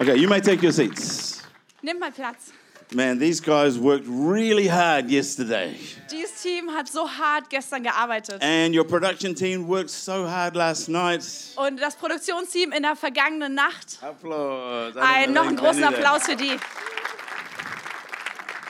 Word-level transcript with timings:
Okay, 0.00 0.16
you 0.16 0.28
may 0.28 0.40
take 0.40 0.62
your 0.62 0.72
seats. 0.72 1.42
Nimm 1.84 1.98
mal 2.00 2.10
Platz. 2.10 2.52
Man, 2.94 3.18
these 3.18 3.38
guys 3.38 3.78
worked 3.78 4.06
really 4.08 4.66
hard 4.66 5.10
yesterday. 5.10 5.76
Dieses 6.10 6.42
Team 6.42 6.68
hat 6.70 6.88
so 6.88 7.06
hart 7.06 7.50
gestern 7.50 7.82
gearbeitet. 7.84 8.42
And 8.42 8.74
your 8.74 8.84
production 8.84 9.34
team 9.34 9.68
worked 9.68 9.90
so 9.90 10.26
hard 10.26 10.56
last 10.56 10.88
night. 10.88 11.22
Und 11.56 11.78
das 11.80 11.96
Produktionsteam 11.96 12.72
in 12.72 12.82
der 12.82 12.96
vergangenen 12.96 13.54
Nacht. 13.54 13.98
Applause. 14.02 14.98
I 14.98 15.02
Ein, 15.02 15.28
don't 15.28 15.32
noch 15.34 15.48
think 15.48 15.62
einen 15.62 15.82
großen. 15.82 15.84
Applaus 15.84 16.22
für 16.24 16.36
die. 16.36 16.58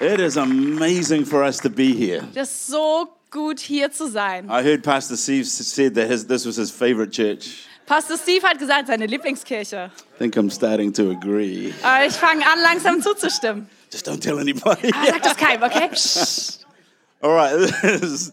It 0.01 0.19
is 0.19 0.37
amazing 0.37 1.25
for 1.25 1.45
us 1.45 1.59
to 1.59 1.71
be 1.71 1.93
here. 1.95 2.27
Das 2.35 2.51
ist 2.51 2.67
so 2.67 3.09
gut, 3.31 3.61
hier 3.61 3.93
zu 3.93 4.09
sein. 4.11 4.47
I 4.51 4.63
heard 4.63 4.83
Pastor 4.83 5.17
Steve 5.17 5.45
said 5.45 5.95
that 5.95 6.09
his, 6.11 6.27
this 6.27 6.45
was 6.45 6.57
his 6.57 6.71
favorite 6.73 7.13
church. 7.13 7.69
Pastor 7.91 8.17
Steve 8.17 8.47
hat 8.47 8.57
gesagt, 8.57 8.87
seine 8.87 9.05
Lieblingskirche. 9.07 9.91
I 10.15 10.19
think 10.19 10.37
I'm 10.37 10.49
starting 10.49 10.93
to 10.93 11.11
agree. 11.11 11.75
Aber 11.83 12.07
ich 12.07 12.13
fange 12.13 12.47
an, 12.47 12.61
langsam 12.63 13.03
zuzustimmen. 13.03 13.69
Just 13.91 14.07
don't 14.07 14.21
tell 14.21 14.39
anybody. 14.39 14.93
Aber 14.95 15.07
sag 15.07 15.23
das 15.25 15.37
keinem, 15.37 15.65
okay? 15.65 15.89
Psst. 15.93 16.65
All 17.21 17.33
right. 17.33 17.53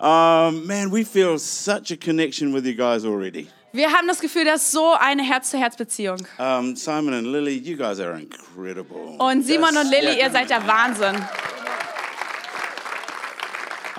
um, 0.00 0.66
man, 0.66 0.90
we 0.90 1.04
feel 1.04 1.38
such 1.38 1.90
a 1.90 1.96
connection 1.98 2.54
with 2.54 2.64
you 2.64 2.74
guys 2.74 3.04
already. 3.04 3.48
Wir 3.74 3.92
haben 3.92 4.08
das 4.08 4.20
Gefühl, 4.20 4.46
das 4.46 4.62
ist 4.62 4.72
so 4.72 4.94
eine 4.98 5.22
Herz-zu-Herz-Beziehung. 5.22 6.26
Um, 6.38 6.74
Simon 6.74 7.12
and 7.12 7.26
Lily, 7.26 7.58
you 7.58 7.76
guys 7.76 8.00
are 8.00 8.18
incredible. 8.18 9.18
Und 9.18 9.42
Simon 9.42 9.74
That's- 9.74 9.84
und 9.84 9.90
Lilly, 9.90 10.16
yeah. 10.16 10.28
ihr 10.28 10.30
seid 10.30 10.48
der 10.48 10.66
Wahnsinn. 10.66 11.22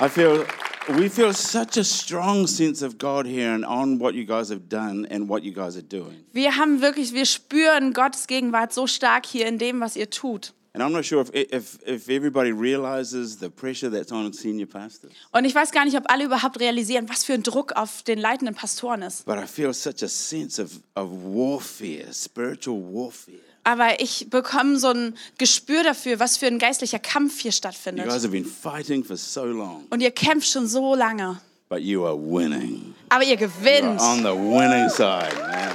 I 0.01 0.09
feel 0.09 0.47
we 0.89 1.09
feel 1.09 1.33
such 1.33 1.77
a 1.77 1.83
strong 1.83 2.47
sense 2.47 2.81
of 2.81 2.97
God 2.97 3.25
here 3.25 3.53
and 3.53 3.65
on 3.65 3.99
what 3.99 4.13
you 4.13 4.25
guys 4.25 4.49
have 4.49 4.69
done 4.69 5.07
and 5.09 5.27
what 5.27 5.43
you 5.43 5.51
guys 5.51 5.75
are 5.75 5.81
doing. 5.81 6.25
Wir 6.33 6.57
haben 6.57 6.81
wirklich, 6.81 7.13
wir 7.13 7.25
spüren 7.25 7.93
Gottes 7.93 8.27
Gegenwart 8.27 8.73
so 8.73 8.87
stark 8.87 9.25
hier 9.25 9.47
in 9.47 9.57
dem, 9.57 9.79
was 9.79 9.95
ihr 9.95 10.09
tut. 10.09 10.53
And 10.75 10.83
I'm 10.83 10.91
not 10.91 11.05
sure 11.05 11.21
if, 11.21 11.29
if, 11.33 11.79
if 11.87 12.09
everybody 12.09 12.51
realizes 12.51 13.37
the 13.39 13.49
pressure 13.49 13.89
that's 13.89 14.11
on 14.11 14.31
senior 14.33 14.67
pastors. 14.67 15.11
Und 15.31 15.45
ich 15.45 15.55
weiß 15.55 15.71
gar 15.71 15.85
nicht, 15.85 15.95
ob 15.97 16.09
alle 16.11 16.25
überhaupt 16.25 16.59
realisieren, 16.59 17.07
was 17.09 17.23
für 17.23 17.33
ein 17.33 17.43
Druck 17.43 17.71
auf 17.77 18.03
den 18.03 18.19
leitenden 18.19 18.53
Pastoren 18.55 19.01
ist. 19.01 19.25
But 19.25 19.37
I 19.37 19.47
feel 19.47 19.73
such 19.73 20.03
a 20.03 20.07
sense 20.07 20.61
of, 20.61 20.71
of 20.95 21.09
warfare, 21.11 22.13
spiritual 22.13 22.77
warfare. 22.81 23.37
Aber 23.63 23.99
ich 23.99 24.27
bekomme 24.29 24.77
so 24.77 24.89
ein 24.89 25.15
Gespür 25.39 25.83
dafür, 25.83 26.19
was 26.19 26.37
für 26.37 26.45
ein 26.47 26.59
geistlicher 26.59 26.99
Kampf 26.99 27.39
hier 27.39 27.49
You 27.49 27.55
stattfindet. 27.55 28.05
guys 28.07 28.21
have 28.23 28.29
been 28.31 28.45
fighting 28.45 29.03
for 29.03 29.17
so 29.17 29.45
long, 29.45 29.85
Und 29.89 30.01
ihr 30.01 30.11
kämpft 30.11 30.47
schon 30.49 30.67
so 30.67 30.93
lange. 30.93 31.39
but 31.69 31.79
you 31.79 32.05
are 32.05 32.15
winning. 32.15 32.93
Aber 33.09 33.23
ihr 33.23 33.37
gewinnt. 33.37 33.99
on 33.99 34.19
the 34.19 34.29
winning 34.35 34.87
side, 34.89 35.33
man. 35.39 35.71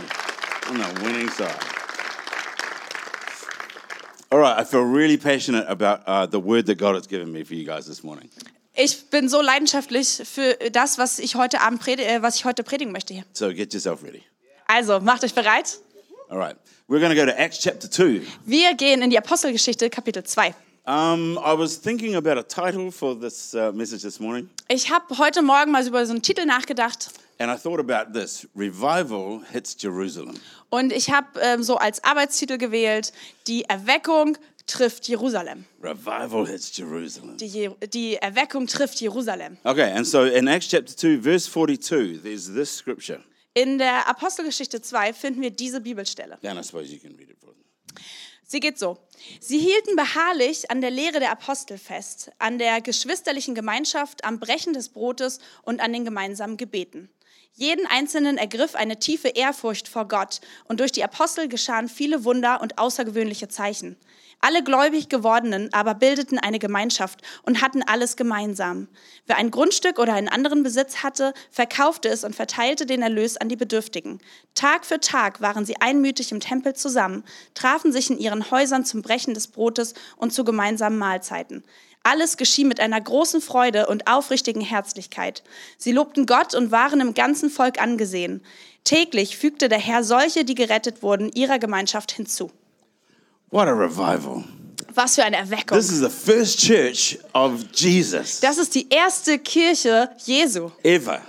On 0.70 0.76
the 0.76 1.04
winning 1.04 1.28
side. 1.30 1.48
All 4.32 4.38
right, 4.38 4.56
I 4.56 4.62
feel 4.64 4.82
really 4.84 5.16
passionate 5.16 5.66
about 5.68 6.02
uh, 6.06 6.24
the 6.24 6.38
word 6.38 6.66
that 6.66 6.78
God 6.78 6.94
has 6.94 7.08
given 7.08 7.32
me 7.32 7.42
for 7.42 7.54
you 7.54 7.64
guys 7.66 7.86
this 7.86 8.04
morning. 8.04 8.30
Ich 8.74 9.10
bin 9.10 9.28
so 9.28 9.40
leidenschaftlich 9.42 10.22
für 10.24 10.54
das, 10.70 10.98
was 10.98 11.18
ich 11.18 11.34
heute 11.34 11.60
Abend 11.60 11.80
predi 11.80 12.04
äh, 12.04 12.22
was 12.22 12.36
ich 12.36 12.44
heute 12.44 12.62
predigen 12.62 12.92
möchte 12.92 13.12
hier. 13.12 13.24
So 13.32 13.48
get 13.52 13.74
yourself 13.74 14.04
ready. 14.04 14.22
Also, 14.68 15.00
macht 15.00 15.24
euch 15.24 15.34
bereit. 15.34 15.80
All 16.28 16.38
right, 16.38 16.56
we're 16.86 17.00
going 17.00 17.10
to 17.10 17.16
go 17.16 17.26
to 17.26 17.36
Acts 17.36 17.58
chapter 17.58 17.90
2. 17.90 18.22
Wir 18.46 18.74
gehen 18.74 19.02
in 19.02 19.10
die 19.10 19.18
Apostelgeschichte 19.18 19.90
Kapitel 19.90 20.22
2. 20.22 20.54
Um, 20.86 21.36
I 21.38 21.52
was 21.52 21.76
thinking 21.80 22.14
about 22.14 22.38
a 22.38 22.44
title 22.44 22.92
for 22.92 23.18
this 23.18 23.52
uh, 23.52 23.72
message 23.72 24.02
this 24.02 24.20
morning, 24.20 24.48
Ich 24.68 24.92
habe 24.92 25.18
heute 25.18 25.42
Morgen 25.42 25.72
mal 25.72 25.84
über 25.84 26.06
so 26.06 26.12
einen 26.12 26.22
Titel 26.22 26.46
nachgedacht 26.46 27.10
and 27.40 27.50
I 27.50 27.56
thought 27.56 27.80
about 27.80 28.12
this 28.12 28.46
Revival 28.54 29.40
hits 29.50 29.74
Jerusalem. 29.80 30.34
und 30.68 30.92
ich 30.92 31.10
habe 31.10 31.40
ähm, 31.40 31.62
so 31.62 31.76
als 31.76 32.04
Arbeitstitel 32.04 32.58
gewählt, 32.58 33.12
die 33.46 33.64
Erweckung 33.64 34.36
trifft 34.66 35.08
Jerusalem. 35.08 35.64
Revival 35.82 36.46
hits 36.46 36.76
Jerusalem. 36.76 37.36
Die, 37.38 37.46
Je 37.46 37.70
die 37.92 38.16
Erweckung 38.16 38.66
trifft 38.66 39.00
Jerusalem. 39.00 39.56
Okay, 39.64 39.90
and 39.92 40.06
so 40.06 40.24
in 40.24 40.46
Acts 40.46 40.68
chapter 40.68 40.94
2, 40.94 41.22
verse 41.22 41.50
42, 41.50 42.22
there's 42.22 42.46
this 42.46 42.76
scripture. 42.76 43.24
In 43.54 43.78
der 43.78 44.06
Apostelgeschichte 44.06 44.80
2 44.80 45.12
finden 45.12 45.42
wir 45.42 45.50
diese 45.50 45.80
Bibelstelle. 45.80 46.38
Dan, 46.42 46.56
I 46.56 46.62
suppose 46.62 46.92
you 46.92 47.00
can 47.00 47.16
read 47.16 47.30
it 47.30 47.38
for 47.40 47.52
them. 47.52 47.64
Sie 48.46 48.60
geht 48.60 48.78
so. 48.78 48.98
Sie 49.40 49.58
hielten 49.58 49.96
beharrlich 49.96 50.70
an 50.70 50.80
der 50.80 50.90
Lehre 50.90 51.18
der 51.20 51.32
Apostel 51.32 51.78
fest, 51.78 52.30
an 52.38 52.58
der 52.58 52.80
geschwisterlichen 52.80 53.54
Gemeinschaft, 53.54 54.24
am 54.24 54.38
Brechen 54.38 54.72
des 54.72 54.88
Brotes 54.88 55.40
und 55.62 55.80
an 55.80 55.92
den 55.92 56.04
gemeinsamen 56.04 56.56
Gebeten. 56.56 57.08
Jeden 57.54 57.86
Einzelnen 57.86 58.38
ergriff 58.38 58.74
eine 58.74 58.98
tiefe 58.98 59.28
Ehrfurcht 59.28 59.88
vor 59.88 60.08
Gott 60.08 60.40
und 60.64 60.80
durch 60.80 60.92
die 60.92 61.04
Apostel 61.04 61.48
geschahen 61.48 61.88
viele 61.88 62.24
Wunder 62.24 62.60
und 62.62 62.78
außergewöhnliche 62.78 63.48
Zeichen. 63.48 63.96
Alle 64.42 64.64
gläubig 64.64 65.10
gewordenen 65.10 65.68
aber 65.74 65.94
bildeten 65.94 66.38
eine 66.38 66.58
Gemeinschaft 66.58 67.20
und 67.42 67.60
hatten 67.60 67.82
alles 67.82 68.16
gemeinsam. 68.16 68.88
Wer 69.26 69.36
ein 69.36 69.50
Grundstück 69.50 69.98
oder 69.98 70.14
einen 70.14 70.30
anderen 70.30 70.62
Besitz 70.62 71.02
hatte, 71.02 71.34
verkaufte 71.50 72.08
es 72.08 72.24
und 72.24 72.34
verteilte 72.34 72.86
den 72.86 73.02
Erlös 73.02 73.36
an 73.36 73.50
die 73.50 73.56
Bedürftigen. 73.56 74.18
Tag 74.54 74.86
für 74.86 74.98
Tag 74.98 75.42
waren 75.42 75.66
sie 75.66 75.78
einmütig 75.78 76.32
im 76.32 76.40
Tempel 76.40 76.74
zusammen, 76.74 77.22
trafen 77.52 77.92
sich 77.92 78.08
in 78.08 78.18
ihren 78.18 78.50
Häusern 78.50 78.86
zum 78.86 79.02
Brechen 79.02 79.34
des 79.34 79.48
Brotes 79.48 79.92
und 80.16 80.32
zu 80.32 80.42
gemeinsamen 80.44 80.98
Mahlzeiten. 80.98 81.62
Alles 82.02 82.36
geschah 82.36 82.64
mit 82.64 82.80
einer 82.80 83.00
großen 83.00 83.40
Freude 83.40 83.86
und 83.86 84.06
aufrichtigen 84.06 84.62
Herzlichkeit. 84.62 85.42
Sie 85.76 85.92
lobten 85.92 86.26
Gott 86.26 86.54
und 86.54 86.70
waren 86.70 87.00
im 87.00 87.12
ganzen 87.14 87.50
Volk 87.50 87.80
angesehen. 87.80 88.42
Täglich 88.84 89.36
fügte 89.36 89.68
der 89.68 89.78
Herr 89.78 90.02
solche, 90.02 90.44
die 90.44 90.54
gerettet 90.54 91.02
wurden, 91.02 91.30
ihrer 91.32 91.58
Gemeinschaft 91.58 92.12
hinzu. 92.12 92.50
What 93.50 93.68
a 93.68 93.72
revival. 93.72 94.44
Was 94.94 95.16
für 95.16 95.24
eine 95.24 95.36
Erweckung. 95.36 95.76
This 95.76 95.92
is 95.92 96.00
the 96.00 96.08
first 96.08 96.58
church 96.58 97.18
of 97.34 97.64
Jesus 97.74 98.40
Das 98.40 98.58
ist 98.58 98.74
die 98.74 98.88
erste 98.88 99.38
Kirche 99.38 100.10
Jesu 100.24 100.70
ever. 100.82 101.20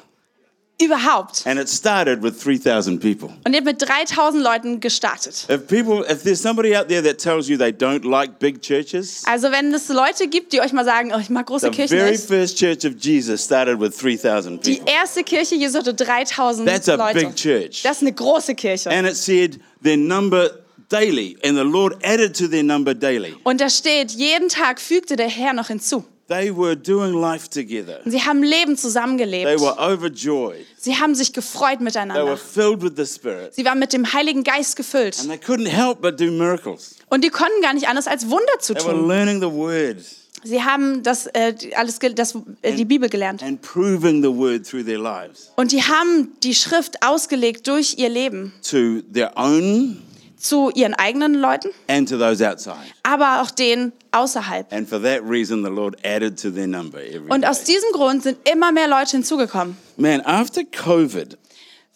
Überhaupt. 0.81 1.46
And 1.46 1.59
it 1.59 1.69
started 1.69 2.22
with 2.24 2.42
3,000 2.44 3.00
people. 3.00 3.30
Und 3.46 3.53
ihr 3.53 3.58
habt 3.58 3.66
mit 3.66 3.81
3000 3.81 4.42
Leuten 4.44 4.80
gestartet. 4.80 5.47
If 5.50 5.68
people, 5.68 6.03
if 6.12 6.24
there's 6.24 6.42
somebody 6.42 6.75
out 6.75 6.88
there 6.88 7.02
that 7.03 7.18
tells 7.19 7.47
you 7.47 7.58
they 7.58 7.72
don't 7.72 8.03
like 8.03 8.40
big 8.40 8.62
churches, 8.62 9.24
Also 9.25 9.52
wenn 9.52 9.74
es 9.74 9.88
Leute 9.90 10.28
gibt, 10.28 10.53
die 10.53 10.62
euch 10.62 10.74
mal 10.74 10.86
sagen, 10.86 11.12
oh, 11.16 11.20
ich 11.20 11.30
mag 11.30 11.46
große 11.46 11.68
the 11.68 11.72
Kirchen 11.72 11.97
very 11.97 12.12
nicht. 12.12 12.25
first 12.25 12.58
church 12.58 12.86
of 12.86 12.94
Jesus 13.00 13.44
started 13.44 13.80
with 13.80 13.97
3,000 13.97 14.66
Die 14.66 14.75
people. 14.75 14.91
erste 14.94 15.24
Kirche 15.24 15.56
Jesu 15.56 15.80
hatte 15.80 15.94
3000 15.94 16.68
That's 16.68 16.90
a 16.90 16.96
Leute. 16.96 17.20
big 17.28 17.36
church. 17.36 17.81
Das 17.84 17.97
ist 17.97 18.02
eine 18.03 18.14
große 18.14 18.56
Kirche. 18.56 18.90
And 18.90 19.08
it 19.08 19.16
said 19.16 19.59
their 19.84 19.97
number 19.97 20.50
daily, 20.90 21.38
and 21.44 21.56
the 21.58 21.64
Lord 21.64 21.96
added 22.03 22.36
to 22.38 22.47
their 22.47 22.64
number 22.64 22.94
daily. 22.94 23.34
Und 23.44 23.62
da 23.62 23.70
steht, 23.70 24.12
jeden 24.12 24.50
Tag 24.50 24.81
fügte 24.81 25.16
der 25.16 25.30
Herr 25.30 25.53
noch 25.53 25.68
hinzu. 25.68 26.03
They 26.31 26.56
were 26.56 26.75
doing 26.78 27.14
life 27.19 27.50
together. 27.50 28.00
Sie 28.06 28.22
haben 28.22 28.42
Leben 28.42 28.75
They 28.75 28.81
zusammengelebt. 28.81 29.59
were 29.59 29.75
overjoyed. 29.78 30.66
Sie 30.78 30.96
haben 30.96 31.14
sich 31.14 31.34
gefreut 31.34 31.80
They 31.80 31.80
were 31.80 31.84
miteinander. 31.84 32.38
filled 32.38 32.81
with 32.81 32.94
the 32.96 33.06
Spirit. 33.06 33.53
Sie 33.53 33.66
waren 33.66 33.80
mit 33.80 33.92
dem 33.92 34.14
Heiligen 34.14 34.44
Geist 34.44 34.75
gefüllt. 34.78 35.20
And 35.20 35.28
they 35.30 35.38
couldn't 35.38 35.68
help 35.68 36.02
but 36.02 36.20
do 36.20 36.31
miracles. 36.31 36.96
Und 37.09 37.24
die 37.25 37.30
konnten 37.30 37.62
gar 37.62 37.74
nicht 37.74 37.88
anders 37.90 38.08
als 38.08 38.30
Wunder 38.30 38.59
zu 38.59 38.74
They 38.74 38.86
were 38.86 38.94
tun. 38.94 39.08
learning 39.08 39.41
the 39.41 39.52
word 39.52 39.97
Sie 40.44 40.64
haben 40.64 41.03
das, 41.03 41.28
äh, 41.28 41.53
alles, 41.75 42.00
das, 42.16 42.34
äh, 42.64 42.74
die 42.74 42.86
Bibel 42.86 43.09
gelernt. 43.09 43.44
and 43.44 43.62
proving 43.62 44.24
the 44.24 44.30
word 44.36 44.66
through 44.68 44.86
their 44.86 44.97
lives 44.97 45.52
Und 45.56 45.72
die 45.72 45.84
haben 45.84 46.31
die 46.41 46.56
Schrift 46.56 47.03
ausgelegt 47.03 47.68
durch 47.68 47.96
ihr 48.00 48.09
Leben. 48.09 48.52
to 48.68 49.02
their 49.14 49.34
own 49.36 50.02
Zu 50.41 50.72
ihren 50.74 50.96
eigenen 50.96 51.35
Leuten, 51.35 51.69
and 51.88 52.09
to 52.09 52.18
those 52.18 52.44
outside. 52.44 52.75
aber 53.03 53.41
auch 53.44 53.52
denen 53.52 53.94
außerhalb. 54.12 54.74
And 54.74 54.90
for 54.90 55.00
that 55.02 55.22
reason, 55.24 55.63
the 55.63 55.69
Lord 55.69 55.97
added 56.03 56.41
to 56.41 56.50
their 56.50 56.66
number 56.68 57.00
every 57.00 57.29
Und 57.29 57.46
aus 57.46 57.63
day. 57.63 57.75
diesem 57.75 57.91
Grund 57.94 58.24
sind 58.24 58.38
immer 58.50 58.72
mehr 58.72 58.88
Leute 58.88 59.12
hinzugekommen. 59.12 59.78
Man, 59.97 60.22
after 60.26 60.64
COVID, 60.64 61.38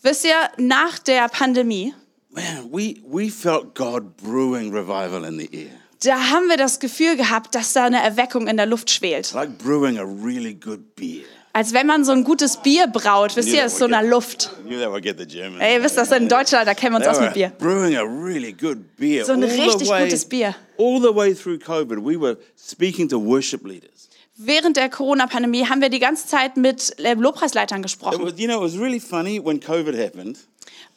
Wisst 0.03 0.25
ihr, 0.25 0.36
nach 0.57 1.00
der 1.00 1.27
Pandemie, 1.30 1.95
man, 2.30 2.71
we, 2.71 2.97
we 3.07 3.31
felt 3.31 3.74
God 3.74 4.15
brewing 4.18 4.71
revival 4.71 5.24
in 5.25 5.39
the 5.39 5.50
air. 5.51 5.71
da 6.03 6.30
haben 6.30 6.48
wir 6.48 6.57
das 6.57 6.80
Gefühl 6.80 7.15
gehabt, 7.15 7.56
dass 7.56 7.74
da 7.74 7.86
eine 7.86 8.03
Erweckung 8.03 8.45
in 8.48 8.57
der 8.57 8.68
Luft 8.68 8.91
schwelt. 8.91 9.33
Like 9.33 9.57
brewing 9.57 9.98
a 9.98 10.03
really 10.03 10.53
good 10.53 10.95
beer. 10.95 11.24
Als 11.56 11.72
wenn 11.72 11.88
man 11.88 12.04
so 12.04 12.12
ein 12.12 12.25
gutes 12.25 12.57
Bier 12.57 12.88
braut, 12.88 13.34
wisst 13.38 13.48
ihr, 13.48 13.66
aus 13.66 13.78
so 13.78 13.86
einer 13.86 14.04
Luft. 14.04 14.52
Ey, 14.68 14.74
ihr 14.74 15.84
wisst 15.84 15.98
das 15.98 16.12
in 16.12 16.28
Deutschland, 16.28 16.68
da 16.68 16.74
kennen 16.74 16.96
wir 16.96 16.98
uns 16.98 17.07
aus 17.07 17.22
mit 17.22 17.34
Bier. 17.34 17.54
So 17.57 19.31
ein 19.31 19.42
all 19.42 19.50
the 19.50 19.62
richtig 19.62 19.88
way- 19.88 20.04
gutes 20.04 20.25
Bier. 20.25 20.54
All 20.78 21.00
the 21.02 21.16
way 21.16 21.34
through 21.34 21.57
COVID, 21.60 22.00
we 22.04 22.19
were 22.19 22.36
speaking 22.57 23.07
to 23.07 23.18
worship 23.18 23.66
leaders. 23.66 24.10
Während 24.36 24.75
der 24.75 24.90
Corona-Pandemie 24.90 25.66
haben 25.66 25.80
wir 25.80 25.88
die 25.88 26.00
ganze 26.00 26.28
Zeit 26.28 26.57
mit 26.57 27.00
äh, 27.00 27.13
Lobpreisleitern 27.13 27.78
It 27.80 27.84
gesprochen. 27.84 28.22
was, 28.22 28.34
you 28.38 28.48
know, 28.48 28.58
it 28.58 28.74
was 28.74 28.78
really 28.78 29.00
funny 29.00 29.40
when 29.42 29.62
COVID 29.62 29.96
happened. 29.98 30.38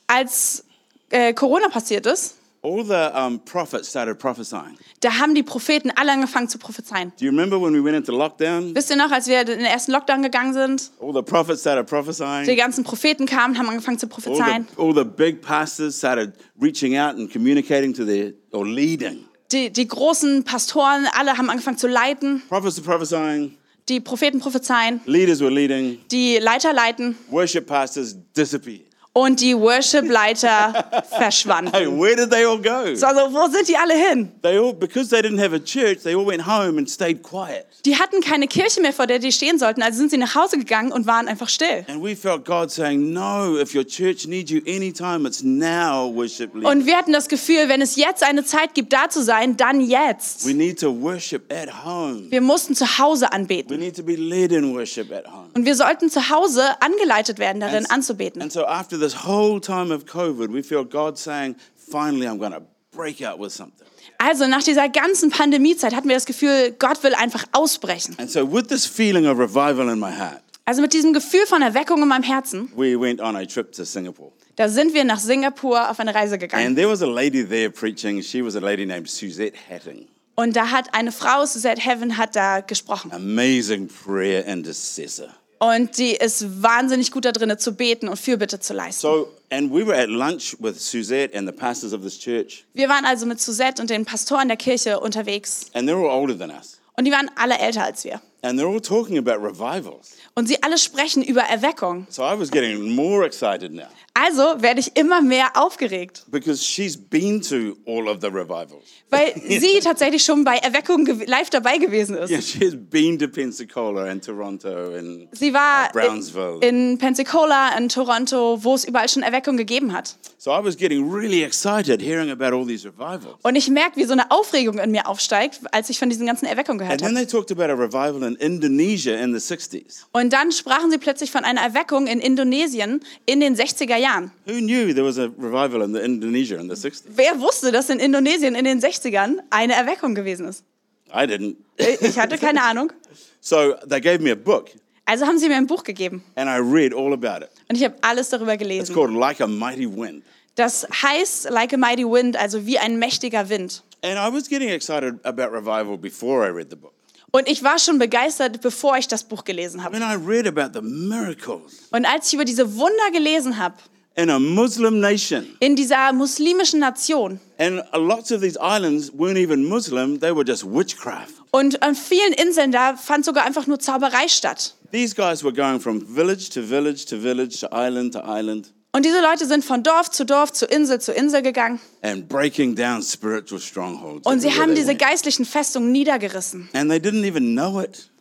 Als 0.08 0.64
äh, 1.10 1.34
Corona 1.34 1.68
passiert 1.68 2.04
ist, 2.06 2.34
all 2.62 2.84
the 2.84 3.10
um, 3.16 3.38
prophets 3.44 3.88
started 3.88 4.18
prophesying. 4.18 4.76
Da 5.00 5.18
haben 5.18 5.34
die 5.34 5.42
Propheten 5.42 5.90
alle 5.94 6.12
angefangen 6.12 6.48
zu 6.48 6.58
prophezeien. 6.58 7.12
Do 7.18 7.24
you 7.24 7.30
remember 7.30 7.60
when 7.60 7.72
we 7.72 7.82
went 7.84 7.96
into 7.96 8.12
lockdown? 8.12 8.74
Wisst 8.74 8.90
ihr 8.90 8.96
noch, 8.96 9.10
als 9.10 9.26
wir 9.26 9.40
in 9.42 9.46
den 9.46 9.60
ersten 9.60 9.92
Lockdown 9.92 10.22
gegangen 10.22 10.52
sind? 10.52 10.90
All 11.00 11.12
the 11.14 11.22
prophets 11.22 11.60
started 11.60 11.86
Die 11.86 11.90
prophesying. 11.90 12.56
ganzen 12.56 12.84
Propheten 12.84 13.26
kamen, 13.26 13.56
haben 13.58 13.68
angefangen 13.68 13.98
zu 13.98 14.06
All 14.06 14.10
prophezeien. 14.10 14.66
the, 14.76 14.82
all 14.82 14.94
the 14.94 15.04
big 15.04 15.40
pastors 15.40 15.96
started 15.96 16.32
reaching 16.60 16.96
out 16.98 17.14
and 17.16 17.32
communicating 17.32 17.94
to 17.94 18.04
their, 18.04 18.32
or 18.52 18.66
leading. 18.66 19.24
Die, 19.52 19.70
die 19.70 19.88
großen 19.88 20.44
Pastoren, 20.44 21.06
alle 21.18 21.38
haben 21.38 21.48
angefangen 21.48 21.78
zu 21.78 21.86
leiten. 21.88 22.42
Prophets 22.48 22.76
were 22.76 22.84
prophesying, 22.84 23.56
Die 23.88 24.00
Propheten 24.00 24.40
prophezeien. 24.40 25.00
leaders 25.06 25.40
were 25.40 25.50
leading, 25.50 25.98
Die 26.10 26.36
Leiter 26.38 26.74
leiten. 26.74 27.16
worship 27.30 27.66
pastors 27.66 28.14
disappeared. 28.36 28.82
Und 29.18 29.40
die 29.40 29.54
Worship-Leiter 29.56 31.02
verschwanden. 31.16 31.72
Hey, 31.72 31.86
where 31.86 32.14
did 32.16 32.30
they 32.30 32.44
all 32.44 32.58
go? 32.58 32.94
So, 32.94 33.06
Also, 33.06 33.32
wo 33.32 33.48
sind 33.48 33.68
die 33.68 33.76
alle 33.76 33.94
hin? 33.94 34.30
They 34.42 34.58
all, 34.58 34.72
because 34.72 35.08
they 35.10 35.20
didn't 35.20 35.40
have 35.42 35.54
a 35.54 35.58
church, 35.58 36.02
they 36.02 36.14
all 36.14 36.26
went 36.26 36.46
home 36.46 36.78
and 36.78 36.88
stayed 36.88 37.22
quiet. 37.22 37.66
Die 37.84 37.96
hatten 37.96 38.20
keine 38.20 38.48
Kirche 38.48 38.80
mehr, 38.80 38.92
vor 38.92 39.06
der 39.06 39.18
die 39.18 39.32
stehen 39.32 39.58
sollten, 39.58 39.82
also 39.82 39.98
sind 39.98 40.10
sie 40.10 40.18
nach 40.18 40.34
Hause 40.34 40.58
gegangen 40.58 40.92
und 40.92 41.06
waren 41.06 41.28
einfach 41.28 41.48
still. 41.48 41.84
And 41.88 42.02
we 42.02 42.14
felt 42.16 42.44
God 42.44 42.70
saying, 42.70 43.12
No, 43.12 43.58
if 43.58 43.74
your 43.74 43.84
church 43.86 44.26
needs 44.26 44.50
you 44.50 44.60
anytime, 44.66 45.26
it's 45.26 45.42
now, 45.42 46.12
worship 46.12 46.54
leaders. 46.54 46.70
Und 46.72 46.86
wir 46.86 46.96
hatten 46.96 47.12
das 47.12 47.28
Gefühl, 47.28 47.68
wenn 47.68 47.80
es 47.80 47.96
jetzt 47.96 48.22
eine 48.22 48.44
Zeit 48.44 48.74
gibt, 48.74 48.92
da 48.92 49.08
zu 49.08 49.22
sein, 49.22 49.56
dann 49.56 49.80
jetzt. 49.80 50.46
We 50.46 50.54
need 50.54 50.78
to 50.80 50.92
worship 51.00 51.52
at 51.52 51.84
home. 51.84 52.30
Wir 52.30 52.40
mussten 52.40 52.74
zu 52.74 52.98
Hause 52.98 53.26
We 53.26 53.32
anbeten. 53.32 53.78
need 53.78 53.96
to 53.96 54.02
be 54.02 54.16
led 54.16 54.52
in 54.52 54.74
worship 54.74 55.10
at 55.12 55.26
home. 55.26 55.48
Und 55.54 55.64
wir 55.64 55.74
sollten 55.74 56.10
zu 56.10 56.28
Hause 56.30 56.62
angeleitet 56.80 57.38
werden, 57.38 57.60
darin 57.60 57.78
And- 57.84 57.90
anzubeten. 57.92 58.42
And 58.42 58.52
so 58.52 58.66
after 58.66 58.98
this 59.08 59.24
whole 59.26 59.60
time 59.60 59.90
of 59.90 60.04
COVID, 60.04 60.48
we 60.52 60.62
feel 60.62 60.84
God 60.84 61.18
saying, 61.18 61.56
finally, 61.74 62.26
I'm 62.26 62.38
going 62.38 62.52
to 62.52 62.62
break 62.92 63.22
out 63.22 63.38
with 63.38 63.52
something. 63.52 63.86
Also 64.18 64.46
nach 64.46 64.62
dieser 64.62 64.88
ganzen 64.88 65.30
Pandemiezeit 65.30 65.94
hatten 65.94 66.08
wir 66.08 66.16
das 66.16 66.26
Gefühl, 66.26 66.74
Gott 66.78 67.02
will 67.04 67.14
einfach 67.14 67.44
ausbrechen. 67.52 68.16
And 68.18 68.30
so 68.30 68.44
with 68.44 68.66
this 68.68 68.84
feeling 68.84 69.26
of 69.26 69.38
revival 69.38 69.88
in 69.88 69.98
my 69.98 70.10
heart, 70.10 70.42
Also 70.64 70.82
mit 70.82 70.92
diesem 70.92 71.12
Gefühl 71.12 71.46
von 71.46 71.62
Erweckung 71.62 72.02
in 72.02 72.08
meinem 72.08 72.24
Herzen, 72.24 72.70
we 72.76 72.98
went 73.00 73.20
on 73.20 73.36
a 73.36 73.46
trip 73.46 73.72
to 73.72 73.84
Singapore. 73.84 74.32
da 74.56 74.68
sind 74.68 74.92
wir 74.92 75.04
nach 75.04 75.20
Singapur 75.20 75.88
auf 75.90 76.00
eine 76.00 76.14
Reise 76.14 76.36
gegangen. 76.36 76.66
And 76.66 76.76
there 76.76 76.88
was 76.88 77.00
a 77.00 77.06
lady 77.06 77.46
there 77.46 77.70
preaching. 77.70 78.20
She 78.22 78.44
was 78.44 78.56
a 78.56 78.60
lady 78.60 78.84
named 78.84 79.08
Suzette 79.08 79.54
Hatting. 79.70 80.08
Und 80.34 80.56
da 80.56 80.70
hat 80.70 80.94
eine 80.94 81.10
Frau, 81.12 81.46
Suzette 81.46 81.80
Heaven, 81.80 82.16
hat 82.16 82.36
da 82.36 82.60
gesprochen. 82.60 83.12
Amazing 83.12 83.88
prayer 83.88 84.44
intercessor. 84.46 85.28
Und 85.60 85.98
die 85.98 86.12
ist 86.12 86.62
wahnsinnig 86.62 87.10
gut 87.10 87.24
da 87.24 87.32
drin, 87.32 87.56
zu 87.58 87.72
beten 87.74 88.08
und 88.08 88.16
Fürbitte 88.18 88.60
zu 88.60 88.74
leisten. 88.74 89.00
So, 89.00 89.28
and 89.50 89.72
we 89.72 89.84
were 89.84 89.96
at 89.96 90.08
lunch 90.08 90.56
with 90.60 90.78
Suzette 90.78 91.36
and 91.36 91.48
the 91.48 91.52
pastors 91.54 91.92
of 91.92 92.02
this 92.02 92.18
church, 92.18 92.64
Wir 92.74 92.88
waren 92.88 93.04
also 93.04 93.26
mit 93.26 93.40
Suzette 93.40 93.80
und 93.82 93.90
den 93.90 94.04
Pastoren 94.04 94.48
der 94.48 94.56
Kirche 94.56 95.00
unterwegs. 95.00 95.66
and 95.74 95.88
they're 95.88 95.96
all 95.98 96.10
older 96.20 96.38
than 96.38 96.50
us. 96.50 96.78
Und 96.96 97.04
die 97.06 97.12
waren 97.12 97.30
alle 97.36 97.58
älter 97.58 97.84
als 97.84 98.04
wir. 98.04 98.20
And 98.42 98.58
they're 98.60 98.72
all 98.72 98.80
talking 98.80 99.18
about 99.18 99.42
revivals. 99.44 100.12
Und 100.34 100.46
sie 100.46 100.62
alle 100.62 100.78
sprechen 100.78 101.24
über 101.24 101.42
Erweckung. 101.42 102.06
So 102.08 102.22
I 102.22 102.38
was 102.38 102.50
getting 102.50 102.94
more 102.94 103.24
excited 103.26 103.72
now 103.72 103.88
Also 104.24 104.60
werde 104.62 104.80
ich 104.80 104.96
immer 104.96 105.20
mehr 105.22 105.50
aufgeregt, 105.54 106.24
because 106.28 106.62
she's 106.64 106.96
been 106.96 107.40
to 107.42 107.76
all 107.86 108.08
of 108.08 108.18
the 108.20 108.26
revivals. 108.28 108.84
weil 109.10 109.32
sie 109.46 109.80
tatsächlich 109.82 110.24
schon 110.24 110.44
bei 110.44 110.56
Erweckung 110.56 111.04
gew- 111.06 111.24
live 111.28 111.50
dabei 111.50 111.78
gewesen 111.78 112.16
ist. 112.16 112.30
Yeah, 112.30 112.40
she 112.42 112.64
has 112.66 112.74
been 112.76 113.18
to 113.18 113.28
Pensacola 113.28 114.04
and 114.10 114.24
Toronto 114.24 114.94
and 114.96 115.28
Sie 115.32 115.52
war 115.54 115.90
Brownsville. 115.92 116.58
in, 116.62 116.92
in 116.92 116.98
Pensacola, 116.98 117.76
in 117.78 117.88
Toronto, 117.88 118.58
wo 118.62 118.74
es 118.74 118.84
überall 118.84 119.08
schon 119.08 119.22
Erweckung 119.22 119.56
gegeben 119.56 119.92
hat. 119.92 120.16
So 120.38 120.50
I 120.52 120.64
was 120.64 120.76
getting 120.76 121.10
really 121.12 121.42
excited 121.42 122.00
hearing 122.00 122.30
about 122.30 122.54
all 122.56 122.66
these 122.66 122.86
revivals. 122.88 123.36
Und 123.42 123.56
ich 123.56 123.68
merke, 123.68 123.96
wie 123.96 124.04
so 124.04 124.12
eine 124.12 124.30
Aufregung 124.30 124.78
in 124.78 124.90
mir 124.90 125.06
aufsteigt, 125.08 125.60
als 125.72 125.90
ich 125.90 125.98
von 125.98 126.08
diesen 126.10 126.26
ganzen 126.26 126.46
Erweckungen 126.46 126.80
And 126.80 126.88
gehört 126.88 127.00
then 127.00 127.16
habe. 127.16 127.26
they 127.26 127.26
talked 127.26 127.50
about 127.52 127.64
a 127.72 127.74
revival 127.76 128.22
in 128.22 128.34
Indonesia 128.36 129.14
in 129.16 129.32
the 129.38 129.54
60s. 129.54 130.04
Und 130.12 130.32
dann 130.32 130.52
sprachen 130.52 130.90
sie 130.90 130.98
plötzlich 130.98 131.30
von 131.30 131.44
einer 131.44 131.60
Erweckung 131.60 132.06
in 132.06 132.20
Indonesien 132.20 133.00
in 133.26 133.40
den 133.40 133.54
60er 133.56 133.96
Jahren. 133.96 134.07
Who 134.46 134.60
knew 134.60 134.92
there 134.94 135.04
was 135.04 135.18
a 135.18 135.30
revival 135.38 135.82
in 135.82 135.92
the 135.92 136.00
Indonesia 136.00 136.56
in 136.58 136.68
the 136.68 136.74
60s? 136.76 137.02
Wer 137.16 137.38
wusste, 137.40 137.72
dass 137.72 137.90
in 137.90 137.98
Indonesien 138.00 138.54
in 138.54 138.64
den 138.64 138.80
60ern 138.80 139.38
eine 139.50 139.74
Erweckung 139.74 140.14
gewesen 140.14 140.46
ist? 140.48 140.64
I 141.10 141.24
didn't. 141.26 141.56
Ich 141.78 142.18
hatte 142.18 142.38
keine 142.38 142.62
Ahnung. 142.70 142.92
So 143.40 143.74
they 143.88 144.00
gave 144.00 144.20
me 144.20 144.30
a 144.32 144.34
book 144.34 144.70
Also 145.06 145.24
haben 145.26 145.38
sie 145.38 145.48
mir 145.48 145.56
ein 145.56 145.66
Buch 145.66 145.84
gegeben 145.84 146.22
and 146.34 146.48
I 146.50 146.58
read 146.60 146.92
all 146.94 147.12
about 147.14 147.42
it. 147.44 147.50
und 147.70 147.76
ich 147.76 147.84
habe 147.84 147.94
alles 148.02 148.28
darüber 148.28 148.52
It's 148.54 148.62
gelesen. 148.62 148.94
called 148.94 149.12
Like 149.14 149.40
a 149.40 149.46
Mighty 149.46 149.86
Wind. 149.86 150.22
Das 150.56 150.86
heißt 150.90 151.48
Like 151.50 151.72
a 151.72 151.76
Mighty 151.76 152.04
Wind, 152.04 152.36
also 152.36 152.66
wie 152.66 152.78
ein 152.78 152.98
mächtiger 152.98 153.48
Wind. 153.48 153.82
And 154.02 154.14
I 154.18 154.30
was 154.36 154.48
getting 154.48 154.68
excited 154.68 155.14
about 155.24 155.50
revival 155.52 155.96
before 155.96 156.46
I 156.46 156.50
read 156.50 156.68
the 156.70 156.76
book. 156.76 156.92
Und 157.30 157.46
ich 157.48 157.62
war 157.62 157.78
schon 157.78 157.98
begeistert, 157.98 158.60
bevor 158.62 158.96
ich 158.98 159.06
das 159.06 159.22
Buch 159.24 159.44
gelesen 159.44 159.82
habe. 159.84 159.94
When 159.94 160.02
I 160.02 160.14
read 160.14 160.46
about 160.46 160.78
the 160.78 160.82
miracles 160.84 161.88
Und 161.90 162.04
als 162.06 162.28
ich 162.28 162.34
über 162.34 162.44
diese 162.44 162.76
Wunder 162.76 163.10
gelesen 163.12 163.58
habe, 163.58 163.76
in 164.18 164.30
a 164.30 164.38
Muslim 164.38 165.00
nation, 165.00 165.46
in 165.60 165.76
dieser 165.76 166.12
muslimischen 166.12 166.80
Nation 166.80 167.38
and 167.58 167.82
lots 167.94 168.32
of 168.32 168.40
these 168.40 168.58
islands 168.60 169.10
weren't 169.16 169.38
even 169.38 169.64
Muslim, 169.64 170.18
they 170.18 170.34
were 170.34 170.44
just 170.44 170.64
witchcraft. 170.64 171.34
und 171.52 171.80
an 171.82 171.94
vielen 171.94 172.32
Inseln, 172.34 172.72
da 172.72 172.96
fand 172.96 173.24
sogar 173.24 173.44
einfach 173.46 173.66
nur 173.66 173.78
Zauberei 173.78 174.26
statt. 174.28 174.74
These 174.92 175.14
guys 175.14 175.44
were 175.44 175.52
going 175.52 175.80
from 175.80 176.00
village 176.00 176.50
to 176.50 176.62
village 176.62 177.06
to 177.06 177.16
village 177.20 177.60
to 177.60 177.68
island 177.72 178.12
to 178.14 178.20
island 178.20 178.72
Und 178.92 179.04
diese 179.04 179.20
Leute 179.20 179.46
sind 179.46 179.64
von 179.64 179.82
Dorf 179.82 180.10
zu 180.10 180.24
Dorf, 180.24 180.50
zu 180.52 180.64
Insel 180.66 181.00
zu 181.00 181.12
Insel 181.12 181.42
gegangen. 181.42 181.78
and 182.02 182.28
breaking 182.28 182.74
down 182.74 183.02
spiritual 183.02 183.60
strongholds. 183.60 184.26
Und 184.26 184.40
sie 184.40 184.50
haben 184.50 184.74
they 184.74 184.82
diese 184.82 184.94
geistlichen 184.96 185.44
Festungen 185.44 185.92
niedergerissen. 185.92 186.68
And 186.72 186.90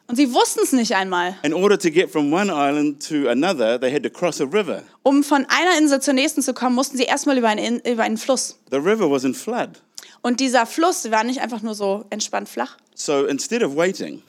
Und 0.10 0.16
sie 0.16 0.34
wussten 0.34 0.62
es 0.64 0.72
nicht 0.72 0.96
einmal. 0.96 1.36
In 1.44 1.54
order 1.54 1.78
to 1.78 1.90
get 1.92 2.10
from 2.10 2.32
one 2.32 2.50
island 2.52 3.06
to 3.08 3.28
another, 3.30 3.78
they 3.80 3.92
had 3.94 4.04
to 4.04 4.10
cross 4.10 4.40
a 4.40 4.46
river. 4.46 4.84
Um 5.04 5.22
von 5.24 5.46
einer 5.50 5.78
Insel 5.78 6.02
zur 6.02 6.14
nächsten 6.14 6.42
zu 6.42 6.54
kommen, 6.54 6.76
mussten 6.76 6.96
sie 6.98 7.04
erstmal 7.04 7.38
über 7.38 7.50
einen, 7.50 7.82
In- 7.84 7.92
über 7.94 8.04
einen 8.04 8.18
Fluss. 8.18 8.58
The 8.72 8.78
river 8.78 9.12
was 9.12 9.24
in 9.26 9.34
flood. 9.34 9.70
Und 10.22 10.40
dieser 10.40 10.66
Fluss 10.66 11.12
war 11.12 11.24
nicht 11.24 11.42
einfach 11.42 11.62
nur 11.62 11.76
so 11.76 12.06
entspannt 12.10 12.48
flach. 12.50 12.78
So 12.96 13.26
instead 13.26 13.64
of 13.64 13.76
waiting, 13.76 14.22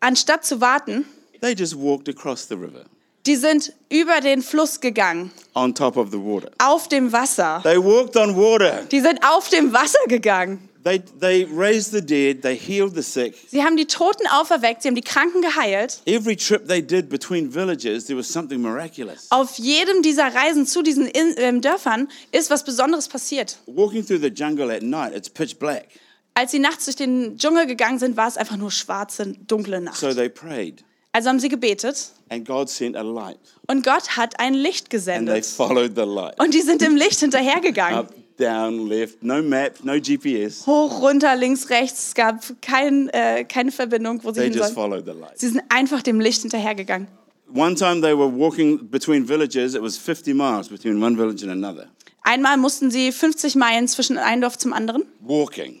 Anstatt 0.00 0.44
zu 0.44 0.60
warten, 0.60 1.06
they 1.40 1.52
just 1.54 1.74
walked 1.76 2.08
across 2.08 2.46
the 2.46 2.54
river 2.54 2.84
die 3.26 3.36
sind 3.36 3.72
über 3.88 4.20
den 4.20 4.42
Fluss 4.42 4.78
gegangen, 4.80 5.30
on 5.54 5.74
top 5.74 5.96
of 5.96 6.10
the 6.10 6.18
water. 6.18 6.50
auf 6.58 6.88
dem 6.88 7.10
Wasser. 7.10 7.60
They 7.62 7.78
walked 7.82 8.18
on 8.18 8.36
water. 8.36 8.82
Die 8.92 9.00
sind 9.00 9.18
auf 9.26 9.48
dem 9.48 9.72
Wasser 9.72 9.98
gegangen. 10.08 10.68
They, 10.84 11.02
they 11.18 11.44
raised 11.44 11.92
the 11.92 12.02
dead. 12.02 12.42
They 12.42 12.54
healed 12.56 12.94
the 12.94 13.02
sick. 13.02 13.34
Sie 13.50 13.62
haben 13.64 13.76
die 13.78 13.86
Toten 13.86 14.26
auferweckt, 14.26 14.82
sie 14.82 14.88
haben 14.88 14.94
die 14.94 15.00
Kranken 15.00 15.40
geheilt. 15.40 16.00
Every 16.04 16.36
trip 16.36 16.68
they 16.68 16.82
did 16.82 17.08
between 17.08 17.50
villages, 17.50 18.04
there 18.04 18.18
was 18.18 18.28
something 18.28 18.60
miraculous. 18.60 19.26
Auf 19.30 19.56
jedem 19.58 20.02
dieser 20.02 20.34
Reisen 20.34 20.66
zu 20.66 20.82
diesen 20.82 21.06
In 21.06 21.34
ähm, 21.38 21.60
Dörfern 21.62 22.08
ist 22.32 22.50
was 22.50 22.64
Besonderes 22.64 23.08
passiert. 23.08 23.56
Walking 23.66 24.04
through 24.06 24.20
the 24.20 24.28
jungle 24.28 24.70
at 24.70 24.82
night, 24.82 25.16
it's 25.16 25.30
pitch 25.30 25.56
black. 25.58 25.86
Als 26.34 26.50
sie 26.50 26.58
nachts 26.58 26.84
durch 26.84 26.96
den 26.96 27.38
Dschungel 27.38 27.66
gegangen 27.66 27.98
sind, 27.98 28.16
war 28.18 28.28
es 28.28 28.36
einfach 28.36 28.56
nur 28.56 28.70
schwarze, 28.70 29.34
dunkle 29.46 29.80
Nacht. 29.80 29.96
So 29.96 30.12
they 30.12 30.28
prayed, 30.28 30.84
Also 31.12 31.30
haben 31.30 31.40
sie 31.40 31.48
gebetet 31.48 32.10
and 32.28 32.46
God 32.46 32.68
sent 32.68 32.94
a 32.96 33.02
light. 33.02 33.38
und 33.68 33.84
Gott 33.84 34.16
hat 34.18 34.38
ein 34.38 34.52
Licht 34.52 34.86
And 34.86 34.90
they 34.90 34.98
gesendet. 34.98 35.46
followed 35.46 35.94
the 35.96 36.02
light. 36.02 36.38
Und 36.38 36.52
die 36.52 36.60
sind 36.60 36.82
dem 36.82 36.96
Licht 36.96 37.20
hinterhergegangen. 37.20 38.00
Up, 38.00 38.14
down, 38.38 38.88
left, 38.88 39.22
no 39.22 39.42
map, 39.42 39.78
no 39.82 39.94
GPS. 40.00 40.66
Hoch, 40.66 41.00
runter, 41.02 41.36
links, 41.36 41.68
rechts. 41.70 42.08
Es 42.08 42.14
gab 42.14 42.42
kein, 42.60 43.08
äh, 43.10 43.44
keine 43.44 43.70
Verbindung, 43.72 44.20
wo 44.22 44.30
sie 44.32 44.40
They 44.40 44.44
hin 44.50 44.52
just 44.58 44.74
sollen. 44.74 44.90
followed 44.92 45.04
the 45.06 45.12
light. 45.18 45.38
Sie 45.38 45.48
sind 45.48 45.62
einfach 45.68 46.02
dem 46.02 46.20
Licht 46.20 46.42
hinterhergegangen. 46.42 47.08
One 47.54 47.74
time 47.76 48.00
they 48.00 48.16
were 48.16 48.28
walking 48.30 48.90
between 48.90 49.26
villages, 49.26 49.74
it 49.74 49.82
was 49.82 49.96
50 49.96 50.34
miles 50.34 50.68
between 50.68 51.00
one 51.02 51.16
village 51.16 51.42
and 51.42 51.52
another. 51.52 51.88
Einmal 52.22 52.56
mussten 52.56 52.90
sie 52.90 53.12
50 53.12 53.54
Meilen 53.54 53.86
zwischen 53.86 54.16
einem 54.18 54.40
Dorf 54.42 54.58
zum 54.58 54.72
anderen 54.72 55.04
Walking. 55.20 55.80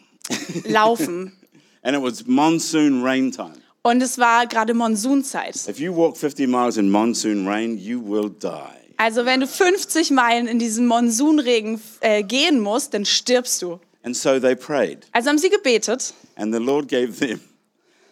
laufen. 0.68 1.32
And 1.82 1.94
it 1.96 2.02
was 2.02 2.26
monsoon 2.26 3.02
rain 3.02 3.30
time. 3.30 3.54
Und 3.82 4.02
es 4.02 4.16
war 4.18 4.46
gerade 4.46 4.72
Monsunzeit. 4.72 5.54
If 5.68 5.78
you 5.78 5.94
walk 5.94 6.16
50 6.16 6.46
miles 6.46 6.76
in 6.78 6.90
monsoon 6.90 7.46
rain, 7.46 7.76
you 7.76 8.00
will 8.00 8.30
die. 8.30 8.83
Also 8.96 9.24
wenn 9.24 9.40
du 9.40 9.46
50 9.46 10.10
Meilen 10.10 10.46
in 10.46 10.58
diesen 10.58 10.86
Monsunregen 10.86 11.80
äh, 12.00 12.22
gehen 12.22 12.60
musst, 12.60 12.94
dann 12.94 13.04
stirbst 13.04 13.60
du. 13.62 13.80
And 14.02 14.16
so 14.16 14.38
they 14.38 14.54
prayed, 14.54 15.06
Also 15.12 15.30
haben 15.30 15.38
sie 15.38 15.48
gebetet. 15.50 16.12
and 16.36 16.52
the 16.54 16.60
Lord 16.60 16.88
gave 16.88 17.12
them 17.18 17.40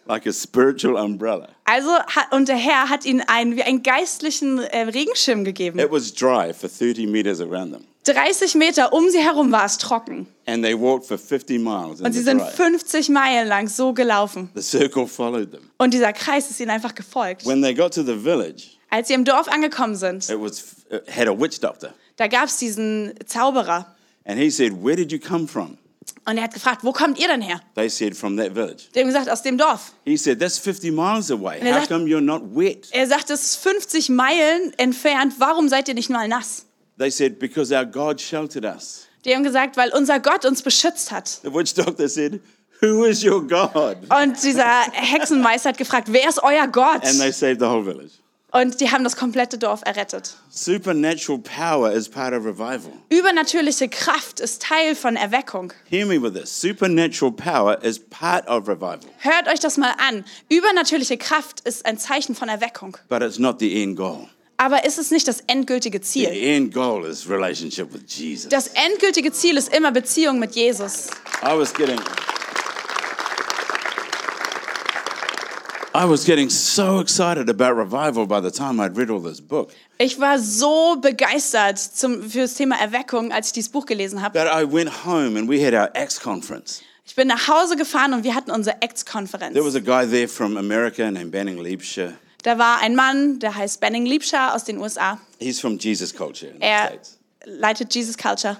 like 0.07 0.25
a 0.27 0.33
spiritual 0.33 0.95
umbrella. 0.97 1.49
Also 1.65 1.89
und 2.31 2.47
der 2.49 2.55
Herr 2.57 2.89
hat 2.89 3.05
ihnen 3.05 3.21
einen, 3.21 3.55
wie 3.55 3.63
einen 3.63 3.83
geistlichen 3.83 4.59
äh, 4.59 4.79
Regenschirm 4.81 5.43
gegeben. 5.43 5.79
It 5.79 5.91
was 5.91 6.13
dry 6.13 6.53
for 6.53 6.69
30 6.69 7.07
meters 7.07 7.39
around 7.39 7.73
them. 7.73 7.85
30 8.05 8.55
Meter 8.55 8.91
um 8.91 9.09
sie 9.09 9.19
herum 9.19 9.51
war 9.53 9.63
es 9.65 9.77
trocken. 9.77 10.27
And 10.45 10.61
they 10.61 10.77
walked 10.77 11.05
for 11.05 11.17
50 11.17 11.57
miles 11.59 12.01
Und 12.01 12.11
sie 12.11 12.21
sind 12.21 12.39
dry. 12.39 12.49
50 12.51 13.07
Meilen 13.09 13.47
lang 13.47 13.69
so 13.69 13.93
gelaufen. 13.93 14.49
The 14.55 14.61
circle 14.61 15.07
followed 15.07 15.51
them. 15.51 15.69
Und 15.77 15.93
dieser 15.93 16.11
Kreis 16.11 16.49
ist 16.49 16.59
ihnen 16.59 16.71
einfach 16.71 16.93
gefolgt. 16.95 17.45
When 17.45 17.61
they 17.61 17.73
got 17.73 17.93
to 17.93 18.03
the 18.03 18.17
village, 18.17 18.71
Als 18.93 19.07
sie 19.07 19.15
im 19.15 19.25
Dorf 19.25 19.47
angekommen 19.47 19.95
sind, 19.95 20.29
it 20.29 20.39
was 20.39 20.63
it 20.91 21.03
had 21.09 21.27
a 21.27 21.31
witch 21.35 21.59
doctor. 21.59 21.93
da 22.17 22.27
gab 22.27 22.45
es 22.45 22.57
diesen 22.57 23.13
Zauberer. 23.25 23.95
And 24.25 24.39
he 24.39 24.51
said, 24.51 24.71
Where 24.83 24.95
did 24.95 25.11
you 25.11 25.17
come 25.19 25.47
from? 25.47 25.79
Und 26.25 26.37
er 26.37 26.43
hat 26.43 26.53
gefragt, 26.53 26.83
wo 26.83 26.91
kommt 26.91 27.17
ihr 27.19 27.27
denn 27.27 27.41
her? 27.41 27.59
They 27.75 27.89
said, 27.89 28.15
From 28.15 28.37
that 28.37 28.53
village. 28.53 28.83
Die 28.93 28.99
haben 28.99 29.07
gesagt, 29.07 29.29
aus 29.31 29.41
dem 29.41 29.57
Dorf. 29.57 29.93
He 30.05 30.15
said, 30.15 30.39
That's 30.39 30.59
50 30.59 30.91
miles 30.91 31.31
away. 31.31 31.59
er 31.59 31.73
How 31.73 31.79
sagt- 31.79 31.87
come 31.89 32.05
you're 32.05 32.21
not 32.21 32.43
wet? 32.55 32.87
Er 32.91 33.07
sagt, 33.07 33.31
es 33.31 33.41
ist 33.43 33.55
50 33.57 34.09
Meilen 34.09 34.73
entfernt. 34.77 35.33
Warum 35.39 35.69
seid 35.69 35.87
ihr 35.87 35.95
nicht 35.95 36.11
mal 36.11 36.27
nass? 36.27 36.65
They 36.99 37.09
said, 37.09 37.39
Because 37.39 37.75
our 37.75 37.85
God 37.85 38.21
sheltered 38.21 38.63
us. 38.63 39.07
Die 39.25 39.33
haben 39.33 39.43
gesagt, 39.43 39.75
weil 39.75 39.89
unser 39.93 40.19
Gott 40.19 40.45
uns 40.45 40.61
beschützt 40.61 41.11
hat. 41.11 41.27
The 41.41 41.51
witch 41.51 41.73
doctor 41.73 42.07
said, 42.07 42.39
Who 42.81 43.05
is 43.05 43.23
your 43.25 43.41
God? 43.41 43.97
Und 44.09 44.43
dieser 44.43 44.81
Hexenmeister 44.91 45.69
hat 45.69 45.77
gefragt, 45.77 46.09
wer 46.11 46.27
ist 46.29 46.43
euer 46.43 46.67
Gott? 46.67 47.03
And 47.05 47.17
they 47.19 47.31
saved 47.31 47.59
the 47.61 47.65
whole 47.65 47.83
village. 47.83 48.11
Und 48.55 48.79
die 48.81 48.91
haben 48.91 49.03
das 49.03 49.15
komplette 49.15 49.57
Dorf 49.57 49.81
errettet. 49.83 50.35
Supernatural 50.51 51.39
power 51.39 51.91
is 51.91 52.07
part 52.07 52.33
of 52.35 52.45
revival. 52.45 52.91
Übernatürliche 53.09 53.89
Kraft 53.89 54.39
ist 54.39 54.61
Teil 54.61 54.95
von 54.95 55.15
Erweckung. 55.15 55.73
Hear 55.89 56.05
me 56.05 56.21
with 56.21 56.33
this. 56.39 56.61
Supernatural 56.61 57.31
power 57.31 57.83
is 57.83 57.97
part 57.97 58.47
of 58.47 58.67
revival, 58.67 58.99
Hört 59.17 59.47
euch 59.47 59.59
das 59.59 59.77
mal 59.77 59.93
an. 59.97 60.23
Übernatürliche 60.49 61.17
Kraft 61.17 61.61
ist 61.61 61.85
ein 61.87 61.97
Zeichen 61.97 62.35
von 62.35 62.47
Erweckung. 62.47 62.95
but 63.09 63.23
it's 63.23 63.39
not 63.39 63.59
the 63.59 63.81
end 63.81 63.97
goal. 63.97 64.27
Aber 64.57 64.85
ist 64.85 64.99
es 64.99 65.09
nicht 65.09 65.27
das 65.27 65.39
endgültige 65.47 65.99
Ziel? 66.01 66.29
The 66.29 66.39
end 66.55 66.73
goal 66.75 67.05
is 67.05 67.27
relationship 67.27 67.91
with 67.91 68.03
Jesus. 68.07 68.49
Das 68.49 68.67
endgültige 68.67 69.31
Ziel 69.31 69.57
ist 69.57 69.75
immer 69.75 69.91
Beziehung 69.91 70.37
mit 70.37 70.53
Jesus. 70.55 71.07
I 71.41 71.57
was 71.57 71.73
getting 71.73 71.99
I 75.95 76.05
was 76.05 76.25
getting 76.25 76.49
so 76.49 76.99
excited 76.99 77.49
about 77.49 77.75
revival 77.77 78.25
by 78.25 78.41
the 78.41 78.49
time 78.51 78.79
I'd 78.79 78.97
read 78.97 79.09
all 79.11 79.21
this 79.21 79.39
book 79.39 79.71
Ich 79.99 80.19
war 80.19 80.39
so 80.39 80.95
begeistert 80.99 81.77
zum, 81.77 82.23
für 82.29 82.39
das 82.41 82.55
Thema 82.55 82.77
Erweckung, 82.81 83.31
als 83.31 83.47
ich 83.47 83.53
dieses 83.53 83.69
Buch 83.71 83.85
gelesen 83.85 84.21
habe. 84.21 84.33
that 84.37 84.47
I 84.47 84.63
went 84.65 85.05
home 85.05 85.37
and 85.37 85.47
we 85.47 85.63
had 85.63 85.73
our 85.73 85.89
Acts 85.93 86.19
conference. 86.19 86.81
Ich 87.05 87.15
bin 87.15 87.27
nach 87.27 87.47
Hause 87.47 87.75
gefahren 87.75 88.13
und 88.13 88.23
wir 88.23 88.33
hatten 88.33 88.49
unsere 88.49 88.75
There 88.79 88.89
Ex-Konferenz. 88.89 89.55
was 89.55 89.75
a 89.75 89.79
guy 89.79 90.05
there 90.09 90.27
from 90.27 90.57
America 90.57 91.11
named 91.11 91.31
Banning 91.31 91.59
Liebscher. 91.61 92.13
Da 92.43 92.57
war 92.57 92.79
ein 92.81 92.95
Mann, 92.95 93.39
der 93.39 93.55
heißt 93.55 93.79
Benning 93.79 94.05
Liebscher 94.05 94.55
aus 94.55 94.63
den 94.63 94.77
USA. 94.79 95.19
He's 95.39 95.59
from 95.59 95.77
Jesus 95.77 96.13
culture 96.13 96.49
in 96.51 96.57
the 96.59 96.63
Er 96.65 96.87
States. 96.87 97.17
leitet 97.45 97.93
Jesus 97.93 98.17
Culture. 98.17 98.57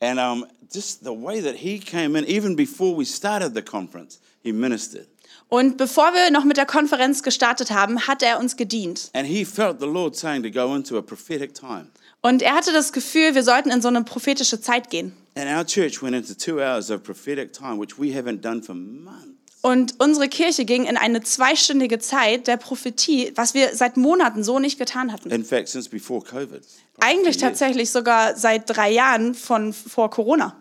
And 0.00 0.18
um, 0.18 0.46
just 0.72 1.04
the 1.04 1.10
way 1.12 1.40
that 1.42 1.56
he 1.56 1.78
came 1.78 2.16
in, 2.16 2.24
even 2.26 2.56
before 2.56 2.96
we 2.96 3.04
started 3.04 3.54
the 3.54 3.62
conference, 3.62 4.18
he 4.42 4.50
ministered. 4.52 5.06
Und 5.50 5.76
bevor 5.76 6.12
wir 6.14 6.30
noch 6.30 6.44
mit 6.44 6.56
der 6.56 6.64
Konferenz 6.64 7.22
gestartet 7.22 7.72
haben, 7.72 8.06
hat 8.06 8.22
er 8.22 8.38
uns 8.38 8.56
gedient. 8.56 9.10
And 9.12 9.26
he 9.26 9.44
felt 9.44 9.80
the 9.80 9.86
Lord 9.86 10.16
saying 10.16 10.44
to 10.44 10.50
go 10.50 10.74
into 10.74 10.96
a 10.96 11.02
prophetic 11.02 11.54
time. 11.54 11.88
Und 12.22 12.40
er 12.42 12.54
hatte 12.54 12.72
das 12.72 12.92
Gefühl, 12.92 13.34
wir 13.34 13.42
sollten 13.42 13.70
in 13.70 13.82
so 13.82 13.88
eine 13.88 14.04
prophetische 14.04 14.60
Zeit 14.60 14.90
gehen. 14.90 15.12
And 15.34 15.46
our 15.46 15.66
church 15.66 16.02
went 16.02 16.14
into 16.14 16.34
two 16.34 16.60
hours 16.60 16.90
of 16.90 17.02
prophetic 17.02 17.52
time, 17.52 17.80
which 17.80 17.98
we 17.98 18.16
haven't 18.16 18.42
done 18.42 18.62
for 18.62 18.74
months. 18.74 19.26
Und 19.62 19.94
unsere 19.98 20.28
Kirche 20.28 20.64
ging 20.64 20.84
in 20.84 20.96
eine 20.96 21.22
zweistündige 21.22 21.98
Zeit 21.98 22.46
der 22.46 22.56
Prophetie, 22.56 23.32
was 23.34 23.52
wir 23.52 23.74
seit 23.74 23.96
Monaten 23.98 24.42
so 24.42 24.58
nicht 24.58 24.78
getan 24.78 25.12
hatten. 25.12 25.30
In 25.30 25.44
fact, 25.44 25.68
since 25.68 25.88
before 25.88 26.24
COVID. 26.24 26.62
Eigentlich 27.00 27.36
tatsächlich 27.36 27.90
sogar 27.90 28.36
seit 28.36 28.70
drei 28.70 28.90
Jahren 28.90 29.34
von 29.34 29.72
vor 29.72 30.10
Corona. 30.10 30.56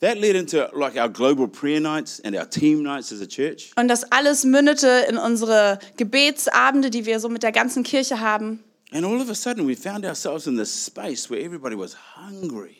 That 0.00 0.16
led 0.16 0.34
into 0.34 0.66
like 0.72 0.96
our 0.96 1.10
global 1.10 1.46
prayer 1.46 1.78
nights 1.78 2.20
and 2.20 2.34
our 2.34 2.48
team 2.48 2.82
nights 2.82 3.12
as 3.12 3.20
a 3.20 3.26
church. 3.26 3.70
Und 3.76 3.88
das 3.88 4.10
alles 4.10 4.44
mündete 4.44 5.06
in 5.10 5.18
unsere 5.18 5.78
Gebetsabende, 5.98 6.88
die 6.88 7.04
wir 7.04 7.20
so 7.20 7.28
mit 7.28 7.42
der 7.42 7.52
ganzen 7.52 7.82
Kirche 7.82 8.18
haben. 8.20 8.64
And 8.92 9.04
all 9.04 9.20
of 9.20 9.28
a 9.28 9.34
sudden, 9.34 9.68
we 9.68 9.76
found 9.76 10.06
ourselves 10.06 10.46
in 10.46 10.56
this 10.56 10.86
space 10.86 11.28
where 11.28 11.40
everybody 11.40 11.76
was 11.76 11.94
hungry. 12.16 12.76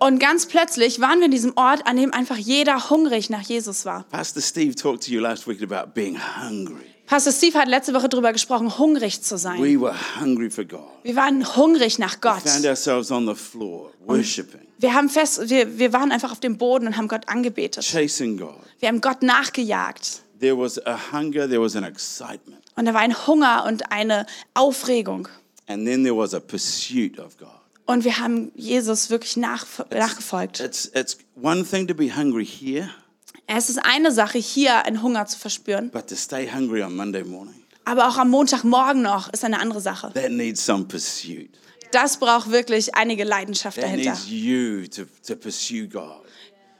Und 0.00 0.18
ganz 0.18 0.46
plötzlich 0.46 1.00
waren 1.00 1.20
wir 1.20 1.26
in 1.26 1.30
diesem 1.30 1.52
Ort, 1.56 1.86
an 1.86 1.96
dem 1.96 2.12
einfach 2.12 2.36
jeder 2.36 2.90
hungrig 2.90 3.30
nach 3.30 3.42
Jesus 3.42 3.84
war. 3.84 4.04
Pastor 4.10 4.42
Steve 4.42 4.74
talked 4.74 5.04
to 5.04 5.12
you 5.12 5.20
last 5.20 5.46
week 5.46 5.62
about 5.62 5.92
being 5.94 6.16
hungry. 6.16 6.87
Pastor 7.08 7.32
Steve 7.32 7.58
hat 7.58 7.68
letzte 7.68 7.94
Woche 7.94 8.08
darüber 8.10 8.32
gesprochen, 8.34 8.76
hungrig 8.78 9.22
zu 9.22 9.38
sein. 9.38 9.62
We 9.62 9.80
were 9.80 9.94
hungry 10.20 10.50
for 10.50 10.64
God. 10.64 10.82
Wir 11.02 11.16
waren 11.16 11.56
hungrig 11.56 11.98
nach 11.98 12.20
Gott. 12.20 12.42
Found 12.42 12.66
ourselves 12.66 13.10
on 13.10 13.26
the 13.26 13.34
floor, 13.34 13.90
worshiping, 14.04 14.60
Wir, 14.78 14.92
haben 14.92 15.08
fest, 15.08 15.48
wir, 15.48 15.78
wir 15.78 15.94
waren 15.94 16.12
einfach 16.12 16.30
auf 16.32 16.40
dem 16.40 16.58
Boden 16.58 16.86
und 16.86 16.96
haben 16.98 17.08
Gott 17.08 17.26
angebetet. 17.28 17.82
chasing 17.82 18.36
God. 18.36 18.56
Wir 18.78 18.88
haben 18.88 19.00
Gott 19.00 19.22
nachgejagt. 19.22 20.22
There 20.38 20.56
was 20.58 20.78
a 20.86 20.98
hunger, 21.12 21.48
there 21.48 21.62
was 21.62 21.74
an 21.76 21.84
excitement, 21.84 22.58
Und 22.76 22.84
da 22.84 22.92
war 22.92 23.00
ein 23.00 23.26
Hunger 23.26 23.64
und 23.66 23.90
eine 23.90 24.26
Aufregung. 24.54 25.28
and 25.66 25.86
then 25.86 26.04
there 26.04 26.16
was 26.16 26.34
a 26.34 26.40
pursuit 26.40 27.18
of 27.18 27.38
God. 27.38 27.48
Und 27.86 28.04
wir 28.04 28.18
haben 28.18 28.52
Jesus 28.54 29.08
wirklich 29.08 29.38
nach, 29.38 29.64
nachgefolgt. 29.90 30.60
It's, 30.60 30.90
it's 30.94 31.16
one 31.40 31.64
thing 31.64 31.88
to 31.88 31.94
be 31.94 32.14
hungry 32.14 32.44
here, 32.44 32.90
Es 33.48 33.70
ist 33.70 33.78
eine 33.78 34.12
Sache, 34.12 34.38
hier 34.38 34.84
einen 34.84 35.02
Hunger 35.02 35.26
zu 35.26 35.38
verspüren. 35.38 35.90
but 35.90 36.06
to 36.06 36.14
stay 36.16 36.48
hungry 36.52 36.82
on 36.82 36.94
Monday 36.94 37.24
morning, 37.24 37.54
Aber 37.84 38.08
auch 38.08 38.18
am 38.18 38.30
Montagmorgen 38.30 39.02
noch 39.02 39.32
ist 39.32 39.44
eine 39.44 39.58
andere 39.58 39.80
Sache. 39.80 40.12
that 40.14 40.30
needs 40.30 40.64
some 40.64 40.84
pursuit. 40.84 41.50
Das 41.92 42.18
braucht 42.18 42.50
wirklich 42.50 42.94
einige 42.94 43.24
Leidenschaft 43.24 43.76
That 43.76 43.84
dahinter. 43.86 44.10
needs 44.10 44.28
you 44.28 44.86
to, 44.88 45.04
to 45.26 45.34
pursue 45.36 45.88
God. 45.88 46.20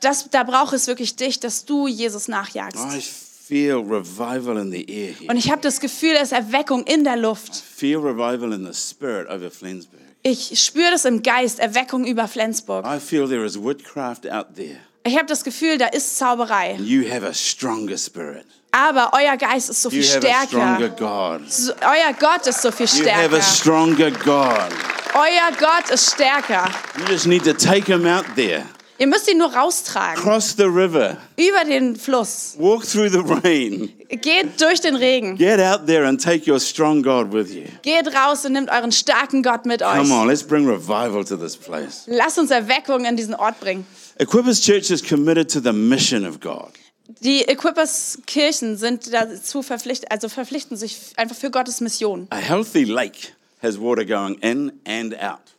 Das, 0.00 0.28
da 0.30 0.42
braucht 0.44 0.74
es 0.74 0.86
wirklich 0.86 1.16
dich, 1.16 1.40
dass 1.40 1.64
du 1.64 1.88
Jesus 1.88 2.28
nachjagst. 2.28 2.78
I 2.94 3.00
feel 3.00 3.76
revival 3.76 4.58
in 4.58 4.70
the 4.70 4.84
air 4.84 5.14
here. 5.14 5.30
Und 5.30 5.38
ich 5.38 5.50
habe 5.50 5.62
das 5.62 5.80
Gefühl, 5.80 6.12
es 6.16 6.24
ist 6.24 6.32
Erweckung 6.32 6.84
in 6.84 7.02
der 7.04 7.16
Luft. 7.16 7.56
Feel 7.56 7.96
revival 7.96 8.52
in 8.52 8.70
the 8.70 8.78
spirit 8.78 9.28
over 9.30 9.50
Flensburg. 9.50 10.00
Ich 10.22 10.62
spüre 10.62 10.90
das 10.90 11.06
im 11.06 11.22
Geist, 11.22 11.58
Erweckung 11.58 12.04
über 12.04 12.28
Flensburg. 12.28 12.84
I 12.86 13.00
feel 13.00 13.26
there 13.26 13.46
is 13.46 13.58
witchcraft 13.58 14.30
out 14.30 14.54
there. 14.54 14.80
Ich 15.08 15.16
habe 15.16 15.24
das 15.26 15.42
Gefühl, 15.42 15.78
da 15.78 15.86
ist 15.86 16.18
Zauberei. 16.18 16.76
You 16.80 17.10
have 17.10 17.26
a 17.26 17.32
stronger 17.32 17.96
spirit. 17.96 18.44
Aber 18.72 19.10
euer 19.14 19.38
Geist 19.38 19.70
ist 19.70 19.80
so 19.80 19.88
viel 19.88 20.02
You 20.04 20.10
have 20.16 20.28
a 20.28 20.46
stronger 20.46 20.76
stärker. 20.76 21.38
God. 21.38 21.50
So- 21.50 21.72
Euer 21.80 22.12
Gott 22.20 22.46
ist 22.46 22.60
so 22.60 22.70
viel 22.70 22.84
You 22.86 23.08
have 23.10 23.24
stärker. 23.30 23.36
a 23.36 23.40
stronger 23.40 24.10
God. 24.10 24.68
Euer 25.14 25.50
Gott 25.58 25.90
ist 25.90 26.12
stärker. 26.12 26.68
You 26.98 27.04
just 27.10 27.26
need 27.26 27.42
to 27.44 27.54
take 27.54 27.90
him 27.90 28.06
out 28.06 28.26
there. 28.36 28.64
Ihr 28.98 29.06
müsst 29.06 29.30
ihn 29.30 29.38
nur 29.38 29.54
raustragen. 29.54 30.22
Cross 30.22 30.56
the 30.58 30.64
river. 30.64 31.16
Über 31.36 31.64
den 31.64 31.96
Fluss. 31.96 32.54
Walk 32.58 32.84
through 32.84 33.08
the 33.10 33.22
rain. 33.42 33.90
Geht 34.10 34.60
durch 34.60 34.80
den 34.82 34.96
Regen. 34.96 35.38
Get 35.38 35.58
out 35.60 35.86
there 35.86 36.06
and 36.06 36.22
take 36.22 36.50
your 36.50 36.60
strong 36.60 37.02
God 37.02 37.32
with 37.32 37.50
you. 37.54 37.62
Geht 37.82 38.08
raus 38.14 38.44
und 38.44 38.52
nimmt 38.52 38.70
euren 38.70 38.92
starken 38.92 39.42
Gott 39.42 39.64
mit 39.64 39.80
Come 39.80 40.00
euch. 40.02 40.10
on, 40.10 40.26
let's 40.28 40.42
bring 40.42 40.68
revival 40.68 41.24
to 41.24 41.36
this 41.36 41.56
place. 41.56 42.02
Lasst 42.06 42.38
uns 42.38 42.50
Erweckung 42.50 43.06
in 43.06 43.16
diesen 43.16 43.34
Ort 43.36 43.58
bringen. 43.60 43.86
Equippers 44.20 44.60
Church 44.60 44.90
is 44.90 45.00
committed 45.00 45.48
to 45.48 45.60
the 45.60 45.72
mission 45.72 46.26
of 46.26 46.40
God. 46.40 46.72
Die 47.20 47.42
Equippers 47.42 48.18
Kirchen 48.26 48.76
sind 48.76 49.12
dazu 49.12 49.62
verpflichtet, 49.62 50.10
also 50.10 50.28
verpflichten 50.28 50.76
sich 50.76 51.12
einfach 51.16 51.36
für 51.36 51.50
Gottes 51.50 51.80
Mission. 51.80 52.26
A 52.30 52.36
healthy 52.36 52.82
lake 52.82 53.32
has 53.62 53.78
water 53.80 54.04
going 54.04 54.34
in 54.40 54.72
and 54.86 55.14
out. 55.22 55.54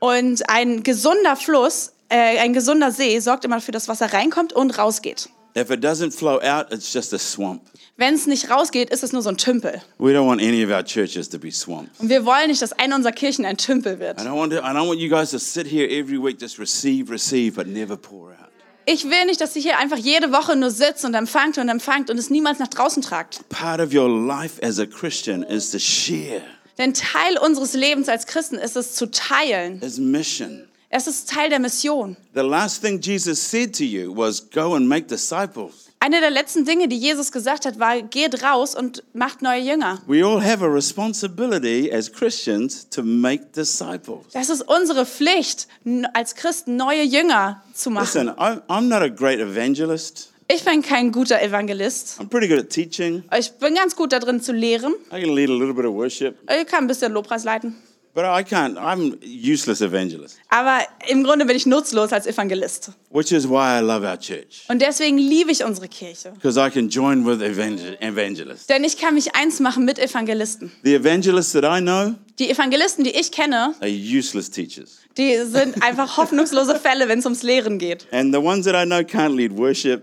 Und 0.00 0.42
ein 0.50 0.82
gesunder 0.82 1.36
Fluss, 1.36 1.92
äh, 2.08 2.38
ein 2.40 2.52
gesunder 2.52 2.90
See 2.90 3.20
sorgt 3.20 3.44
immer 3.44 3.56
dafür, 3.56 3.72
dass 3.72 3.86
Wasser 3.86 4.12
reinkommt 4.12 4.52
und 4.52 4.76
rausgeht. 4.76 5.28
If 5.56 5.70
it 5.70 5.80
doesn't 5.84 6.12
flow 6.12 6.40
out, 6.42 6.72
it's 6.72 6.92
just 6.92 7.12
a 7.12 7.18
swamp. 7.18 7.62
Wenn 7.98 8.14
es 8.14 8.26
nicht 8.26 8.48
rausgeht, 8.50 8.88
ist 8.90 9.02
es 9.02 9.12
nur 9.12 9.20
so 9.22 9.28
ein 9.28 9.36
Tümpel. 9.36 9.82
We 9.98 10.12
don't 10.12 10.26
want 10.26 10.40
any 10.40 10.64
of 10.64 10.70
our 10.70 10.82
churches 10.82 11.28
to 11.28 11.38
be 11.38 11.50
swamps. 11.52 12.00
Und 12.00 12.08
wir 12.08 12.24
wollen 12.24 12.48
nicht, 12.48 12.62
dass 12.62 12.72
eine 12.72 12.94
unserer 12.94 13.12
Kirchen 13.12 13.44
ein 13.44 13.58
Tümpel 13.58 13.98
wird. 13.98 14.18
I 14.20 14.24
don't 14.24 14.36
want 14.36 14.52
to, 14.52 14.58
I 14.60 14.72
don't 14.72 14.88
want 14.88 14.98
you 14.98 15.10
guys 15.10 15.30
to 15.30 15.38
sit 15.38 15.66
here 15.66 15.86
every 15.88 16.18
week 16.18 16.40
just 16.40 16.58
receive, 16.58 17.10
receive, 17.12 17.54
but 17.54 17.66
never 17.66 17.96
pour 17.96 18.30
out. 18.30 18.48
Ich 18.86 19.04
will 19.04 19.26
nicht, 19.26 19.40
dass 19.40 19.54
ihr 19.54 19.62
hier 19.62 19.78
einfach 19.78 19.98
jede 19.98 20.32
Woche 20.32 20.56
nur 20.56 20.70
sitzt 20.70 21.04
und 21.04 21.14
empfangt 21.14 21.56
und 21.58 21.68
empfangt 21.68 22.10
und 22.10 22.18
es 22.18 22.30
niemals 22.30 22.58
nach 22.58 22.68
draußen 22.68 23.02
tragt. 23.02 23.46
Part 23.50 23.80
of 23.80 23.94
your 23.94 24.08
life 24.08 24.60
as 24.66 24.80
a 24.80 24.86
Christian 24.86 25.42
is 25.44 25.70
to 25.70 25.78
share, 25.78 26.42
Denn 26.78 26.94
Teil 26.94 27.38
unseres 27.38 27.74
Lebens 27.74 28.08
als 28.08 28.26
Christen 28.26 28.56
ist 28.56 28.74
es 28.76 28.94
zu 28.94 29.10
teilen. 29.10 29.80
is 29.82 29.98
mission. 29.98 30.66
Es 30.94 31.06
ist 31.06 31.30
Teil 31.30 31.48
der 31.48 31.58
Mission. 31.58 32.18
The 32.34 32.42
last 32.42 32.82
thing 32.82 33.00
Jesus 33.00 33.40
said 33.40 33.74
to 33.76 33.82
you 33.82 34.14
was 34.14 34.50
go 34.50 34.74
and 34.74 34.86
make 34.86 35.06
disciples. 35.06 35.88
Eine 36.00 36.20
der 36.20 36.28
letzten 36.28 36.66
Dinge, 36.66 36.86
die 36.86 36.98
Jesus 36.98 37.32
gesagt 37.32 37.64
hat, 37.64 37.78
war, 37.78 38.02
geht 38.02 38.42
raus 38.42 38.74
und 38.74 39.02
macht 39.14 39.40
neue 39.40 39.62
Jünger. 39.62 40.02
We 40.06 40.22
all 40.22 40.44
have 40.44 40.62
a 40.62 40.68
responsibility 40.68 41.90
as 41.90 42.12
Christians 42.12 42.86
to 42.90 43.02
make 43.02 43.46
disciples. 43.56 44.26
Das 44.34 44.50
ist 44.50 44.68
unsere 44.68 45.06
Pflicht, 45.06 45.66
als 46.12 46.34
Christen 46.34 46.76
neue 46.76 47.04
Jünger 47.04 47.62
zu 47.72 47.88
machen. 47.88 48.26
Listen, 48.26 48.28
I'm 48.68 48.82
not 48.82 49.00
a 49.00 49.08
great 49.08 49.40
evangelist. 49.40 50.30
Ich 50.48 50.62
bin 50.62 50.82
kein 50.82 51.10
guter 51.10 51.40
Evangelist. 51.40 52.20
I'm 52.20 52.28
pretty 52.28 52.48
good 52.48 52.58
at 52.58 52.68
teaching. 52.68 53.24
Ich 53.34 53.50
bin 53.52 53.74
ganz 53.74 53.96
gut 53.96 54.12
darin 54.12 54.42
zu 54.42 54.52
lehren. 54.52 54.92
I 55.10 55.22
can 55.22 55.34
lead 55.34 55.48
a 55.48 55.54
little 55.54 55.72
bit 55.72 55.86
of 55.86 55.94
worship. 55.94 56.36
Ich 56.50 56.66
kann 56.66 56.84
ein 56.84 56.86
bisschen 56.86 57.12
Lobpreis 57.12 57.44
leiten. 57.44 57.76
But 58.14 58.24
I 58.26 58.44
can't, 58.44 58.76
I'm 58.76 59.16
useless 59.24 59.80
evangelist, 59.80 60.36
Aber 60.50 60.80
im 61.08 61.24
Grunde 61.24 61.46
bin 61.46 61.56
ich 61.56 61.64
nutzlos 61.64 62.12
als 62.12 62.26
Evangelist. 62.26 62.90
which 63.08 63.32
is 63.32 63.48
why 63.48 63.78
I 63.78 63.80
love 63.80 64.06
our 64.06 64.18
church. 64.18 64.64
Und 64.68 64.82
deswegen 64.82 65.16
liebe 65.16 65.50
ich 65.50 65.64
unsere 65.64 65.88
Kirche. 65.88 66.32
Because 66.32 66.60
I 66.60 66.68
can 66.70 66.90
join 66.90 67.24
with 67.24 67.40
evangel- 67.40 67.96
evangelists. 68.02 68.66
Denn 68.66 68.84
ich 68.84 68.98
kann 68.98 69.14
mich 69.14 69.34
eins 69.34 69.60
machen 69.60 69.86
mit 69.86 69.98
Evangelisten. 69.98 70.70
The 70.84 70.94
evangelists 70.94 71.52
that 71.52 71.64
I 71.64 71.80
know 71.80 72.14
Die 72.38 72.50
Evangelisten, 72.50 73.02
die 73.04 73.12
ich 73.18 73.32
kenne, 73.32 73.74
are 73.80 73.88
useless 73.90 74.50
teachers. 74.50 74.98
die 75.16 75.38
sind 75.46 75.82
einfach 75.82 76.14
hoffnungslose 76.18 76.78
Fälle, 76.78 77.08
wenn 77.08 77.20
es 77.20 77.24
ums 77.24 77.42
Lehren 77.42 77.78
geht. 77.78 78.06
And 78.12 78.34
the 78.34 78.40
ones 78.40 78.66
that 78.66 78.74
I 78.74 78.84
know 78.84 78.98
can't 78.98 79.34
lead 79.36 79.56
worship, 79.56 80.02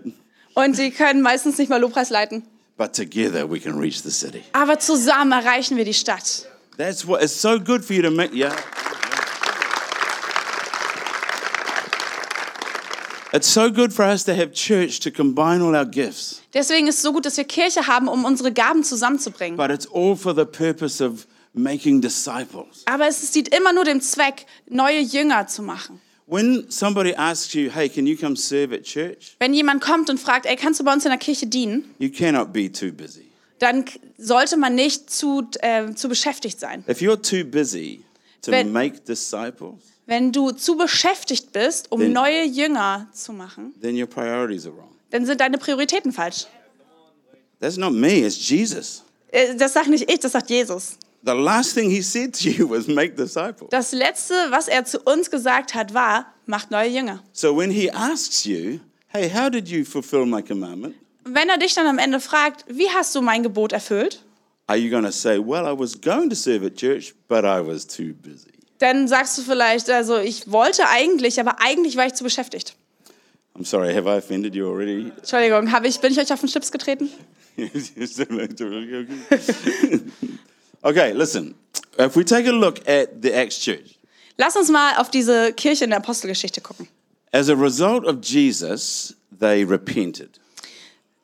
Und 0.54 0.76
die 0.78 0.90
können 0.90 1.22
meistens 1.22 1.58
nicht 1.58 1.68
mal 1.68 1.80
Lobpreis 1.80 2.10
leiten. 2.10 2.42
but 2.76 2.92
together 2.92 3.48
we 3.48 3.60
can 3.60 3.78
reach 3.78 4.02
the 4.02 4.10
city. 4.10 4.42
Aber 4.52 4.80
zusammen 4.80 5.30
erreichen 5.30 5.76
wir 5.76 5.84
die 5.84 5.94
Stadt. 5.94 6.46
That's 6.80 7.06
what 7.06 7.22
it's 7.22 7.34
so 7.38 7.58
good 7.58 7.84
for 7.84 7.92
you 7.92 8.00
to 8.00 8.10
make. 8.10 8.32
Yeah. 8.32 8.56
It's 13.34 13.46
so 13.46 13.70
good 13.70 13.92
for 13.92 14.02
us 14.02 14.24
to 14.24 14.34
have 14.34 14.54
church 14.54 15.00
to 15.00 15.10
combine 15.10 15.60
all 15.60 15.76
our 15.76 15.84
gifts, 15.84 16.40
Deswegen 16.54 16.88
ist 16.88 16.96
es 16.96 17.02
so 17.02 17.12
gut, 17.12 17.26
dass 17.26 17.36
wir 17.36 17.44
Kirche 17.44 17.86
haben, 17.86 18.08
um 18.08 18.24
unsere 18.24 18.50
Gaben 18.50 18.82
zusammenzubringen. 18.82 19.58
but 19.58 19.70
it's 19.70 19.86
all 19.86 20.16
for 20.16 20.34
the 20.34 20.46
purpose 20.46 21.04
of 21.04 21.26
making 21.52 22.00
disciples. 22.00 22.82
Aber 22.86 23.06
es 23.06 23.30
dient 23.30 23.54
immer 23.54 23.74
nur 23.74 23.84
dem 23.84 24.00
Zweck, 24.00 24.46
neue 24.66 25.00
Jünger 25.00 25.46
zu 25.46 25.62
machen. 25.62 26.00
When 26.26 26.64
somebody 26.70 27.14
asks 27.14 27.52
you, 27.52 27.70
hey, 27.70 27.90
can 27.90 28.06
you 28.06 28.16
come 28.16 28.36
serve 28.36 28.72
at 28.74 28.84
church? 28.84 29.36
Wenn 29.38 29.52
jemand 29.52 29.82
kommt 29.82 30.08
und 30.08 30.18
fragt, 30.18 30.46
ey, 30.46 30.56
kannst 30.56 30.80
du 30.80 30.84
bei 30.84 30.94
uns 30.94 31.04
in 31.04 31.10
der 31.10 31.18
Kirche 31.18 31.46
dienen? 31.46 31.94
You 31.98 32.08
cannot 32.08 32.54
be 32.54 32.72
too 32.72 32.90
busy. 32.90 33.29
Dann 33.60 33.84
sollte 34.18 34.56
man 34.56 34.74
nicht 34.74 35.08
zu, 35.10 35.46
äh, 35.60 35.94
zu 35.94 36.08
beschäftigt 36.08 36.58
sein. 36.58 36.84
If 36.88 36.98
you're 37.00 37.20
too 37.22 37.48
busy 37.48 38.02
to 38.42 38.50
Wenn- 38.50 38.72
make 38.72 39.00
disciples, 39.00 39.74
Wenn 40.06 40.32
du 40.32 40.50
zu 40.50 40.76
beschäftigt 40.76 41.52
bist, 41.52 41.92
um 41.92 42.00
Wenn- 42.00 42.12
neue 42.12 42.42
Jünger 42.44 43.06
zu 43.12 43.32
machen, 43.32 43.72
then 43.80 43.94
your 43.96 44.06
priorities 44.08 44.66
are 44.66 44.76
wrong. 44.76 44.90
dann 45.10 45.24
sind 45.26 45.40
deine 45.40 45.56
Prioritäten 45.58 46.10
falsch. 46.12 46.46
That's 47.60 47.76
not 47.76 47.92
me, 47.92 48.26
it's 48.26 48.48
Jesus. 48.48 49.04
Äh, 49.30 49.54
Das 49.54 49.74
sagt 49.74 49.88
nicht 49.88 50.10
ich, 50.10 50.18
das 50.18 50.32
sagt 50.32 50.50
Jesus. 50.50 50.96
The 51.24 51.32
last 51.32 51.74
thing 51.74 51.90
he 51.90 52.00
said 52.00 52.34
to 52.42 52.48
you 52.48 52.68
was 52.70 52.86
make 52.88 53.14
disciples. 53.14 53.68
Das 53.70 53.92
Letzte, 53.92 54.34
was 54.50 54.68
er 54.68 54.84
zu 54.86 54.98
uns 55.00 55.30
gesagt 55.30 55.74
hat, 55.74 55.92
war, 55.92 56.32
macht 56.46 56.70
neue 56.70 56.88
Jünger. 56.88 57.22
So 57.32 57.54
when 57.56 57.70
he 57.70 57.90
asks 57.90 58.44
you, 58.46 58.80
hey, 59.08 59.30
how 59.30 59.50
did 59.50 59.68
you 59.68 59.84
fulfill 59.84 60.24
my 60.24 60.42
commandment? 60.42 60.94
Wenn 61.24 61.48
er 61.48 61.58
dich 61.58 61.74
dann 61.74 61.86
am 61.86 61.98
Ende 61.98 62.20
fragt, 62.20 62.64
wie 62.68 62.88
hast 62.90 63.14
du 63.14 63.20
mein 63.22 63.42
Gebot 63.42 63.72
erfüllt? 63.72 64.22
Are 64.66 64.78
you 64.78 64.90
going 64.90 65.04
to 65.04 65.10
say, 65.10 65.38
well, 65.38 65.66
I 65.66 65.76
was 65.78 66.00
going 66.00 66.30
to 66.30 66.36
serve 66.36 66.64
at 66.64 66.76
church, 66.76 67.14
but 67.28 67.44
I 67.44 67.60
was 67.60 67.86
too 67.86 68.14
busy? 68.14 68.50
Dann 68.78 69.08
sagst 69.08 69.36
du 69.36 69.42
vielleicht, 69.42 69.90
also 69.90 70.18
ich 70.18 70.50
wollte 70.50 70.88
eigentlich, 70.88 71.38
aber 71.40 71.60
eigentlich 71.60 71.96
war 71.96 72.06
ich 72.06 72.14
zu 72.14 72.24
beschäftigt. 72.24 72.74
I'm 73.58 73.66
sorry, 73.66 73.92
have 73.92 74.08
I 74.08 74.16
offended 74.18 74.54
you 74.54 74.66
already? 74.70 75.12
Entschuldigung, 75.18 75.70
habe 75.72 75.88
ich, 75.88 76.00
bin 76.00 76.12
ich 76.12 76.18
euch 76.18 76.32
auf 76.32 76.40
den 76.40 76.48
Schlips 76.48 76.72
getreten? 76.72 77.10
okay, 80.82 81.12
listen. 81.12 81.54
If 81.98 82.16
we 82.16 82.24
take 82.24 82.48
a 82.48 82.52
look 82.52 82.78
at 82.88 83.20
the 83.22 83.32
Acts 83.32 83.58
church, 83.58 83.98
Lass 84.38 84.56
uns 84.56 84.70
mal 84.70 84.96
auf 84.96 85.10
diese 85.10 85.52
Kirche 85.52 85.84
in 85.84 85.90
der 85.90 85.98
Apostelgeschichte 85.98 86.62
gucken. 86.62 86.88
as 87.32 87.50
a 87.50 87.54
result 87.54 88.06
of 88.06 88.20
Jesus, 88.22 89.14
they 89.38 89.62
repented. 89.62 90.39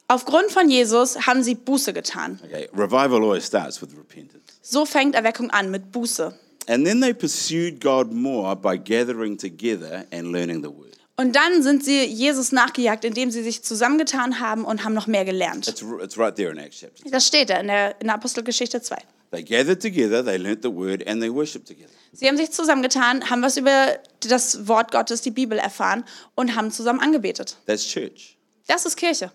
Aufgrund 0.09 0.53
von 0.53 0.69
Jesus 0.69 1.27
haben 1.27 1.43
sie 1.43 1.55
Buße 1.55 1.93
getan. 1.93 2.39
Okay, 2.45 2.69
revival 2.73 3.23
always 3.23 3.47
starts 3.47 3.83
with 3.83 3.91
repentance. 3.97 4.45
So 4.63 4.85
fängt 4.85 5.15
Erweckung 5.15 5.51
an 5.51 5.71
mit 5.71 5.91
Buße. 5.91 6.33
And 6.69 6.85
then 6.85 7.01
they 7.01 7.13
pursued 7.13 7.81
God 7.81 8.13
more 8.13 8.55
by 8.57 8.77
gathering 8.77 9.37
together 9.37 10.05
and 10.13 10.33
learning 10.33 10.63
the 10.63 10.69
word. 10.69 10.97
Und 11.17 11.35
dann 11.35 11.63
sind 11.63 11.85
sie 11.85 12.05
Jesus 12.05 12.53
nachgejagt, 12.53 13.05
indem 13.05 13.31
sie 13.31 13.43
sich 13.43 13.63
zusammengetan 13.63 14.39
haben 14.39 14.65
und 14.65 14.85
haben 14.85 14.93
noch 14.93 15.07
mehr 15.07 15.25
gelernt. 15.25 15.67
It's, 15.67 15.83
it's 16.03 16.19
right 16.19 16.37
there 16.37 16.51
in 16.51 16.59
Acts 16.59 16.81
chapter. 16.81 17.11
Das 17.11 17.27
steht 17.27 17.49
da 17.51 17.59
in 17.59 17.69
der, 17.69 18.01
in 18.01 18.07
der 18.07 18.17
Apostelgeschichte 18.17 18.83
2. 18.83 18.97
They 19.33 19.43
gathered 19.43 19.81
together, 19.81 20.25
they 20.25 20.37
learnt 20.37 20.63
the 20.63 20.73
word, 20.73 21.07
and 21.09 21.21
they 21.21 21.33
worshiped 21.33 21.67
together. 21.67 21.91
Sie 22.13 22.29
haben 22.29 22.37
sich 22.37 22.51
zusammengetan, 22.53 23.29
haben 23.29 23.43
was 23.43 23.57
über 23.57 23.99
das 24.21 24.69
Wort 24.69 24.93
Gottes, 24.93 25.23
die 25.23 25.31
Bibel 25.31 25.59
erfahren 25.59 26.05
und 26.35 26.55
haben 26.55 26.71
zusammen 26.71 27.01
angebetet. 27.01 27.57
That's 27.67 27.85
church. 27.85 28.37
Das 28.69 28.87
ist 28.87 28.97
Kirche. 28.97 29.33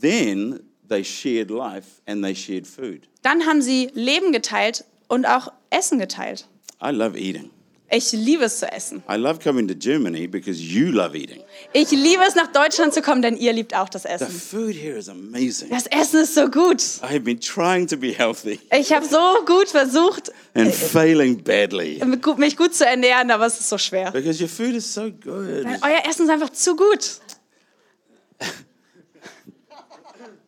Then 0.00 0.60
they 0.88 1.02
shared 1.04 1.50
life 1.50 2.00
and 2.06 2.22
they 2.22 2.34
shared 2.34 2.66
food. 2.66 3.08
Dann 3.22 3.46
haben 3.46 3.62
sie 3.62 3.90
Leben 3.94 4.32
geteilt 4.32 4.84
und 5.08 5.26
auch 5.26 5.52
Essen 5.70 5.98
geteilt. 5.98 6.46
I 6.82 6.90
love 6.90 7.18
eating. 7.18 7.50
Ich 7.88 8.10
liebe 8.10 8.42
es 8.44 8.58
zu 8.58 8.66
essen. 8.70 9.04
I 9.08 9.14
love 9.14 9.38
coming 9.38 9.68
to 9.68 9.74
Germany 9.74 10.26
because 10.26 10.60
you 10.60 10.90
love 10.90 11.16
eating. 11.16 11.40
Ich 11.72 11.92
liebe 11.92 12.20
es, 12.26 12.34
nach 12.34 12.48
Deutschland 12.52 12.92
zu 12.92 13.00
kommen, 13.00 13.22
denn 13.22 13.36
ihr 13.36 13.52
liebt 13.52 13.76
auch 13.76 13.88
das 13.88 14.02
The 14.02 14.08
Essen. 14.08 14.28
food 14.28 14.74
here 14.74 14.98
is 14.98 15.08
amazing. 15.08 15.70
Das 15.70 15.86
Essen 15.86 16.22
ist 16.22 16.34
so 16.34 16.48
gut. 16.50 16.82
I 17.00 17.06
have 17.06 17.20
been 17.20 17.38
trying 17.40 17.86
to 17.86 17.96
be 17.96 18.10
healthy 18.12 18.58
Ich 18.76 18.92
habe 18.92 19.06
so 19.06 19.44
gut 19.46 19.68
versucht, 19.68 20.32
and 20.54 20.74
failing 20.74 21.40
badly 21.44 22.04
mich 22.04 22.22
gut- 22.22 22.38
mich 22.38 22.56
gut 22.56 22.74
zu 22.74 22.84
ernähren, 22.84 23.30
aber 23.30 23.46
es 23.46 23.60
ist 23.60 23.68
so 23.68 23.78
schwer. 23.78 24.10
because 24.10 24.42
your 24.42 24.48
food 24.48 24.74
is 24.74 24.92
so 24.92 25.02
good. 25.04 25.64
Euer 25.80 26.02
Essen 26.10 26.24
ist 26.24 26.30
einfach 26.30 26.50
zu 26.50 26.74
gut. 26.74 27.20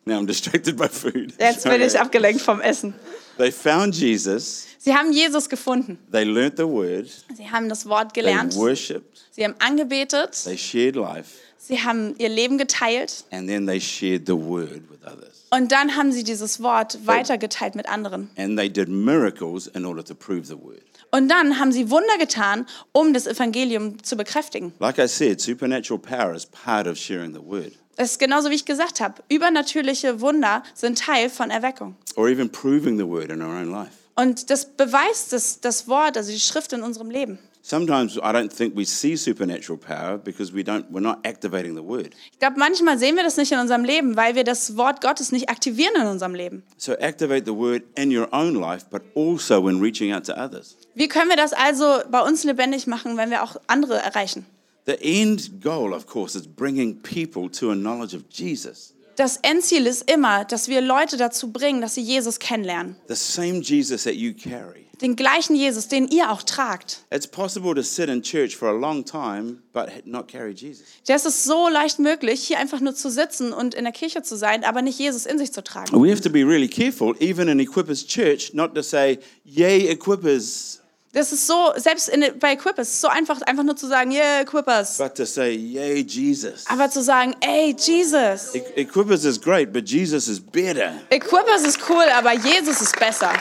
Now 0.05 0.17
I'm 0.19 0.25
distracted 0.25 0.75
by 0.77 0.87
food. 0.87 1.33
Jetzt 1.39 1.63
bin 1.63 1.81
ich 1.81 1.99
abgelenkt 1.99 2.41
vom 2.41 2.61
Essen. 2.61 2.93
They 3.37 3.51
found 3.51 3.95
Jesus, 3.95 4.65
Sie 4.79 4.93
haben 4.93 5.11
Jesus 5.13 5.47
gefunden. 5.49 5.97
they 6.11 6.23
learnt 6.23 6.57
the 6.57 6.67
word, 6.67 7.07
Sie 7.35 7.49
haben 7.49 7.69
das 7.69 7.87
Wort 7.87 8.13
they 8.13 8.23
gelernt. 8.23 8.55
worshipped, 8.55 9.25
Sie 9.31 9.43
haben 9.43 9.55
angebetet. 9.59 10.43
they 10.43 10.57
shared 10.57 10.95
life, 10.95 11.37
Sie 11.57 11.79
haben 11.81 12.15
ihr 12.17 12.29
Leben 12.29 12.57
geteilt. 12.57 13.23
and 13.31 13.47
then 13.47 13.65
they 13.65 13.79
shared 13.79 14.25
the 14.25 14.35
word 14.35 14.81
with 14.89 14.99
others. 15.05 15.45
Und 15.51 15.71
dann 15.71 15.95
haben 15.95 16.11
sie 16.11 16.23
dieses 16.23 16.61
Wort 16.61 16.99
weitergeteilt 17.07 17.75
mit 17.75 17.87
anderen. 17.89 18.29
And 18.37 18.57
they 18.57 18.69
did 18.69 18.87
miracles 18.87 19.67
in 19.67 19.85
order 19.85 20.03
to 20.03 20.13
prove 20.13 20.45
the 20.45 20.57
word. 20.59 20.81
Und 21.11 21.27
dann 21.29 21.59
haben 21.59 21.71
sie 21.71 21.89
Wunder 21.89 22.17
getan, 22.19 22.67
um 22.91 23.13
das 23.13 23.25
Evangelium 23.25 24.03
zu 24.03 24.15
bekräftigen. 24.15 24.73
Like 24.79 24.99
I 24.99 25.07
said, 25.07 25.41
supernatural 25.41 25.99
power 25.99 26.35
is 26.35 26.45
part 26.45 26.87
of 26.87 26.97
sharing 26.97 27.33
the 27.33 27.41
word 27.41 27.71
Es 28.01 28.11
ist 28.11 28.19
genauso, 28.19 28.49
wie 28.49 28.55
ich 28.55 28.63
gesagt 28.63 29.01
habe. 29.01 29.15
Übernatürliche 29.27 30.21
Wunder 30.21 30.63
sind 30.73 30.99
Teil 30.99 31.29
von 31.29 31.51
Erweckung. 31.51 31.95
or 32.15 32.29
even 32.29 32.49
proving 32.49 32.97
the 32.97 33.05
word 33.05 33.29
in 33.29 33.41
our 33.41 33.49
own 33.59 33.69
life. 33.69 33.91
Und 34.15 34.49
das 34.49 34.65
beweist 34.65 35.33
das, 35.33 35.59
das 35.59 35.85
Wort, 35.89 36.15
also 36.15 36.31
die 36.31 36.39
Schrift 36.39 36.71
in 36.71 36.81
unserem 36.81 37.09
Leben. 37.09 37.39
Sometimes 37.61 38.15
I 38.15 38.31
don't 38.31 38.55
think 38.55 38.73
we 38.77 38.85
see 38.85 39.17
supernatural 39.17 39.77
power 39.77 40.17
because 40.17 40.53
we 40.53 40.61
don't, 40.61 40.85
we're 40.89 41.01
not 41.01 41.17
activating 41.27 41.75
the 41.75 41.83
word. 41.83 42.15
Ich 42.31 42.39
glaube, 42.39 42.57
manchmal 42.57 42.97
sehen 42.97 43.17
wir 43.17 43.23
das 43.23 43.35
nicht 43.35 43.51
in 43.51 43.59
unserem 43.59 43.83
Leben, 43.83 44.15
weil 44.15 44.33
wir 44.33 44.45
das 44.45 44.77
Wort 44.77 45.01
Gottes 45.01 45.33
nicht 45.33 45.49
aktivieren 45.49 45.93
in 45.97 46.07
unserem 46.07 46.35
Leben. 46.35 46.63
So 46.77 46.93
activate 46.93 47.43
the 47.45 47.53
word 47.53 47.83
in 47.97 48.17
your 48.17 48.29
own 48.31 48.55
life, 48.55 48.85
but 48.89 49.01
also 49.13 49.61
when 49.61 49.81
reaching 49.81 50.13
out 50.13 50.25
to 50.25 50.33
others. 50.33 50.77
Wie 50.95 51.09
können 51.09 51.29
wir 51.29 51.35
das 51.37 51.51
also 51.51 51.99
bei 52.09 52.21
uns 52.21 52.45
lebendig 52.45 52.87
machen, 52.87 53.17
wenn 53.17 53.29
wir 53.29 53.43
auch 53.43 53.57
andere 53.67 53.97
erreichen? 53.97 54.45
The 54.85 54.97
end 55.01 55.61
goal, 55.61 55.93
of 55.93 56.07
course, 56.07 56.37
is 56.37 56.47
bringing 56.47 57.01
people 57.01 57.49
to 57.59 57.71
a 57.71 57.75
knowledge 57.75 58.15
of 58.15 58.23
Jesus. 58.29 58.93
Das 59.19 59.37
Endziel 59.41 59.85
ist 59.85 60.09
immer, 60.09 60.45
dass 60.45 60.69
wir 60.69 60.79
Leute 60.79 61.17
dazu 61.17 61.51
bringen, 61.51 61.81
dass 61.81 61.95
sie 61.95 62.01
Jesus 62.01 62.39
kennenlernen. 62.39 62.95
The 63.09 63.15
same 63.15 63.59
Jesus 63.59 64.03
that 64.03 64.15
you 64.15 64.33
carry. 64.33 64.85
Den 65.01 65.15
gleichen 65.15 65.55
Jesus, 65.55 65.87
den 65.87 66.07
ihr 66.07 66.31
auch 66.31 66.41
tragt. 66.41 67.03
It's 67.11 67.27
possible 67.27 67.73
to 67.75 67.81
sit 67.81 68.09
in 68.09 68.21
church 68.21 68.55
for 68.55 68.69
a 68.69 68.77
long 68.77 69.03
time 69.03 69.57
but 69.73 69.89
not 70.05 70.27
carry 70.27 70.51
Jesus. 70.51 70.85
Das 71.05 71.25
ist 71.25 71.43
so 71.43 71.67
leicht 71.67 71.99
möglich, 71.99 72.45
hier 72.45 72.59
einfach 72.59 72.79
nur 72.79 72.95
zu 72.95 73.09
sitzen 73.09 73.51
und 73.51 73.75
in 73.75 73.83
der 73.83 73.93
Kirche 73.93 74.23
zu 74.23 74.37
sein, 74.37 74.63
aber 74.63 74.81
nicht 74.81 74.99
Jesus 74.99 75.25
in 75.25 75.37
sich 75.37 75.51
zu 75.51 75.63
tragen. 75.63 76.01
We 76.01 76.11
have 76.11 76.21
to 76.21 76.29
be 76.29 76.45
really 76.45 76.69
careful, 76.69 77.15
even 77.19 77.47
in 77.49 77.59
Equippers 77.59 78.05
Church, 78.05 78.53
not 78.53 78.73
to 78.73 78.81
say, 78.81 79.19
Yay, 79.43 79.87
Equippers, 79.89 80.81
Das 81.11 81.31
ist 81.31 81.47
so, 81.47 81.73
selbst 81.75 82.07
in, 82.09 82.23
bei 82.39 82.53
Equippers, 82.53 82.87
ist 82.89 82.93
es 82.95 83.01
so 83.01 83.07
einfach, 83.07 83.41
einfach 83.41 83.63
nur 83.63 83.75
zu 83.75 83.87
sagen, 83.87 84.11
yeah, 84.11 84.41
Equippers. 84.41 84.97
but 84.99 85.15
to 85.15 85.25
say, 85.25 85.55
Yay, 85.55 86.01
Jesus. 86.07 86.65
Aber 86.67 86.87
zu 86.89 87.01
sagen, 87.01 87.35
ey, 87.41 87.75
Jesus. 87.79 88.53
E- 88.53 88.61
Equippers 88.75 89.25
is 89.25 89.41
great, 89.41 89.73
but 89.73 89.89
Jesus 89.89 90.27
is 90.27 90.39
better. 90.39 90.93
Equippers 91.09 91.63
ist 91.65 91.79
cool, 91.89 92.03
aber 92.15 92.33
Jesus 92.33 92.81
ist 92.81 92.99
besser. 92.99 93.31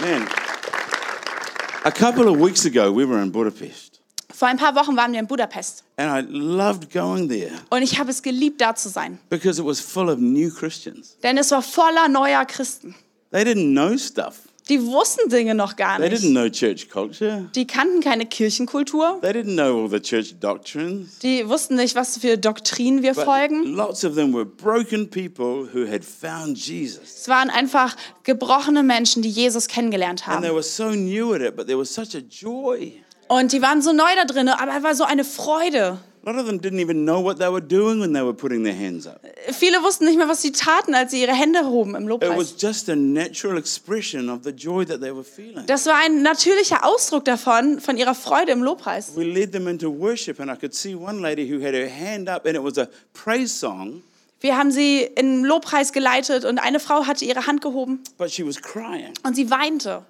Man, 0.00 0.26
a 1.84 1.90
couple 1.92 2.26
of 2.28 2.38
weeks 2.38 2.64
ago, 2.66 2.90
we 2.92 3.04
were 3.06 3.22
in 3.22 3.30
Budapest, 3.30 4.00
Vor 4.34 4.48
ein 4.48 4.56
paar 4.56 4.74
Wochen 4.74 4.96
waren 4.96 5.12
wir 5.12 5.20
in 5.20 5.26
Budapest 5.26 5.84
and 5.96 6.10
I 6.10 6.26
loved 6.32 6.90
going 6.92 7.28
there 7.28 7.52
und 7.68 7.82
ich 7.82 7.98
habe 7.98 8.10
es 8.10 8.22
geliebt, 8.22 8.60
da 8.60 8.74
zu 8.74 8.88
sein. 8.88 9.18
because 9.28 9.60
it 9.60 9.66
was 9.66 9.78
full 9.80 10.08
of 10.08 10.18
new 10.18 10.50
Christians. 10.50 11.16
Denn 11.22 11.36
es 11.38 11.50
war 11.50 11.62
voller 11.62 12.08
neuer 12.08 12.44
Christen. 12.46 12.94
They 13.32 13.42
didn't 13.44 13.72
know 13.74 13.96
stuff. 13.96 14.36
Die 14.70 14.80
wussten 14.86 15.28
Dinge 15.28 15.54
noch 15.54 15.76
gar 15.76 15.98
They 15.98 16.08
nicht. 16.08 16.22
didn't 16.22 16.30
know 16.30 16.48
church 16.48 16.88
culture. 16.88 17.50
Die 17.54 17.66
kannten 17.66 18.00
keine 18.00 18.24
Kirchenkultur. 18.24 19.18
They 19.20 19.32
didn't 19.32 19.54
know 19.54 19.82
all 19.82 19.90
the 19.90 20.00
church 20.00 20.36
doctrines. 20.40 21.18
Die 21.18 21.46
wussten 21.48 21.74
nicht, 21.74 21.94
was 21.96 22.16
für 22.18 22.38
Doktrinen 22.38 23.02
wir 23.02 23.14
But 23.14 23.24
folgen. 23.24 23.64
lots 23.74 24.04
of 24.04 24.14
them 24.14 24.32
were 24.32 24.46
broken 24.46 25.10
people 25.10 25.68
who 25.74 25.86
had 25.90 26.04
found 26.04 26.56
Jesus. 26.56 27.00
Es 27.22 27.28
waren 27.28 27.50
einfach 27.50 27.96
gebrochene 28.22 28.82
Menschen, 28.82 29.22
die 29.22 29.28
Jesus 29.30 29.66
kennengelernt 29.66 30.26
And 30.28 30.40
they 30.42 30.48
haben. 30.48 30.54
were 30.54 30.62
so 30.62 30.90
new 30.90 31.34
at 31.34 31.42
it, 31.42 31.56
but 31.56 31.66
there 31.66 31.78
was 31.78 31.92
such 31.92 32.14
a 32.14 32.20
joy. 32.30 32.92
Und 33.28 33.52
die 33.52 33.62
waren 33.62 33.82
so 33.82 33.92
neu 33.92 34.08
da 34.16 34.24
drin, 34.24 34.48
aber 34.48 34.76
es 34.76 34.82
war 34.82 34.94
so 34.94 35.04
eine 35.04 35.24
Freude. 35.24 35.98
A 36.22 36.30
lot 36.30 36.38
of 36.38 36.46
them 36.46 36.58
didn't 36.60 36.80
even 36.80 37.04
know 37.06 37.20
what 37.20 37.38
they 37.38 37.48
were 37.48 37.62
doing 37.62 37.98
when 37.98 38.12
they 38.12 38.20
were 38.22 38.34
putting 38.34 38.62
their 38.62 38.74
hands 38.74 39.06
up. 39.06 39.20
Viele 39.52 39.82
wussten 39.82 40.04
nicht 40.06 40.18
mehr, 40.18 40.28
was 40.28 40.42
sie 40.42 40.52
taten, 40.52 40.94
als 40.94 41.12
sie 41.12 41.22
ihre 41.22 41.32
Hände 41.32 41.64
hoben 41.64 41.94
im 41.94 42.02
It 42.04 42.08
Lobpreis. 42.10 42.36
was 42.36 42.54
just 42.60 42.88
a 42.90 42.94
natural 42.96 43.56
expression 43.56 44.28
of 44.28 44.40
the 44.44 44.50
joy 44.52 44.84
that 44.84 45.00
they 45.00 45.10
were 45.14 45.24
feeling. 45.24 45.64
Das 45.66 45.86
war 45.86 45.94
ein 46.04 46.22
natürlicher 46.22 46.84
Ausdruck 46.84 47.24
davon, 47.24 47.80
von 47.80 47.96
ihrer 47.96 48.14
Freude 48.14 48.52
im 48.52 48.62
Lobpreis. 48.62 49.12
We 49.16 49.24
led 49.24 49.52
them 49.52 49.66
into 49.66 49.88
worship, 49.90 50.40
and 50.40 50.50
I 50.50 50.56
could 50.56 50.74
see 50.74 50.94
one 50.94 51.20
lady 51.22 51.50
who 51.50 51.64
had 51.64 51.72
her 51.74 51.88
hand 51.88 52.28
up, 52.28 52.44
and 52.44 52.54
it 52.54 52.62
was 52.62 52.76
a 52.76 52.88
praise 53.14 53.58
song, 53.58 54.02
Wir 54.42 54.56
haben 54.58 54.70
sie 54.70 55.02
in 55.02 55.44
Lobpreis 55.44 55.92
geleitet 55.92 56.44
und 56.44 56.58
eine 56.58 56.80
Frau 56.80 57.06
hatte 57.06 57.24
ihre 57.24 57.46
Hand 57.46 57.60
gehoben 57.62 58.00
but 58.18 58.30
she 58.30 58.42
was 58.46 58.60
crying 58.60 59.12
und 59.22 59.36
sie 59.36 59.50
weinte 59.50 60.02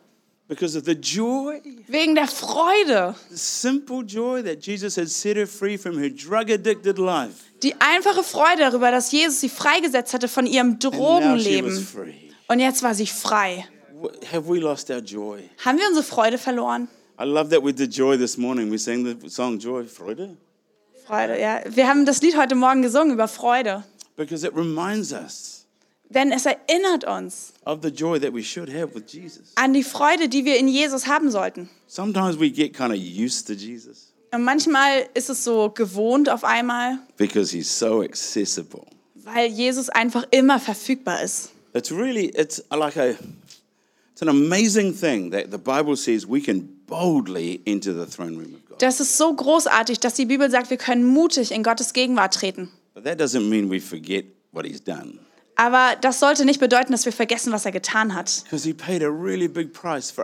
because 0.50 0.76
of 0.76 0.84
the 0.84 0.94
joy, 0.94 1.62
wegen 1.86 2.14
der 2.14 2.26
Freude. 2.26 3.14
the 3.30 3.36
simple 3.36 4.02
joy 4.04 4.42
that 4.42 4.60
Jesus 4.60 4.96
had 4.96 5.08
set 5.08 5.36
her 5.36 5.46
free 5.46 5.78
from 5.78 5.96
her 5.96 6.10
drug 6.10 6.50
addicted 6.50 6.98
life. 6.98 7.44
Die 7.62 7.74
einfache 7.80 8.22
Freude 8.22 8.62
darüber, 8.70 8.90
dass 8.90 9.10
Jesus 9.12 9.40
sie 9.40 9.48
freigesetzt 9.48 10.12
hatte 10.12 10.28
von 10.28 10.46
ihrem 10.46 10.78
Drogenleben. 10.78 11.86
Und 12.48 12.58
jetzt 12.58 12.82
war 12.82 12.94
sie 12.94 13.06
frei. 13.06 13.64
Have 14.32 14.48
we 14.48 14.58
lost 14.58 14.90
our 14.90 14.98
joy? 14.98 15.40
Haben 15.64 15.78
wir 15.78 15.86
unsere 15.86 16.04
Freude 16.04 16.36
verloren? 16.36 16.88
I 17.20 17.24
love 17.24 17.50
that 17.50 17.62
with 17.62 17.76
the 17.78 17.84
joy 17.86 18.16
this 18.18 18.36
morning. 18.36 18.70
We 18.70 18.78
sang 18.78 19.04
the 19.04 19.28
song 19.28 19.58
Joy, 19.58 19.84
Freude, 19.84 20.36
Freude, 21.06 21.38
ja. 21.38 21.60
Wir 21.68 21.86
haben 21.86 22.06
das 22.06 22.22
Lied 22.22 22.36
heute 22.36 22.54
Morgen 22.54 22.82
gesungen 22.82 23.12
über 23.12 23.28
Freude. 23.28 23.84
because 24.16 24.44
it 24.44 24.54
reminds 24.54 25.12
us 25.12 25.59
Denn 26.12 26.32
es 26.32 26.44
erinnert 26.44 27.04
uns 27.04 27.52
of 27.64 27.78
the 27.82 27.88
joy 27.88 28.18
that 28.18 28.34
we 28.34 28.42
should 28.42 28.68
have 28.68 28.94
with 28.94 29.04
Jesus. 29.12 29.52
an 29.54 29.72
die 29.72 29.84
Freude, 29.84 30.28
die 30.28 30.44
wir 30.44 30.56
in 30.58 30.66
Jesus 30.68 31.06
haben 31.06 31.30
sollten. 31.30 31.68
Sometimes 31.86 32.38
we 32.38 32.50
get 32.50 32.74
kind 32.76 32.92
of 32.92 32.98
used 32.98 33.46
to 33.46 33.52
Jesus 33.52 34.12
Und 34.32 34.42
manchmal 34.44 35.08
ist 35.14 35.28
es 35.30 35.42
so 35.44 35.70
gewohnt 35.70 36.28
auf 36.28 36.44
einmal, 36.44 36.98
because 37.16 37.56
he's 37.56 37.78
so 37.78 38.02
accessible. 38.02 38.82
weil 39.14 39.50
Jesus 39.50 39.88
einfach 39.88 40.24
immer 40.32 40.58
verfügbar 40.58 41.22
ist. 41.22 41.50
It's 41.74 41.92
really 41.92 42.26
it's 42.36 42.60
like 42.70 42.96
a 42.96 43.10
it's 44.12 44.22
an 44.22 44.28
amazing 44.28 44.92
thing 44.92 45.30
that 45.30 45.52
the 45.52 45.58
Bible 45.58 45.96
says 45.96 46.26
we 46.28 46.40
can 46.40 46.68
boldly 46.88 47.60
enter 47.66 47.92
the 47.94 48.10
throne 48.10 48.36
room 48.36 48.54
of 48.54 48.68
God. 48.68 48.82
Das 48.82 48.98
ist 48.98 49.16
so 49.16 49.32
großartig, 49.32 50.00
dass 50.00 50.14
die 50.14 50.26
Bibel 50.26 50.50
sagt, 50.50 50.70
wir 50.70 50.76
können 50.76 51.04
mutig 51.04 51.52
in 51.52 51.62
Gottes 51.62 51.92
Gegenwart 51.92 52.34
treten. 52.34 52.68
But 52.94 53.04
that 53.04 53.20
doesn't 53.20 53.48
mean 53.48 53.70
we 53.70 53.80
forget 53.80 54.24
what 54.50 54.64
he's 54.66 54.82
done. 54.82 55.20
Aber 55.60 55.90
das 56.00 56.20
sollte 56.20 56.46
nicht 56.46 56.58
bedeuten, 56.58 56.90
dass 56.90 57.04
wir 57.04 57.12
vergessen, 57.12 57.52
was 57.52 57.66
er 57.66 57.72
getan 57.72 58.14
hat. 58.14 58.44
Really 58.50 59.46
in. 59.46 60.14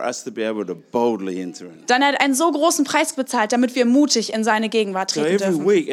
Dann 1.85 2.03
hat 2.03 2.15
er 2.15 2.21
einen 2.21 2.33
so 2.33 2.51
großen 2.51 2.85
Preis 2.85 3.13
bezahlt, 3.13 3.51
damit 3.51 3.75
wir 3.75 3.85
mutig 3.85 4.33
in 4.33 4.43
seine 4.43 4.67
Gegenwart 4.67 5.11
So 5.11 5.21
treten 5.21 5.35
every 5.43 5.51
dürfen. 5.51 5.69
week 5.69 5.87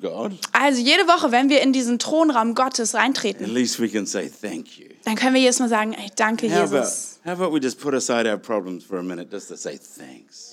God, 0.00 0.32
Also 0.50 0.80
jede 0.80 1.06
Woche, 1.06 1.30
wenn 1.30 1.50
wir 1.50 1.62
in 1.62 1.72
diesen 1.72 2.00
Thronraum 2.00 2.56
Gottes 2.56 2.96
at 2.96 3.02
reintreten, 3.02 3.54
least 3.54 3.80
we 3.80 3.88
can 3.88 4.06
say 4.06 4.28
thank 4.28 4.76
you. 4.78 4.86
dann 5.04 5.14
können 5.14 5.34
wir 5.34 5.40
jedes 5.40 5.60
Mal 5.60 5.68
sagen, 5.68 5.92
ey, 5.92 6.10
danke 6.16 6.52
How 6.52 6.72
Jesus. 6.72 7.20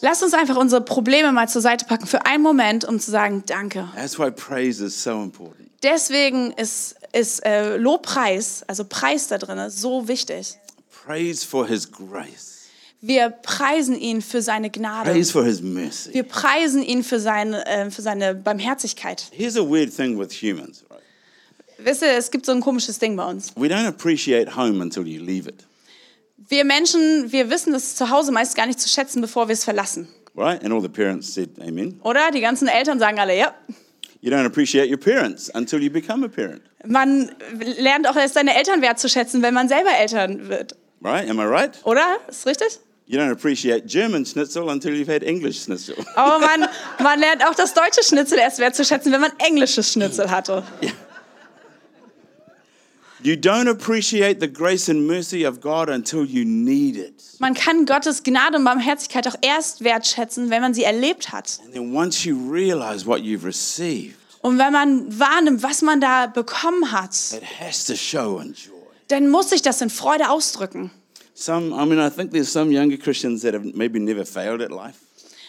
Lass 0.02 0.22
uns 0.24 0.34
einfach 0.36 0.58
unsere 0.58 0.82
Probleme 0.82 1.32
mal 1.32 1.50
zur 1.50 1.64
Seite 1.64 1.86
packen 1.86 2.06
für 2.06 2.28
einen 2.28 2.44
Moment, 2.44 2.86
um 2.86 3.00
zu 3.00 3.10
sagen, 3.10 3.42
danke. 3.48 3.90
That's 3.96 4.20
why 4.20 4.30
praise 4.30 4.86
is 4.86 5.02
so 5.02 5.24
important. 5.24 5.70
Deswegen 5.82 6.52
ist, 6.52 6.96
ist 7.14 7.46
äh, 7.46 7.78
Lobpreis, 7.78 8.64
also 8.68 8.84
Preis 8.86 9.28
da 9.28 9.38
drin, 9.38 9.70
so 9.70 10.08
wichtig. 10.08 10.58
Praise 11.06 11.46
for 11.46 11.68
his 11.68 11.90
grace. 11.92 12.56
Wir 13.02 13.30
preisen 13.30 13.96
ihn 13.98 14.22
für 14.22 14.42
seine 14.42 14.70
Gnade. 14.70 15.10
Praise 15.12 15.32
for 15.32 15.46
his 15.46 15.62
mercy. 15.62 16.14
Wir 16.14 16.24
preisen 16.24 16.84
ihn 16.84 17.04
für 17.04 17.20
seine, 17.20 17.66
äh, 17.66 17.90
für 17.90 18.02
seine 18.02 18.36
Barmherzigkeit. 18.36 19.28
Here's 19.32 19.56
a 19.56 19.62
weird 19.62 19.96
thing 19.96 20.20
with 20.20 20.32
humans, 20.42 20.84
right? 20.90 21.02
Wisst 21.78 22.02
ihr, 22.02 22.10
es 22.18 22.30
gibt 22.30 22.46
so 22.46 22.52
ein 22.52 22.60
komisches 22.60 23.00
Ding 23.00 23.16
bei 23.16 23.26
uns. 23.26 23.54
We 23.56 23.68
don't 23.68 23.88
appreciate 23.88 24.56
home 24.56 24.82
until 24.82 25.08
you 25.08 25.24
leave 25.24 25.48
it, 25.50 25.66
Wir 26.50 26.66
Menschen, 26.66 27.32
wir 27.32 27.50
wissen 27.50 27.72
das 27.72 27.96
zu 27.96 28.10
Hause 28.10 28.32
meist 28.34 28.56
gar 28.56 28.66
nicht 28.66 28.80
zu 28.82 28.90
schätzen, 28.90 29.22
bevor 29.22 29.48
wir 29.48 29.54
es 29.54 29.64
verlassen. 29.64 30.10
right? 30.36 30.62
And 30.64 30.74
all 30.74 30.82
the 30.82 30.90
parents 30.90 31.34
said 31.34 31.50
amen. 31.62 32.00
Oder? 32.04 32.32
Die 32.32 32.42
ganzen 32.42 32.68
Eltern 32.68 33.00
sagen 33.00 33.18
alle, 33.20 33.38
ja. 33.38 33.54
You 34.22 34.30
don't 34.32 34.46
appreciate 34.46 34.90
your 34.90 35.00
parents 35.00 35.50
until 35.56 35.82
you 35.82 35.90
become 35.90 36.26
a 36.26 36.30
parent, 36.30 36.64
Man 36.86 37.32
lernt 37.78 38.08
auch 38.08 38.16
erst 38.16 38.36
seine 38.36 38.56
Eltern 38.56 38.82
wertzuschätzen, 38.82 39.42
wenn 39.42 39.54
man 39.54 39.68
selber 39.68 39.92
Eltern 39.92 40.48
wird. 40.50 40.76
right? 41.02 41.30
Am 41.30 41.40
I 41.40 41.44
right? 41.44 41.78
Oder? 41.84 42.18
Ist 42.28 42.46
richtig? 42.46 42.80
You 43.06 43.18
don't 43.20 43.32
appreciate 43.32 43.88
German 43.88 44.24
schnitzel 44.26 44.70
until 44.70 44.94
you've 44.94 45.12
had 45.12 45.24
English 45.24 45.64
schnitzel. 45.64 45.96
Aber 46.16 46.38
man, 46.40 46.70
man 47.02 47.20
lernt 47.20 47.44
auch 47.44 47.56
das 47.56 47.74
deutsche 47.74 48.04
Schnitzel 48.04 48.38
erst 48.38 48.60
wertzuschätzen, 48.60 49.12
wenn 49.12 49.22
man 49.22 49.32
englisches 49.40 49.92
Schnitzel 49.92 50.30
hatte. 50.30 50.64
You 53.22 53.34
don't 53.34 53.68
appreciate 53.68 54.40
the 54.40 54.48
grace 54.48 54.88
and 54.90 55.06
mercy 55.06 55.46
of 55.46 55.60
God 55.60 55.90
until 55.90 56.24
you 56.24 56.46
need 56.46 56.96
it. 56.96 57.22
Man 57.40 57.54
kann 57.54 57.86
Gottes 57.86 58.24
Gnade 58.24 58.58
und 58.58 58.64
Barmherzigkeit 58.64 59.28
auch 59.28 59.36
erst 59.42 59.84
wertschätzen, 59.84 60.50
wenn 60.50 60.62
man 60.62 60.74
sie 60.74 60.84
erlebt 60.84 61.32
hat. 61.34 61.60
And 61.66 61.74
then 61.74 61.94
once 61.94 62.24
you 62.24 62.38
realize 62.50 63.06
what 63.06 63.20
you've 63.22 63.44
received, 63.44 64.19
Und 64.42 64.58
wenn 64.58 64.72
man 64.72 65.20
wahrnimmt, 65.20 65.64
was 65.64 65.82
man 65.82 66.00
da 66.00 66.28
bekommen 66.28 66.92
hat, 66.92 67.12
it 67.34 67.44
has 67.60 67.86
to 67.86 67.96
show 67.96 68.40
in 68.40 68.54
joy. 68.54 68.74
dann 69.10 69.30
muss 69.30 69.50
sich 69.50 69.62
das 69.62 69.82
in 69.82 69.90
Freude 69.90 70.30
ausdrücken. 70.30 70.92
Some, 71.34 71.70
I 71.72 71.86
mean, 71.86 72.00
I 72.00 72.10
think 72.10 72.32
there's 72.32 72.52
some 72.52 72.72
younger 72.72 72.98
Christians 72.98 73.42
that 73.42 73.54
have 73.54 73.66
maybe 73.74 74.00
never 74.00 74.26
failed 74.26 74.62
at 74.62 74.72
life. 74.72 75.00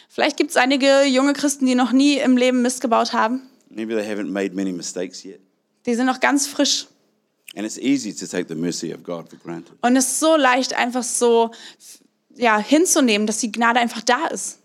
Vielleicht 0.09 0.37
gibt 0.37 0.51
es 0.51 0.57
einige 0.57 1.05
junge 1.05 1.33
Christen, 1.35 1.67
die 1.67 1.75
noch 1.75 1.93
nie 1.93 2.19
im 2.19 2.37
Leben 2.37 2.63
Mist 2.63 2.81
gebaut 2.81 3.13
haben. 3.13 3.43
Maybe 3.69 3.95
they 3.95 4.05
haven't 4.05 4.31
made 4.31 4.55
many 4.55 4.73
mistakes 4.73 5.25
yet. 5.25 5.41
Die 5.87 5.95
sind 5.95 6.07
noch 6.07 6.21
ganz 6.21 6.47
frisch. 6.47 6.87
And 7.57 7.65
it's 7.65 7.79
easy 7.79 8.13
to 8.15 8.27
take 8.27 8.49
the 8.49 8.55
mercy 8.55 8.93
of 8.93 9.03
God 9.03 9.29
for 9.29 9.39
granted. 9.39 9.73
Und 9.83 9.97
es 9.97 10.07
ist 10.07 10.21
so 10.21 10.37
leicht, 10.37 10.75
einfach 10.75 11.03
so 11.03 11.51
ja, 12.37 12.59
hinzunehmen, 12.59 13.27
dass 13.27 13.39
die 13.39 13.51
Gnade 13.53 13.81
einfach 13.81 14.03
da 14.03 14.27
ist. 14.27 14.59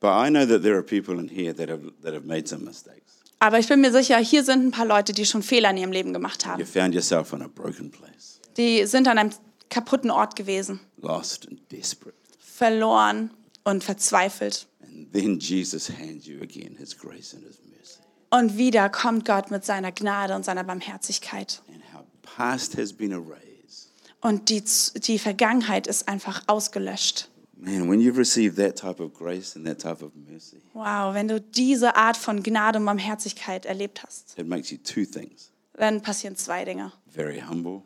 But 0.00 0.10
I 0.10 0.30
know 0.30 0.46
that 0.46 0.62
there 0.62 0.74
are 0.74 0.82
people 0.82 1.18
in 1.18 1.28
here 1.28 1.54
that 1.54 1.68
have, 1.68 1.92
that 2.02 2.14
have 2.14 2.24
made 2.26 2.48
some 2.48 2.64
mistakes. 2.64 3.07
Aber 3.40 3.58
ich 3.58 3.68
bin 3.68 3.80
mir 3.80 3.92
sicher, 3.92 4.18
hier 4.18 4.42
sind 4.44 4.66
ein 4.66 4.70
paar 4.72 4.86
Leute, 4.86 5.12
die 5.12 5.24
schon 5.24 5.42
Fehler 5.42 5.70
in 5.70 5.76
ihrem 5.76 5.92
Leben 5.92 6.12
gemacht 6.12 6.42
You 6.44 6.48
haben. 6.50 6.66
found 6.66 6.94
yourself 6.94 7.32
in 7.32 7.42
a 7.42 7.48
broken 7.48 7.90
place, 7.90 8.40
Die 8.56 8.84
sind 8.86 9.06
an 9.08 9.18
einem 9.18 9.30
kaputten 9.70 10.10
Ort 10.10 10.34
gewesen, 10.36 10.80
lost 10.96 11.46
and 11.48 11.60
desperate. 11.70 12.16
verloren 12.40 13.30
und 13.64 13.84
verzweifelt. 13.84 14.66
And 14.82 15.12
then 15.12 15.38
Jesus 15.38 15.88
hands 15.90 16.26
you 16.26 16.40
again 16.42 16.76
his 16.78 16.96
grace 16.98 17.32
and 17.34 17.44
his 17.44 17.60
mercy. 17.64 18.00
Und 18.30 18.56
wieder 18.58 18.88
kommt 18.90 19.24
Gott 19.24 19.50
mit 19.50 19.64
seiner 19.64 19.92
Gnade 19.92 20.34
und 20.34 20.44
seiner 20.44 20.64
Barmherzigkeit. 20.64 21.62
And 21.68 21.82
how 21.94 22.04
past 22.22 22.76
has 22.76 22.92
been 22.92 23.12
erased. 23.12 23.92
Und 24.20 24.48
die, 24.50 24.64
die 24.96 25.18
Vergangenheit 25.20 25.86
ist 25.86 26.08
einfach 26.08 26.42
ausgelöscht. 26.48 27.30
Man, 27.60 27.88
when 27.88 28.00
you've 28.00 28.18
received 28.18 28.56
that 28.56 28.76
type 28.76 29.00
of 29.00 29.12
grace 29.14 29.56
and 29.56 29.66
that 29.66 29.80
type 29.80 30.00
of 30.04 30.12
mercy, 30.14 30.58
Wow, 30.74 31.12
wenn 31.14 31.26
du 31.26 31.40
diese 31.40 31.96
Art 31.96 32.16
von 32.16 32.42
Gnade 32.42 32.78
und 32.78 32.84
Barmherzigkeit 32.84 33.66
erlebt 33.66 34.02
hast, 34.04 34.38
it 34.38 34.46
makes 34.46 34.70
you 34.70 34.78
two 34.78 35.04
things 35.04 35.50
dann 35.76 36.00
passieren 36.00 36.36
zwei 36.36 36.64
Dinge. 36.64 36.92
very 37.12 37.40
humble 37.40 37.82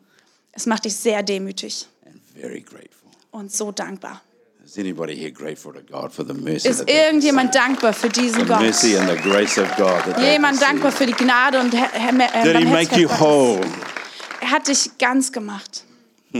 Es 0.51 0.65
macht 0.67 0.85
dich 0.85 0.95
sehr 0.95 1.23
demütig 1.23 1.87
and 2.05 2.19
very 2.39 2.61
grateful. 2.61 3.09
und 3.31 3.51
so 3.51 3.71
dankbar. 3.71 4.21
Is 4.63 4.77
anybody 4.77 5.15
here 5.15 5.31
grateful 5.31 5.73
to 5.73 5.81
God 5.81 6.13
for 6.13 6.23
the 6.25 6.33
mercy, 6.33 6.69
Ist 6.69 6.87
irgendjemand 6.89 7.53
dankbar 7.55 7.93
für 7.93 8.09
diesen 8.09 8.47
Gott? 8.47 8.59
mercy 8.61 8.95
and 8.95 9.09
the 9.09 9.17
grace 9.17 9.57
of 9.57 9.67
God? 9.75 10.03
That 10.05 10.19
Jemand 10.19 10.61
dankbar 10.61 10.91
für 10.91 11.05
die 11.07 11.13
Gnade 11.13 11.59
und 11.59 11.73
Her- 11.73 11.91
Her- 11.91 12.43
Did 12.43 12.57
he 12.57 12.65
make 12.65 12.95
you 12.99 13.09
whole? 13.09 13.59
Er 14.39 14.51
hat 14.51 14.67
dich 14.67 14.91
ganz 14.99 15.31
gemacht. 15.31 15.83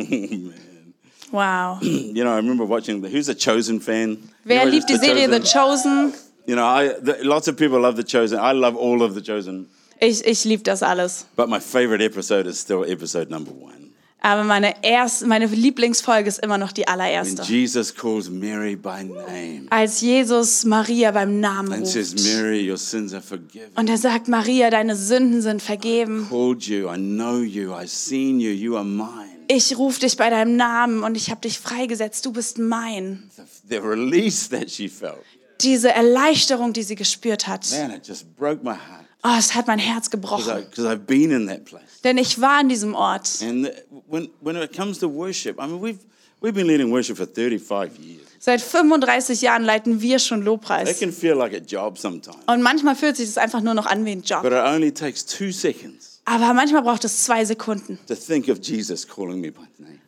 Wow. 1.34 1.80
You 1.82 2.24
know, 2.24 2.32
I 2.32 2.38
remember 2.38 2.63
watching 2.63 3.02
the 3.02 3.10
Who's 3.10 3.28
a 3.28 3.34
Chosen 3.36 3.82
fan? 3.82 4.17
Wer 4.46 4.60
You 4.60 4.65
know, 4.65 4.72
liebt 4.72 4.89
die 4.89 4.98
Serie 4.98 5.28
The 5.28 5.39
Chosen? 5.39 6.13
You 6.46 6.56
know, 6.56 6.63
I, 6.63 6.93
the, 7.02 7.24
lots 7.24 7.48
of 7.48 7.58
people 7.58 7.80
love 7.80 7.96
The 7.96 8.04
Chosen. 8.04 8.38
I 8.39 8.52
love 8.54 8.78
all 8.78 9.02
of 9.02 9.15
The 9.15 9.22
Chosen. 9.22 9.67
Ich, 10.00 10.24
ich 10.26 10.43
liebe 10.46 10.63
das 10.63 10.84
alles. 10.84 11.26
But 11.36 11.50
my 11.50 11.60
favorite 11.60 12.04
episode 12.04 12.48
is 12.48 12.60
still 12.60 12.84
episode 12.86 13.32
number 13.32 13.52
one. 13.52 13.89
Aber 14.26 14.43
meine, 14.46 14.76
erst, 14.84 15.26
meine 15.28 15.48
Lieblingsfolge 15.48 16.30
ist 16.30 16.39
immer 16.39 16.58
noch 16.58 16.72
die 16.72 16.84
When 16.84 16.89
allererste. 17.02 17.41
Jesus 17.43 17.93
calls 17.93 18.30
Mary 18.30 18.76
by 18.76 19.04
name 19.04 19.65
Als 19.69 20.00
Jesus 20.00 20.63
Maria 20.63 21.12
beim 21.12 21.41
Namen 21.41 21.74
and 21.74 21.88
says, 21.88 22.13
ruft. 22.13 22.24
Mary, 22.38 22.69
your 22.69 22.78
sins 22.78 23.13
are 23.13 23.22
forgiven. 23.22 23.72
Und 23.76 23.89
er 23.89 23.98
sagt, 23.98 24.28
Maria, 24.30 24.69
deine 24.69 24.96
Sünden 24.96 25.41
sind 25.41 25.62
vergeben. 25.62 26.28
Called 26.30 26.63
you, 26.63 26.89
I 26.89 26.96
know 26.98 27.39
you, 27.41 27.74
I've 27.74 27.89
seen 27.89 28.39
you, 28.39 28.52
you 28.52 28.78
are 28.78 28.86
mine. 28.86 29.33
Ich 29.47 29.77
rufe 29.77 29.99
dich 29.99 30.17
bei 30.17 30.29
deinem 30.29 30.56
Namen 30.56 31.03
und 31.03 31.15
ich 31.15 31.29
habe 31.29 31.41
dich 31.41 31.60
freigesetzt, 31.60 32.25
du 32.25 32.32
bist 32.34 32.58
mein. 32.58 33.29
The, 33.69 33.77
release 33.77 34.49
that 34.49 34.69
she 34.69 34.89
felt. 34.89 35.17
Diese 35.62 35.89
Erleichterung, 35.91 36.73
die 36.73 36.84
sie 36.84 36.95
gespürt 36.95 37.47
hat. 37.47 37.69
Man, 37.71 37.91
it 37.91 38.08
just 38.08 38.36
broke 38.36 38.63
my 38.63 38.71
heart. 38.71 39.06
Oh, 39.23 39.36
es 39.39 39.56
hat 39.56 39.67
mein 39.67 39.79
Herz 39.79 40.10
gebrochen. 40.10 40.51
I've 40.77 40.97
been 41.06 41.32
in 41.32 41.47
that 41.47 41.63
place. 41.63 42.01
Denn 42.03 42.17
ich 42.17 42.41
war 42.41 42.60
an 42.60 42.67
diesem 42.69 42.93
Ort. 42.95 43.29
And 43.41 43.71
when, 44.10 44.29
when 44.41 44.56
it 44.58 44.75
comes 44.75 44.99
to 44.99 45.08
worship, 45.10 45.58
I 45.60 45.67
mean, 45.67 45.82
we've, 45.82 45.99
we've 46.41 46.53
been 46.53 46.67
leading 46.67 46.91
worship 46.91 47.15
for 47.15 47.25
35 47.25 47.97
years. 47.99 48.21
Seit 48.39 48.60
35 48.60 49.41
Jahren 49.41 49.63
leiten 49.63 50.01
wir 50.01 50.19
schon 50.19 50.39
It 50.39 50.45
Lobpreis. 50.45 50.99
can 50.99 51.13
feel 51.13 51.36
like 51.38 51.53
a 51.53 51.60
job 51.65 51.97
sometimes, 51.97 52.39
Und 52.47 52.62
manchmal 52.62 52.97
fühlt 52.97 53.15
sich 53.15 53.27
das 53.27 53.38
einfach 53.38 53.62
nur 53.62 53.73
noch 53.73 53.86
an 53.86 54.03
wie 54.03 54.12
ein 54.12 54.21
Job. 54.23 54.43
but 54.43 54.51
it 54.51 54.58
only 54.65 54.91
takes 54.91 55.25
two 55.25 55.51
seconds 55.51 56.12
Aber 56.25 56.53
manchmal 56.53 56.81
braucht 56.83 57.03
es 57.03 57.23
zwei 57.25 57.43
Sekunden, 57.45 57.99
to 58.07 58.15
think 58.15 58.47
of 58.47 58.59
Jesus 58.62 59.07
calling 59.07 59.41
me 59.41 59.51
by 59.51 59.62
name. 59.77 59.99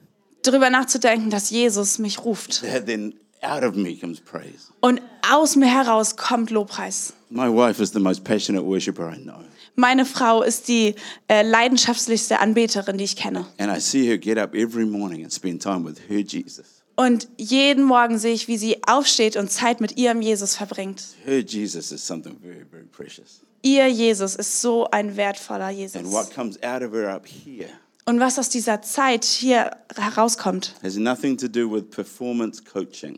darüber 0.43 0.69
nachzudenken, 0.69 1.29
dass 1.29 1.49
Jesus 1.49 1.99
mich 1.99 2.23
ruft. 2.23 2.61
That 2.61 2.85
then 2.85 3.15
out 3.41 3.63
of 3.63 3.75
me 3.75 3.95
comes 3.97 4.21
praise. 4.21 4.71
Und 4.79 5.01
aus 5.29 5.55
mir 5.55 5.67
heraus 5.67 6.15
kommt 6.15 6.51
Lobpreis. 6.51 7.13
My 7.29 7.47
wife 7.47 7.81
is 7.81 7.91
the 7.91 7.99
most 7.99 8.23
passionate 8.23 8.65
worshiper 8.65 9.11
I 9.11 9.17
know. 9.21 9.39
Meine 9.75 10.05
Frau 10.05 10.41
ist 10.41 10.69
die 10.69 10.95
äh, 11.27 11.41
leidenschaftlichste 11.41 12.39
Anbeterin, 12.39 12.97
die 12.97 13.03
ich 13.03 13.17
kenne. 13.17 13.45
And 13.57 13.75
I 13.75 13.81
see 13.81 14.07
her 14.07 14.17
get 14.17 14.37
up 14.37 14.55
every 14.55 14.85
morning 14.85 15.23
and 15.23 15.33
spend 15.33 15.61
time 15.61 15.83
with 15.83 15.97
her 16.07 16.21
Jesus. 16.21 16.83
Und 16.95 17.27
jeden 17.37 17.83
Morgen 17.83 18.17
sehe 18.17 18.33
ich, 18.33 18.47
wie 18.47 18.57
sie 18.57 18.77
aufsteht 18.87 19.35
und 19.35 19.51
Zeit 19.51 19.81
mit 19.81 19.97
ihrem 19.97 20.21
Jesus 20.21 20.55
verbringt. 20.55 21.03
Her 21.25 21.39
Jesus 21.39 21.91
is 21.91 22.05
something 22.07 22.39
very, 22.41 22.63
very 22.71 22.85
precious. 22.85 23.41
Ihr 23.65 23.87
Jesus 23.87 24.35
ist 24.35 24.61
so 24.61 24.87
ein 24.91 25.17
wertvoller 25.17 25.65
And 25.67 25.77
Jesus. 25.77 26.11
what 26.11 26.31
comes 26.33 26.61
out 26.61 26.83
of 26.83 26.93
her 26.93 27.09
up 27.13 27.25
here 27.27 27.69
Und 28.05 28.19
was 28.19 28.37
aus 28.37 28.49
dieser 28.49 28.83
Zeit 28.83 29.25
hier 29.25 29.71
herauskommt 29.95 30.75
has 30.83 30.95
nothing 30.97 31.35
to 31.37 31.47
do 31.47 31.69
with 31.71 31.89
performance 31.89 32.63
coaching. 32.63 33.17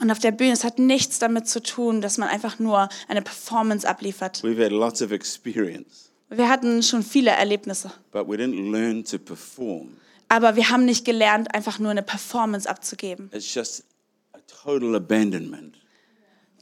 und 0.00 0.10
auf 0.12 0.20
der 0.20 0.30
Bühne, 0.30 0.52
es 0.52 0.62
hat 0.62 0.78
nichts 0.78 1.18
damit 1.18 1.48
zu 1.48 1.60
tun, 1.60 2.00
dass 2.00 2.16
man 2.18 2.28
einfach 2.28 2.58
nur 2.60 2.88
eine 3.08 3.22
Performance 3.22 3.86
abliefert. 3.88 4.42
We've 4.44 4.62
had 4.62 4.70
lots 4.72 5.02
of 5.02 5.10
experience, 5.10 6.10
Wir 6.30 6.48
hatten 6.48 6.82
schon 6.84 7.02
viele 7.02 7.30
Erlebnisse, 7.32 7.90
but 8.12 8.28
we 8.28 8.36
didn't 8.36 8.70
learn 8.70 9.04
to 9.04 9.18
perform. 9.18 9.96
aber 10.28 10.54
wir 10.54 10.70
haben 10.70 10.84
nicht 10.84 11.04
gelernt, 11.04 11.52
einfach 11.54 11.80
nur 11.80 11.90
eine 11.90 12.04
Performance 12.04 12.68
abzugeben. 12.70 13.30
It's 13.34 13.52
just 13.52 13.82
a 14.32 14.38
total 14.46 14.94
abandonment 14.94 15.74
to 15.74 15.80
the 15.80 15.82
grace 15.82 16.20
of 16.22 16.61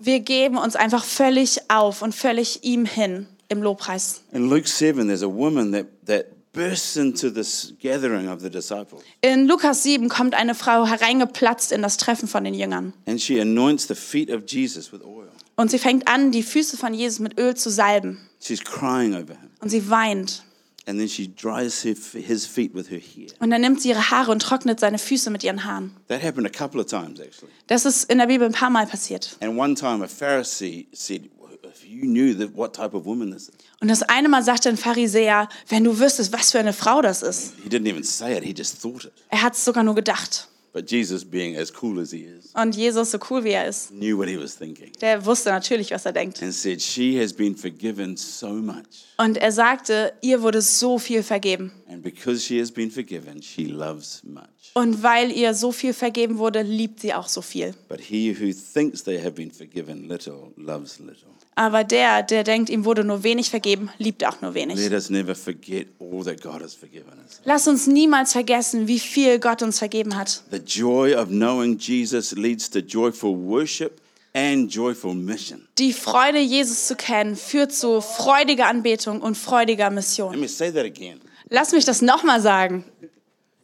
Wir 0.00 0.20
geben 0.20 0.56
uns 0.58 0.76
einfach 0.76 1.04
völlig 1.04 1.60
auf 1.68 2.02
und 2.02 2.14
völlig 2.14 2.64
ihm 2.64 2.84
hin 2.84 3.26
im 3.48 3.62
Lobpreis. 3.62 4.22
In 4.32 4.48
Luke 4.48 4.68
7, 4.68 5.06
there's 5.06 5.22
a 5.22 5.26
woman 5.26 5.72
that, 5.72 5.86
that 6.06 6.26
bursts 6.52 6.96
into 6.96 7.30
this 7.30 7.74
gathering 7.80 8.28
of 8.28 8.40
the 8.40 8.50
disciples, 8.50 9.02
In 9.20 9.46
Lukas 9.46 9.82
7 9.82 10.08
kommt 10.08 10.34
eine 10.34 10.54
Frau 10.54 10.86
hereingeplatzt 10.86 11.72
in 11.72 11.82
das 11.82 11.96
Treffen 11.96 12.28
von 12.28 12.44
den 12.44 12.54
Jüngern. 12.54 12.92
and 13.06 13.20
she 13.20 13.40
anoints 13.40 13.86
the 13.88 13.94
feet 13.94 14.30
of 14.30 14.42
Jesus 14.46 14.92
with 14.92 15.02
oil. 15.02 15.28
Und 15.56 15.70
sie 15.70 15.78
fängt 15.78 16.06
an, 16.06 16.30
die 16.30 16.42
Füße 16.42 16.76
von 16.76 16.94
Jesus 16.94 17.18
mit 17.18 17.38
Öl 17.38 17.54
zu 17.56 17.70
salben. 17.70 18.18
She's 18.40 18.62
crying 18.62 19.14
over 19.14 19.34
him. 19.34 19.50
Und 19.60 19.70
sie 19.70 19.90
weint. 19.90 20.44
And 20.88 20.98
then 20.98 21.06
she 21.06 21.28
dries 21.28 21.82
his 21.82 22.46
feet 22.46 22.74
with 22.74 22.90
her 22.90 22.98
hair. 22.98 23.28
Und 23.40 23.50
dann 23.50 23.60
nimmt 23.60 23.82
sie 23.82 23.90
ihre 23.90 24.10
Haare 24.10 24.32
und 24.32 24.40
trocknet 24.40 24.80
seine 24.80 24.98
Füße 24.98 25.28
mit 25.28 25.44
ihren 25.44 25.64
Haaren. 25.64 25.94
That 26.08 26.22
happened 26.22 26.46
a 26.46 26.50
couple 26.50 26.80
of 26.80 26.86
times, 26.86 27.20
actually. 27.20 27.52
Das 27.66 27.84
ist 27.84 28.10
in 28.10 28.16
der 28.16 28.26
Bibel 28.26 28.46
ein 28.46 28.54
paar 28.54 28.70
Mal 28.70 28.86
passiert. 28.86 29.36
And 29.40 29.58
one 29.58 29.74
time 29.74 30.02
a 30.02 30.08
Pharisee 30.08 30.86
said, 30.92 31.28
If 31.62 31.84
you 31.84 32.06
knew 32.06 32.34
that 32.38 32.56
what 32.56 32.72
type 32.74 32.96
of 32.96 33.04
woman 33.04 33.30
this 33.32 33.50
is, 33.50 33.54
Und 33.82 33.88
das 33.88 34.02
eine 34.02 34.30
Mal 34.30 34.42
sagte 34.42 34.70
ein 34.70 34.78
Pharisäer, 34.78 35.50
wenn 35.68 35.84
du 35.84 36.00
wüsstest, 36.00 36.32
was 36.32 36.52
für 36.52 36.58
eine 36.58 36.72
Frau 36.72 37.02
das 37.02 37.22
ist. 37.22 37.52
he 37.62 37.68
didn't 37.68 37.86
even 37.86 38.02
say 38.02 38.34
it, 38.34 38.42
he 38.42 38.54
just 38.56 38.80
thought 38.80 39.04
it. 39.04 39.12
Er 39.28 39.42
hat 39.42 39.52
es 39.54 39.64
sogar 39.66 39.84
nur 39.84 39.94
gedacht. 39.94 40.48
But 40.72 40.90
Jesus, 40.90 41.24
being 41.24 41.56
as 41.56 41.72
cool 41.82 41.98
as 41.98 42.10
he 42.12 42.24
is, 42.24 42.52
Und 42.54 42.76
Jesus, 42.76 43.10
so 43.10 43.18
cool 43.30 43.42
wie 43.42 43.50
er 43.52 43.66
ist, 43.66 43.90
knew 43.90 44.16
what 44.18 44.28
he 44.28 44.38
was 44.38 44.56
thinking 44.56 44.92
der 45.00 45.24
wusste 45.24 45.50
natürlich, 45.50 45.90
was 45.90 46.04
er 46.04 46.12
denkt. 46.12 46.42
and 46.42 46.52
said, 46.52 46.80
She 46.82 47.18
has 47.20 47.32
been 47.32 47.56
forgiven 47.56 48.16
so 48.16 48.48
much. 48.52 49.06
Und 49.16 49.38
er 49.38 49.50
sagte, 49.50 50.12
ihr 50.20 50.42
wurde 50.42 50.60
so 50.62 50.98
viel 50.98 51.22
vergeben. 51.22 51.72
And 51.88 52.02
because 52.02 52.42
she 52.44 52.60
has 52.60 52.70
been 52.70 52.90
forgiven, 52.90 53.42
she 53.42 53.64
loves 53.64 54.22
much. 54.24 54.44
Und 54.74 55.02
weil 55.02 55.32
ihr 55.32 55.54
so 55.54 55.72
viel 55.72 55.92
vergeben 55.94 56.38
wurde, 56.38 56.62
liebt 56.62 57.00
sie 57.00 57.14
auch 57.14 57.26
so 57.28 57.40
viel. 57.42 57.74
But 57.88 58.00
he 58.00 58.32
who 58.38 58.52
thinks 58.52 59.02
they 59.02 59.18
have 59.18 59.32
been 59.32 59.50
forgiven 59.50 60.06
little 60.08 60.52
loves 60.56 60.98
little. 60.98 61.28
Aber 61.58 61.82
der, 61.82 62.22
der 62.22 62.44
denkt, 62.44 62.70
ihm 62.70 62.84
wurde 62.84 63.02
nur 63.02 63.24
wenig 63.24 63.50
vergeben, 63.50 63.90
liebt 63.98 64.24
auch 64.24 64.40
nur 64.40 64.54
wenig. 64.54 64.78
Let 64.78 64.92
us 64.92 65.10
never 65.10 65.34
forget 65.34 65.88
all 65.98 66.22
that 66.22 66.40
God 66.40 66.62
has 66.62 66.72
forgiven 66.72 67.14
us. 67.26 67.40
Lass 67.42 67.66
uns 67.66 67.88
niemals 67.88 68.30
vergessen, 68.30 68.86
wie 68.86 69.00
viel 69.00 69.40
Gott 69.40 69.60
uns 69.62 69.80
vergeben 69.80 70.16
hat. 70.16 70.40
The 70.52 70.58
joy 70.58 71.16
of 71.16 71.30
knowing 71.30 71.76
Jesus 71.76 72.30
leads 72.30 72.70
to 72.70 72.78
joyful 72.78 73.34
worship 73.36 74.00
and 74.34 74.72
joyful 74.72 75.14
mission. 75.14 75.66
Die 75.78 75.92
Freude, 75.92 76.38
Jesus 76.38 76.86
zu 76.86 76.94
kennen, 76.94 77.34
führt 77.34 77.72
zu 77.72 78.00
freudiger 78.02 78.68
Anbetung 78.68 79.20
und 79.20 79.36
freudiger 79.36 79.86
Let 79.86 79.94
Mission. 79.94 80.38
me 80.38 80.46
say 80.46 80.70
that 80.70 80.84
again. 80.84 81.20
Lass 81.48 81.72
mich 81.72 81.84
das 81.84 82.02
nochmal 82.02 82.40
sagen. 82.40 82.84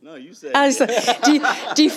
No, 0.03 0.17
you 0.17 0.35
say 0.35 0.51
Also, 0.53 0.85
die, 1.29 1.41
die, 1.79 1.93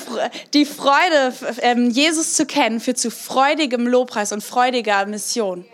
die 0.54 0.66
Freude, 0.66 1.34
ähm, 1.62 1.90
Jesus 1.90 2.36
zu 2.36 2.46
kennen, 2.46 2.80
führt 2.82 3.00
zu 3.00 3.10
freudigem 3.10 3.88
Lobpreis 3.88 4.32
und 4.32 4.44
freudiger 4.44 5.04
Mission. 5.08 5.66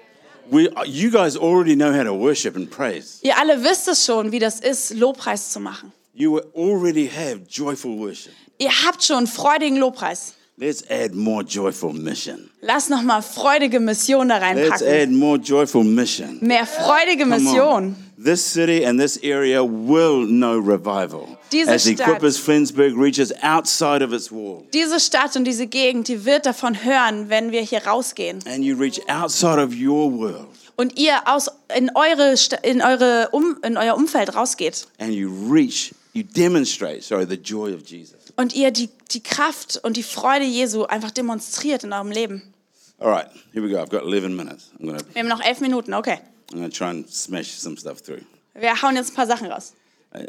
We, 0.52 0.70
you 0.86 1.10
guys 1.10 1.38
already 1.38 1.76
know 1.76 1.92
how 1.94 2.04
to 2.04 2.14
worship 2.14 2.56
and 2.56 2.70
praise. 2.70 3.20
Ihr 3.24 3.38
alle 3.38 3.64
wisst 3.64 3.88
es 3.88 4.06
schon, 4.06 4.32
wie 4.32 4.40
das 4.40 4.60
ist, 4.60 4.94
Lobpreis 4.94 5.52
zu 5.52 5.60
machen. 5.60 5.92
You 6.14 6.40
already 6.56 7.08
have 7.08 7.42
joyful 7.50 7.98
worship. 7.98 8.34
Ihr 8.60 8.70
habt 8.86 9.04
schon 9.04 9.26
freudigen 9.26 9.78
Lobpreis. 9.78 10.34
Let's 10.58 10.84
add 10.90 11.16
more 11.16 11.44
joyful 11.44 11.94
mission. 11.94 12.50
Lass 12.62 12.88
noch 12.88 13.02
mal 13.02 13.22
freudige 13.24 13.80
Mission 13.80 14.30
da 14.30 14.38
Let's 14.38 14.44
reinpacken. 14.82 14.88
add 14.88 15.12
more 15.12 15.38
joyful 15.40 15.84
mission. 15.84 16.38
Mehr 16.42 16.68
freudige. 16.68 17.26
Mission. 17.26 17.96
This 18.18 18.42
city 18.46 18.86
and 18.86 19.00
this 19.00 19.18
area 19.24 19.64
will 19.64 20.26
know 20.28 20.60
revival 20.60 21.38
Diese 21.52 21.70
as 21.72 21.82
Stadt- 21.84 22.00
Equippers 22.00 22.38
Flensburg 22.38 22.94
reaches 22.96 23.34
outside 23.42 24.04
of 24.04 24.14
its 24.14 24.32
wall. 24.32 24.64
Diese 24.74 25.00
Stadt 25.00 25.36
und 25.36 25.46
diese 25.46 25.66
Gegend, 25.68 26.08
die 26.08 26.24
wird 26.26 26.46
davon 26.46 26.84
hören, 26.84 27.30
wenn 27.30 27.52
wir 27.52 27.62
hier 27.62 27.86
rausgehen. 27.88 28.40
And 28.46 28.64
you 28.64 28.76
reach 28.78 29.02
outside 29.10 29.60
of 29.62 29.72
your 29.74 30.12
world 30.12 30.48
Und 30.76 30.98
ihr 31.00 31.22
aus, 31.28 31.50
in, 31.76 31.90
eure, 31.96 32.36
in, 32.64 32.82
eure 32.82 33.30
um, 33.32 33.58
in 33.64 33.78
euer 33.78 33.96
Umfeld 33.96 34.36
rausgeht. 34.36 34.88
and 35.00 35.14
you 35.14 35.30
reach, 35.52 35.94
you 36.14 36.24
demonstrate, 36.24 37.02
sorry, 37.04 37.26
the 37.28 37.36
joy 37.36 37.74
of 37.74 37.82
Jesus. 37.88 38.16
Und 38.36 38.56
ihr 38.56 38.72
die, 38.72 38.90
die 39.12 39.22
Kraft 39.22 39.80
und 39.84 39.98
die 39.98 40.04
Freude 40.04 40.46
Jesu 40.46 40.84
einfach 40.86 41.12
demonstriert 41.12 41.84
in 41.84 41.94
eurem 41.94 42.12
Leben. 42.12 42.54
All 43.00 43.10
right, 43.12 43.28
here 43.54 43.64
we 43.64 43.70
go. 43.70 43.78
I've 43.80 43.90
got 43.90 44.04
11 44.04 44.30
minutes. 44.36 44.70
I'm 44.80 44.96
to 44.98 45.04
Wir 45.14 45.22
haben 45.22 45.28
noch 45.30 45.42
elf 45.44 45.60
Minuten, 45.62 45.94
okay. 45.94 46.20
I'm 46.54 46.60
gonna 46.60 46.70
try 46.70 46.90
and 46.92 47.10
smash 47.10 47.52
some 47.60 47.76
stuff 47.78 48.02
through. 48.04 48.22
Wir 48.54 48.80
hauen 48.82 48.96
jetzt 48.96 49.12
ein 49.12 49.16
paar 49.16 49.28
Sachen 49.28 49.48
raus. 49.52 49.74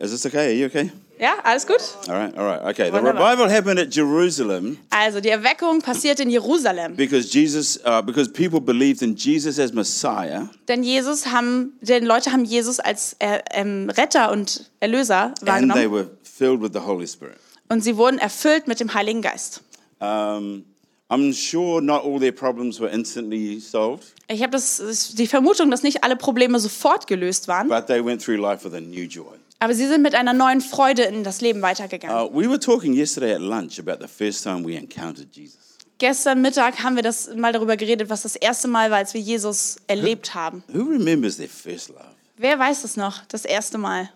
Is 0.01 0.13
this 0.13 0.25
okay? 0.25 0.47
Are 0.47 0.53
you 0.53 0.67
okay? 0.67 0.91
Ja, 1.21 1.35
alles 1.45 1.67
gut? 1.67 1.77
All 2.09 2.15
right, 2.15 2.35
all 2.39 2.45
right. 2.47 2.63
Okay, 2.63 2.87
the 2.91 2.95
Wunderbar. 2.97 3.33
revival 3.33 3.51
happened 3.51 3.79
at 3.79 3.95
Jerusalem 3.95 4.79
Also, 4.89 5.21
die 5.21 5.29
Erweckung 5.29 5.83
passiert 5.83 6.21
in 6.21 6.31
Jerusalem. 6.31 6.97
because 6.97 7.29
Jesus, 7.35 7.79
uh, 7.85 8.01
because 8.01 8.31
people 8.33 8.61
believed 8.63 9.03
in 9.03 9.15
Jesus 9.15 9.59
as 9.59 9.75
Messiah, 9.75 10.49
Denn 10.69 10.83
Jesus 10.83 11.27
haben, 11.27 11.75
denn 11.83 12.07
Leute 12.07 12.33
haben 12.33 12.47
Jesus 12.47 12.81
als 12.81 13.15
äh, 13.19 13.41
ähm, 13.53 13.91
Retter 13.91 14.33
und 14.33 14.71
Erlöser 14.81 15.27
and 15.27 15.41
they 15.41 15.47
wahrgenommen. 15.49 15.93
were 15.93 16.11
filled 16.23 16.63
with 16.63 16.73
the 16.73 16.81
Holy 16.81 17.07
Spirit. 17.07 17.37
Und 17.69 17.85
sie 17.85 17.99
wurden 17.99 18.19
erfüllt 18.19 18.67
mit 18.67 18.81
dem 18.81 18.95
Heiligen 18.95 19.21
Geist. 19.21 19.61
Um, 20.01 20.65
I'm 21.11 21.33
sure 21.33 21.83
not 21.83 22.03
all 22.05 22.19
their 22.19 22.33
problems 22.33 22.81
were 22.81 22.91
instantly 22.91 23.61
solved, 23.61 24.15
Ich 24.29 24.43
habe 24.43 24.59
die 24.59 25.27
Vermutung, 25.27 25.71
dass 25.71 25.83
nicht 25.83 26.03
alle 26.03 26.17
Probleme 26.17 26.59
sofort 26.59 27.07
gelöst 27.07 27.47
waren, 27.47 27.69
but 27.69 27.87
they 27.87 28.05
went 28.05 28.23
through 28.23 28.41
life 28.41 28.65
with 28.65 28.75
a 28.75 28.81
new 28.81 29.05
joy. 29.05 29.37
aber 29.61 29.75
sie 29.75 29.87
sind 29.87 30.03
mit 30.03 30.15
einer 30.15 30.33
neuen 30.33 30.61
Freude 30.61 31.03
in 31.03 31.23
das 31.23 31.41
Leben 31.41 31.61
weitergegangen. 31.63 32.17
Uh, 32.17 32.31
we 32.35 32.49
were 32.49 32.59
talking 32.59 32.95
yesterday 32.95 33.35
at 33.35 33.41
lunch 33.41 33.79
about 33.79 33.99
the 34.01 34.09
first 34.09 34.43
time 34.43 34.65
we 34.67 34.77
encountered 34.77 35.29
Jesus. 35.35 35.59
Gestern 35.99 36.43
Mittag 36.43 36.83
haben 36.83 36.97
wir 36.97 37.03
das 37.03 37.35
mal 37.37 37.53
darüber 37.53 37.77
geredet, 37.77 38.09
was 38.11 38.23
das 38.23 38.35
erste 38.35 38.67
Mal 38.67 38.91
war, 38.91 38.99
als 38.99 39.15
wir 39.15 39.21
Jesus 39.21 39.77
erlebt 39.87 40.35
haben. 40.35 40.65
Who 40.73 40.83
remembers 40.91 41.37
their 41.37 41.49
first 41.49 41.91
love? 41.91 42.15
Wer 42.37 42.59
weiß 42.59 42.83
es 42.83 42.97
noch, 42.97 43.25
das 43.27 43.45
erste 43.45 43.79
Mal? 43.79 44.11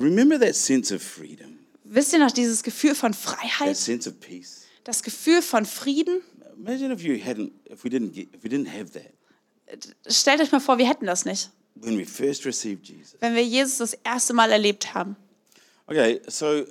Remember 0.00 0.40
that 0.40 0.54
sense 0.56 0.92
of 0.92 1.02
freedom, 1.02 1.58
Wisst 1.84 2.12
ihr 2.14 2.18
noch 2.18 2.32
dieses 2.32 2.62
Gefühl 2.62 2.94
von 2.94 3.12
that 3.12 3.20
Freiheit, 3.20 3.76
sense 3.76 4.08
of 4.08 4.18
peace. 4.20 4.63
Das 4.84 5.02
Gefühl 5.02 5.42
von 5.42 5.66
Frieden? 5.66 6.22
Imagine 6.56 6.94
if 6.94 7.02
you 7.02 7.14
hadn't, 7.16 7.52
if 7.70 7.84
we 7.84 7.88
didn't 7.90 8.12
get, 8.12 8.28
if 8.34 8.44
we 8.44 8.48
didn't 8.48 8.68
have 8.68 8.90
that 8.92 9.12
Stellt 10.06 10.40
euch 10.40 10.52
mal 10.52 10.60
vor, 10.60 10.78
wir 10.78 10.88
hätten 10.88 11.06
das 11.06 11.24
nicht, 11.24 11.50
when 11.74 11.98
we 11.98 12.04
first 12.04 12.44
received 12.46 12.86
Jesus. 12.86 13.16
wenn 13.20 13.34
wir 13.34 13.42
Jesus 13.44 13.78
das 13.78 13.94
erste 14.04 14.32
Mal 14.34 14.52
erlebt 14.52 14.94
haben. 14.94 15.16
Okay, 15.86 16.20
so 16.28 16.64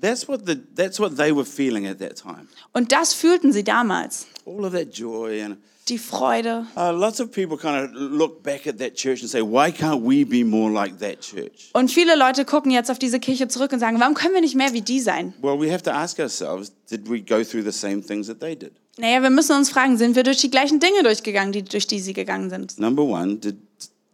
that's 0.00 0.28
what 0.28 0.46
the 0.46 0.56
that's 0.74 1.00
what 1.00 1.16
they 1.16 1.34
were 1.34 1.44
feeling 1.44 1.86
at 1.86 1.98
that 1.98 2.16
time. 2.16 2.46
Und 2.72 2.92
das 2.92 3.12
fühlten 3.14 3.52
sie 3.52 3.64
damals. 3.64 4.26
All 4.46 4.64
of 4.64 4.72
that 4.72 4.92
joy 4.96 5.42
and 5.42 5.56
die 5.88 5.98
Freude. 5.98 6.66
Lots 6.76 7.20
of 7.20 7.30
people 7.30 7.56
kind 7.56 7.84
of 7.84 7.90
look 7.94 8.42
back 8.42 8.66
at 8.66 8.78
that 8.78 8.94
church 8.94 9.20
and 9.22 9.30
say, 9.30 9.42
why 9.42 9.70
can't 9.70 10.02
we 10.02 10.24
be 10.24 10.44
more 10.44 10.70
like 10.70 10.98
that 10.98 11.20
church? 11.20 11.70
Und 11.72 11.90
viele 11.90 12.16
Leute 12.16 12.44
gucken 12.44 12.70
jetzt 12.70 12.90
auf 12.90 12.98
diese 12.98 13.20
Kirche 13.20 13.48
zurück 13.48 13.72
und 13.72 13.80
sagen, 13.80 14.00
warum 14.00 14.14
können 14.14 14.34
wir 14.34 14.40
nicht 14.40 14.54
mehr 14.54 14.72
wie 14.72 14.80
die 14.80 15.00
sein? 15.00 15.34
Well, 15.42 15.60
we 15.60 15.70
have 15.70 15.82
to 15.82 15.90
ask 15.90 16.18
ourselves, 16.18 16.72
did 16.90 17.08
we 17.08 17.20
go 17.20 17.44
through 17.44 17.64
the 17.64 17.72
same 17.72 18.02
things 18.02 18.26
that 18.28 18.40
they 18.40 18.56
did? 18.56 18.72
Naja, 18.96 19.22
wir 19.22 19.30
müssen 19.30 19.56
uns 19.56 19.70
fragen, 19.70 19.98
sind 19.98 20.14
wir 20.16 20.22
durch 20.22 20.38
die 20.38 20.50
gleichen 20.50 20.78
Dinge 20.80 21.02
durchgegangen, 21.02 21.52
die, 21.52 21.62
durch 21.64 21.86
die 21.86 21.98
sie 22.00 22.12
gegangen 22.12 22.48
sind? 22.48 22.78
Number 22.78 23.02
one, 23.02 23.36
did 23.36 23.56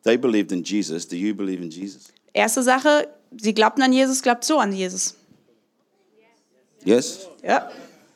they 0.05 0.17
believed 0.17 0.53
in 0.53 0.63
Jesus? 0.63 1.07
Do 1.07 1.17
you 1.17 1.35
believe 1.35 1.63
in 1.63 1.71
Jesus? 1.71 2.09
Erste 2.33 2.63
Sache, 2.63 3.09
sie 3.39 3.53
glaubten 3.53 3.83
an 3.83 3.93
Jesus, 3.93 4.23
glaubt 4.23 4.45
so 4.45 4.59
an 4.59 4.73
Jesus. 4.73 5.17
Yes? 6.85 7.29
Ja. 7.43 7.71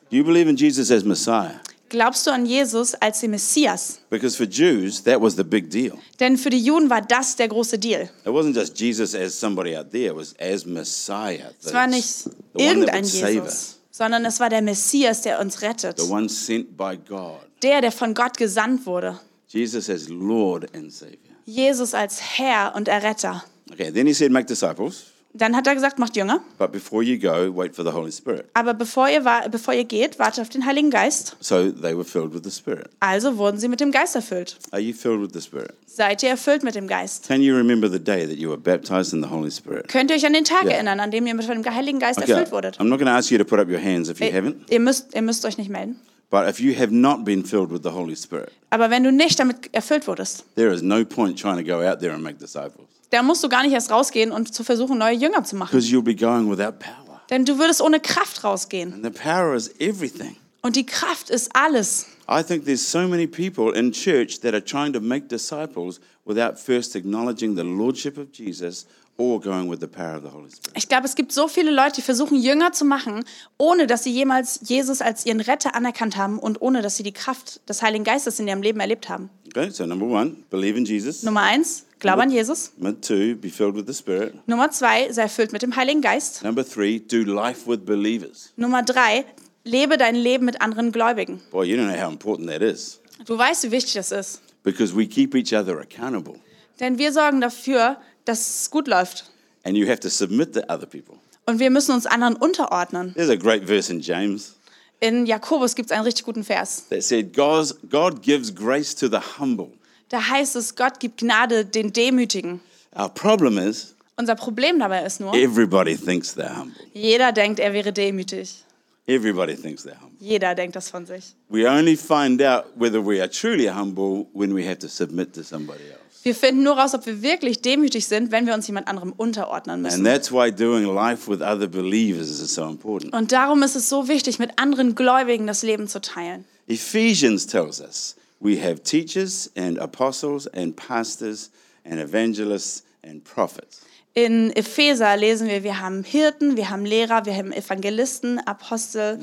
Do 0.09 0.17
you 0.17 0.23
believe 0.23 0.49
in 0.49 0.55
Jesus 0.55 0.89
as 0.89 1.03
Messiah? 1.03 1.61
Glaubst 1.89 2.25
du 2.25 2.31
an 2.31 2.45
Jesus 2.45 2.95
als 2.95 3.19
den 3.19 3.31
Messias? 3.31 3.99
Because 4.09 4.35
for 4.35 4.47
Jews, 4.47 5.03
that 5.03 5.21
was 5.21 5.35
the 5.35 5.43
big 5.43 5.69
deal. 5.69 5.97
Denn 6.19 6.37
für 6.37 6.49
die 6.49 6.59
Juden 6.59 6.89
war 6.89 7.01
das 7.01 7.35
der 7.35 7.47
große 7.47 7.77
Deal. 7.77 8.09
It 8.25 8.31
wasn't 8.31 8.55
just 8.55 8.79
Jesus 8.79 9.13
as 9.13 9.39
somebody 9.39 9.77
out 9.77 9.91
there, 9.91 10.07
it 10.07 10.15
was 10.15 10.33
as 10.39 10.65
Messiah. 10.65 11.51
Es 11.63 11.73
war 11.73 11.87
nicht 11.87 12.29
irgendein 12.55 13.03
Jesus, 13.03 13.77
sondern 13.91 14.25
es 14.25 14.39
war 14.39 14.49
der 14.49 14.61
Messias, 14.61 15.21
der 15.21 15.39
uns 15.39 15.61
rettet. 15.61 15.99
the 15.99 16.09
one 16.09 16.27
sent 16.27 16.75
by 16.75 16.97
God. 16.97 17.39
Der, 17.61 17.81
der 17.81 17.91
von 17.91 18.13
Gott 18.13 18.37
gesandt 18.37 18.85
wurde. 18.85 19.19
Jesus 19.47 19.89
as 19.89 20.09
Lord 20.09 20.75
and 20.75 20.91
Savior. 20.91 21.19
Jesus 21.45 21.93
als 21.93 22.19
Herr 22.19 22.73
und 22.75 22.87
Erretter. 22.87 23.43
Okay, 23.71 23.91
then 23.91 24.07
he 24.07 24.13
said, 24.13 24.31
make 24.31 24.47
disciples, 24.47 25.05
Dann 25.37 25.55
hat 25.55 25.67
er 25.67 25.75
gesagt, 25.75 25.99
macht 25.99 26.15
Jünger. 26.15 26.39
but 26.57 26.71
before 26.71 27.03
you 27.03 27.19
go, 27.19 27.53
wait 27.53 27.75
for 27.75 27.83
the 27.83 27.91
Holy 27.91 28.11
Spirit. 28.11 28.45
Aber 28.53 28.73
bevor 28.73 29.09
ihr, 29.09 29.21
bevor 29.51 29.73
ihr 29.73 29.83
geht, 29.83 30.17
wartet 30.17 30.39
auf 30.41 30.49
den 30.49 30.65
Heiligen 30.65 30.89
Geist. 30.89 31.35
So 31.41 31.69
they 31.71 31.93
were 31.93 32.05
filled 32.05 32.33
with 32.33 32.43
the 32.43 32.51
Spirit. 32.51 32.87
Also 33.01 33.37
wurden 33.37 33.59
sie 33.59 33.67
mit 33.67 33.81
dem 33.81 33.91
Geist 33.91 34.15
erfüllt. 34.15 34.57
Are 34.71 34.81
you 34.81 34.93
filled 34.93 35.21
with 35.21 35.31
the 35.33 35.41
Spirit? 35.41 35.73
Seid 35.85 36.23
ihr 36.23 36.29
erfüllt 36.29 36.63
mit 36.63 36.75
dem 36.75 36.87
Geist? 36.87 37.27
Can 37.27 37.41
you 37.41 37.53
remember 37.55 37.89
the 37.89 37.99
day 37.99 38.25
that 38.25 38.37
you 38.37 38.49
were 38.49 38.57
baptized 38.59 39.13
in 39.13 39.21
the 39.21 39.29
Holy 39.29 39.51
Spirit? 39.51 39.87
Könnt 39.89 40.09
ihr 40.09 40.15
euch 40.15 40.25
an 40.25 40.33
den 40.33 40.45
Tag 40.45 40.63
Ja. 40.65 40.71
erinnern, 40.71 40.99
an 41.01 41.11
dem 41.11 41.27
ihr 41.27 41.33
mit 41.35 41.47
dem 41.49 41.65
Heiligen 41.65 41.99
Geist 41.99 42.19
Okay, 42.19 42.31
erfüllt 42.31 42.51
wurdet? 42.51 42.79
I'm 42.79 42.85
not 42.85 42.99
going 42.99 43.07
to 43.07 43.13
ask 43.17 43.29
you 43.29 43.37
to 43.37 43.43
put 43.45 43.59
up 43.59 43.67
your 43.69 43.81
hands 43.81 44.09
if 44.09 44.19
you 44.19 44.27
Ihr, 44.27 44.33
haven't, 44.33 44.55
ihr, 44.69 44.79
müsst, 44.79 45.13
ihr 45.13 45.21
müsst 45.21 45.43
euch 45.45 45.57
nicht 45.57 45.69
melden. 45.69 45.99
but 46.29 46.47
if 46.49 46.59
you 46.61 46.73
have 46.77 46.93
not 46.93 47.25
been 47.25 47.43
filled 47.43 47.71
with 47.71 47.81
the 47.83 47.91
Holy 47.91 48.15
Spirit, 48.15 48.51
Aber 48.69 48.89
wenn 48.89 49.03
du 49.03 49.11
nicht 49.11 49.37
damit 49.39 49.73
erfüllt 49.73 50.07
wurdest, 50.07 50.45
there 50.55 50.73
is 50.73 50.81
no 50.81 51.03
point 51.03 51.37
trying 51.39 51.57
to 51.57 51.63
go 51.63 51.81
out 51.85 51.99
there 51.99 52.13
and 52.13 52.23
make 52.23 52.37
disciples 52.37 52.87
dann 53.11 53.25
musst 53.25 53.43
du 53.43 53.49
gar 53.49 53.63
nicht 53.63 53.73
erst 53.73 53.91
rausgehen 53.91 54.31
und 54.31 54.53
zu 54.53 54.63
versuchen, 54.63 54.97
neue 54.97 55.15
Jünger 55.15 55.43
zu 55.43 55.55
machen. 55.55 55.71
because 55.71 55.91
you'll 55.91 56.01
be 56.03 56.15
going 56.15 56.49
without 56.49 56.79
power. 56.79 57.21
Denn 57.29 57.45
du 57.45 57.57
würdest 57.57 57.81
ohne 57.81 57.99
Kraft 57.99 58.43
rausgehen. 58.43 58.93
And 58.93 59.03
the 59.03 59.09
power 59.11 59.55
is 59.55 59.69
everything. 59.79 60.35
Und 60.61 60.75
die 60.75 60.85
Kraft 60.85 61.29
ist 61.29 61.55
alles. 61.55 62.07
I 62.27 62.41
think 62.43 62.65
there's 62.65 62.81
so 62.81 63.07
many 63.07 63.27
people 63.27 63.71
in 63.77 63.91
church 63.91 64.39
that 64.41 64.53
are 64.53 64.63
trying 64.63 64.93
to 64.93 64.99
make 64.99 65.27
disciples 65.27 65.99
without 66.25 66.57
first 66.57 66.95
acknowledging 66.95 67.55
the 67.55 67.61
lordship 67.63 68.17
of 68.17 68.27
Jesus 68.33 68.87
or 69.17 69.39
going 69.39 69.69
with 69.69 69.79
the 69.79 69.87
power 69.87 70.17
of 70.17 70.23
the 70.23 70.29
Holy 70.29 70.49
Spirit. 70.49 70.71
Ich 70.75 70.87
glaube, 70.89 71.05
es 71.05 71.15
gibt 71.15 71.31
so 71.31 71.47
viele 71.47 71.71
Leute, 71.71 71.95
die 71.97 72.01
versuchen, 72.01 72.35
Jünger 72.37 72.71
zu 72.73 72.83
machen, 72.85 73.23
ohne 73.57 73.87
dass 73.87 74.03
sie 74.03 74.11
jemals 74.11 74.59
Jesus 74.63 75.01
als 75.01 75.25
ihren 75.25 75.39
Retter 75.39 75.73
anerkannt 75.75 76.17
haben 76.17 76.37
und 76.39 76.61
ohne 76.61 76.81
dass 76.81 76.97
sie 76.97 77.03
die 77.03 77.13
Kraft 77.13 77.61
des 77.69 77.81
Heiligen 77.81 78.03
Geistes 78.03 78.39
in 78.39 78.47
ihrem 78.47 78.61
Leben 78.61 78.79
erlebt 78.79 79.07
haben. 79.09 79.29
Okay, 79.55 79.69
so 79.69 79.85
number 79.85 80.05
one, 80.05 80.35
believe 80.49 80.77
in 80.77 80.83
Jesus. 80.85 81.23
Nummer 81.23 81.41
eins, 81.43 81.85
glaube 81.99 82.23
an 82.23 82.29
Jesus. 82.29 82.73
Number 82.77 82.99
two, 82.99 83.35
be 83.35 83.49
filled 83.49 83.75
with 83.75 83.85
the 83.87 83.93
Spirit. 83.93 84.35
Nummer 84.47 84.69
zwei, 84.71 85.09
sei 85.13 85.21
erfüllt 85.23 85.53
mit 85.53 85.61
dem 85.61 85.75
Heiligen 85.75 86.01
Geist. 86.01 86.43
Number 86.43 86.65
three, 86.67 86.99
do 86.99 87.19
life 87.23 87.65
with 87.69 87.85
believers. 87.85 88.51
Nummer 88.57 88.83
drei, 88.83 89.23
lebe 89.63 89.97
dein 89.97 90.15
Leben 90.15 90.43
mit 90.45 90.61
anderen 90.61 90.91
Gläubigen. 90.91 91.39
Boy, 91.51 91.67
you 91.69 91.77
don't 91.77 91.87
know 91.87 92.01
how 92.05 92.11
important 92.11 92.49
that 92.49 92.61
is 92.61 92.99
Du 93.25 93.37
weißt, 93.37 93.63
wie 93.63 93.71
wichtig 93.71 93.93
das 93.93 94.11
ist. 94.11 94.41
because 94.63 94.93
we 94.93 95.07
keep 95.07 95.33
each 95.35 95.53
other 95.53 95.79
accountable 95.79 96.35
Denn 96.81 96.97
wir 96.97 97.13
sorgen 97.13 97.39
dafür, 97.39 97.95
dass 98.25 98.61
es 98.61 98.69
gut 98.71 98.87
läuft. 98.87 99.25
and 99.63 99.75
you 99.77 99.87
have 99.87 99.99
to 99.99 100.09
submit 100.09 100.53
to 100.53 100.61
other 100.69 100.85
people. 100.85 101.15
Und 101.47 101.59
wir 101.59 101.69
müssen 101.69 101.91
uns 101.93 102.05
anderen 102.05 102.35
unterordnen. 102.35 103.13
There's 103.15 103.29
a 103.29 103.35
great 103.35 103.65
verse 103.65 103.91
in 103.91 103.99
James 104.01 104.55
In 104.99 105.25
Jakobus 105.25 105.75
gibt 105.75 105.91
es 105.91 105.95
einen 105.95 106.05
richtig 106.05 106.25
guten 106.25 106.43
Vers. 106.43 106.85
that 106.89 107.03
said, 107.03 107.33
God, 107.35 107.73
God 107.89 108.21
gives 108.21 108.53
grace 108.53 108.95
to 108.95 109.07
the 109.07 109.19
humble. 109.39 109.69
Da 110.09 110.21
heißt 110.29 110.55
es, 110.55 110.75
Gott 110.75 110.99
gibt 110.99 111.19
Gnade 111.19 111.65
den 111.65 111.91
Demütigen. 111.93 112.61
Our 112.97 113.09
problem 113.09 113.57
is 113.57 113.93
Unser 114.17 114.35
Problem 114.35 114.79
dabei 114.79 115.03
ist 115.05 115.19
nur, 115.19 115.33
everybody 115.33 115.97
thinks 115.97 116.35
they're 116.37 116.55
humble. 116.55 116.73
jeder 116.93 117.31
denkt, 117.33 117.59
er 117.59 117.73
wäre 117.73 117.91
demütig. 117.91 118.63
Everybody 119.07 119.55
thinks 119.55 119.85
they're 119.85 119.99
humble. 120.01 120.17
Jeder 120.19 120.55
denkt 120.55 120.75
das 120.75 120.89
von 120.89 121.05
sich. 121.05 121.35
We 121.49 121.69
only 121.69 121.97
find 121.97 122.41
out 122.41 122.63
whether 122.75 123.05
we 123.05 123.19
are 123.19 123.29
truly 123.29 123.67
humble 123.67 124.25
when 124.33 124.55
we 124.55 124.63
have 124.65 124.79
to 124.79 124.87
submit 124.87 125.33
to 125.33 125.43
somebody 125.43 125.83
else. 125.91 126.04
Wir 126.25 126.33
finden 126.33 126.63
nur 126.63 126.75
raus, 126.75 126.95
ob 126.95 127.05
wir 127.05 127.21
wirklich 127.21 127.61
demütig 127.61 128.07
sind, 128.07 128.31
wenn 128.31 128.47
wir 128.47 128.55
uns 128.55 128.65
jemand 128.65 128.87
anderem 128.87 129.13
unterordnen 129.15 129.75
And 129.75 129.83
müssen. 129.83 130.03
that's 130.03 130.31
why 130.31 130.51
doing 130.51 130.83
life 130.83 131.29
with 131.29 131.39
other 131.39 131.67
believers 131.67 132.31
is 132.31 132.55
so 132.55 132.67
important. 132.67 133.13
Und 133.13 133.31
darum 133.31 133.61
ist 133.61 133.75
es 133.75 133.89
so 133.89 134.07
wichtig, 134.07 134.39
mit 134.39 134.57
anderen 134.57 134.95
Gläubigen 134.95 135.45
das 135.45 135.61
Leben 135.61 135.87
zu 135.87 136.01
teilen. 136.01 136.43
Ephesians 136.65 137.45
tells 137.45 137.79
us 137.79 138.15
we 138.39 138.59
have 138.59 138.81
teachers 138.81 139.51
and 139.55 139.77
apostles 139.79 140.47
and 140.47 140.75
pastors 140.75 141.51
and 141.83 141.99
evangelists 141.99 142.83
and 143.07 143.23
prophets. 143.23 143.81
In 144.15 144.49
Epheser 144.55 145.15
lesen 145.17 145.47
wir, 145.47 145.63
wir 145.63 145.79
haben 145.79 146.03
Hirten, 146.03 146.57
wir 146.57 146.71
haben 146.71 146.85
Lehrer, 146.85 147.27
wir 147.27 147.35
haben 147.35 147.51
Evangelisten, 147.51 148.39
Apostel 148.47 149.19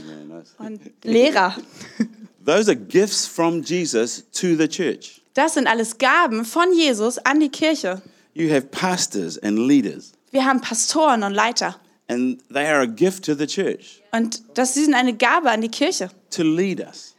und 0.58 0.80
Lehrer. 1.02 1.56
Those 2.46 2.70
are 2.70 2.76
gifts 2.76 3.26
from 3.26 3.60
Jesus 3.62 4.22
to 4.32 4.54
the 4.54 4.68
church. 4.68 5.21
Das 5.34 5.54
sind 5.54 5.66
alles 5.66 5.98
Gaben 5.98 6.44
von 6.44 6.72
Jesus 6.72 7.18
an 7.18 7.40
die 7.40 7.48
Kirche. 7.48 8.02
You 8.34 8.50
have 8.50 8.66
pastors 8.68 9.38
and 9.42 9.58
leaders, 9.58 10.12
Wir 10.30 10.44
haben 10.44 10.60
Pastoren 10.60 11.22
und 11.22 11.32
Leiter. 11.34 11.76
and 12.08 12.42
they 12.52 12.66
are 12.66 12.82
a 12.82 12.86
gift 12.86 13.24
to 13.26 13.34
the 13.34 13.46
church 13.46 14.02
Und 14.12 14.42
das 14.54 14.74
sie 14.74 14.84
sind 14.84 14.94
eine 14.94 15.14
Gabe 15.14 15.50
an 15.50 15.60
die 15.60 15.68
Kirche, 15.70 16.10
to 16.30 16.42
lead 16.42 16.80
us. 16.80 17.14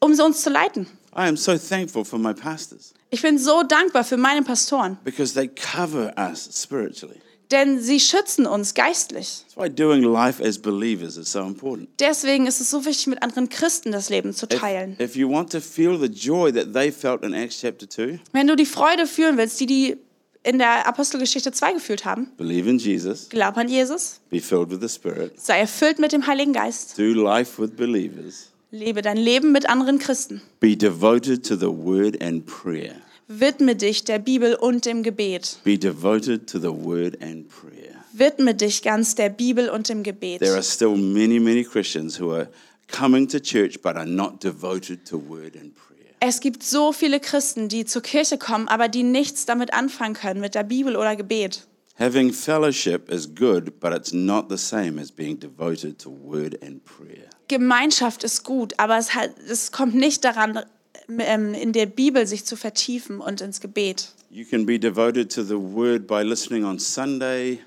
um 0.00 0.14
sie 0.14 0.22
uns 0.24 0.42
zu 0.42 0.50
leiten. 0.50 0.86
I 1.16 1.22
am 1.28 1.36
so 1.36 1.56
thankful 1.56 2.04
for 2.04 2.18
my 2.18 2.32
pastors 2.34 2.92
Ich 3.10 3.22
bin 3.22 3.38
so 3.38 3.62
dankbar 3.62 4.04
für 4.04 4.16
meine 4.16 4.42
Pastoren, 4.42 4.98
because 5.04 5.34
they 5.34 5.48
cover 5.48 6.12
us 6.18 6.48
spiritually. 6.52 7.20
Denn 7.50 7.80
sie 7.80 8.00
schützen 8.00 8.46
uns 8.46 8.74
geistlich. 8.74 9.44
That's 9.44 9.56
why 9.56 9.70
doing 9.70 10.02
life 10.02 10.42
as 10.42 10.58
believers 10.58 11.16
is 11.16 11.32
so 11.32 11.40
important. 11.40 11.88
Deswegen 11.98 12.46
ist 12.46 12.60
es 12.60 12.70
so 12.70 12.84
wichtig, 12.84 13.06
mit 13.06 13.22
anderen 13.22 13.48
Christen 13.48 13.92
das 13.92 14.10
Leben 14.10 14.34
zu 14.34 14.46
teilen. 14.46 14.92
If, 14.94 15.00
if 15.00 15.16
you 15.16 15.30
want 15.30 15.50
to 15.52 15.60
feel 15.60 15.98
the 15.98 16.06
joy 16.06 16.52
that 16.52 16.72
they 16.72 16.92
felt 16.92 17.22
in 17.22 17.32
Acts 17.32 17.60
chapter 17.60 17.88
2, 17.88 18.20
Wenn 18.32 18.46
du 18.46 18.56
die 18.56 18.66
Freude 18.66 19.06
fühlen 19.06 19.36
willst, 19.36 19.60
die 19.60 19.66
die 19.66 19.96
in 20.44 20.58
der 20.58 20.86
Apostelgeschichte 20.86 21.52
2 21.52 21.74
gefühlt 21.74 22.04
haben, 22.04 22.28
believe 22.36 22.68
in 22.70 22.78
Jesus, 22.78 23.28
glaub 23.28 23.56
an 23.56 23.68
Jesus, 23.68 24.20
be 24.30 24.40
filled 24.40 24.70
with 24.70 24.80
the 24.80 24.88
Spirit, 24.88 25.38
sei 25.40 25.58
erfüllt 25.58 25.98
mit 25.98 26.12
dem 26.12 26.26
Heiligen 26.26 26.52
Geist, 26.52 26.98
do 26.98 27.02
life 27.02 27.60
with 27.60 27.72
believers, 27.76 28.50
lebe 28.70 29.02
dein 29.02 29.16
Leben 29.16 29.52
mit 29.52 29.68
anderen 29.68 29.98
Christen, 29.98 30.40
be 30.60 30.76
devoted 30.76 31.44
to 31.44 31.56
the 31.56 31.66
word 31.66 32.22
and 32.22 32.46
prayer. 32.46 32.94
Widme 33.28 33.76
dich 33.76 34.04
der 34.04 34.18
Bibel 34.18 34.54
und 34.54 34.86
dem 34.86 35.02
Gebet. 35.02 35.58
Be 35.62 35.78
devoted 35.78 36.48
to 36.48 36.58
the 36.58 36.72
word 36.72 37.22
and 37.22 37.46
prayer. 37.48 37.94
Widme 38.12 38.54
dich 38.54 38.82
ganz 38.82 39.14
der 39.14 39.28
Bibel 39.28 39.68
und 39.68 39.88
dem 39.88 40.02
Gebet. 40.02 40.40
There 40.40 40.54
are 40.54 40.62
still 40.62 40.96
many, 40.96 41.38
many 41.38 41.62
Christians 41.62 42.18
who 42.18 42.32
are 42.32 42.48
coming 42.90 43.28
to 43.28 43.38
church 43.38 43.80
but 43.82 43.96
are 43.96 44.06
not 44.06 44.42
devoted 44.42 45.04
to 45.06 45.18
word 45.18 45.54
and 45.56 45.74
prayer. 45.74 45.88
Es 46.20 46.40
gibt 46.40 46.64
so 46.64 46.92
viele 46.92 47.20
Christen, 47.20 47.68
die 47.68 47.84
zur 47.84 48.02
Kirche 48.02 48.38
kommen, 48.38 48.66
aber 48.66 48.88
die 48.88 49.04
nichts 49.04 49.46
damit 49.46 49.72
anfangen 49.72 50.14
können, 50.14 50.40
mit 50.40 50.54
der 50.54 50.64
Bibel 50.64 50.96
oder 50.96 51.14
Gebet. 51.14 51.66
Having 51.98 52.32
fellowship 52.32 53.10
is 53.10 53.28
good, 53.34 53.78
but 53.80 53.92
it's 53.92 54.12
not 54.12 54.46
the 54.48 54.56
same 54.56 55.00
as 55.00 55.12
being 55.12 55.38
devoted 55.38 55.98
to 55.98 56.10
word 56.10 56.56
and 56.62 56.82
prayer. 56.84 57.28
Gemeinschaft 57.48 58.24
ist 58.24 58.44
gut, 58.44 58.74
aber 58.78 58.98
es, 58.98 59.14
hat, 59.14 59.30
es 59.48 59.72
kommt 59.72 59.94
nicht 59.94 60.24
daran, 60.24 60.60
in 61.08 61.72
der 61.72 61.86
Bibel 61.86 62.26
sich 62.26 62.44
zu 62.44 62.54
vertiefen 62.56 63.20
und 63.20 63.40
ins 63.40 63.60
Gebet. 63.60 64.08
You 64.30 64.44
can 64.44 64.66
be 64.66 64.78
devoted 64.78 65.32
to 65.34 65.42
the 65.42 65.54
word 65.56 66.06
by 66.06 66.22
listening 66.22 66.64
on 66.64 66.78
Sunday, 66.78 67.60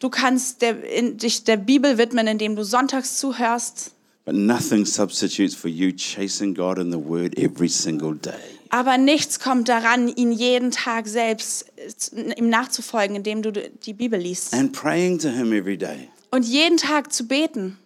Du 0.00 0.10
kannst 0.10 0.60
der, 0.60 0.82
in, 0.84 1.16
dich 1.16 1.44
der 1.44 1.56
Bibel 1.56 1.96
widmen, 1.98 2.26
indem 2.26 2.56
du 2.56 2.64
sonntags 2.64 3.16
zuhörst, 3.18 3.92
but 4.26 4.34
nothing 4.34 4.84
substitutes 4.84 5.54
for 5.54 5.70
you 5.70 5.92
chasing 5.96 6.54
God 6.54 6.78
in 6.78 6.90
the 6.92 6.98
word 6.98 7.38
every 7.38 7.68
single 7.68 8.14
day. 8.14 8.32
aber 8.70 8.98
nichts 8.98 9.38
kommt 9.40 9.68
daran, 9.68 10.08
ihn 10.08 10.30
jeden 10.32 10.72
Tag 10.72 11.06
selbst 11.08 11.66
äh, 12.12 12.34
ihm 12.38 12.48
nachzufolgen, 12.48 13.16
indem 13.16 13.42
du 13.42 13.52
die 13.52 13.94
Bibel 13.94 14.20
liest. 14.20 14.52
And 14.52 14.72
praying 14.72 15.18
to 15.20 15.28
Him 15.28 15.52
every 15.52 15.76
day. 15.78 16.08
Und 16.30 16.44
jeden 16.44 16.76
Tag 16.76 17.12
zu 17.12 17.26
beten. 17.26 17.78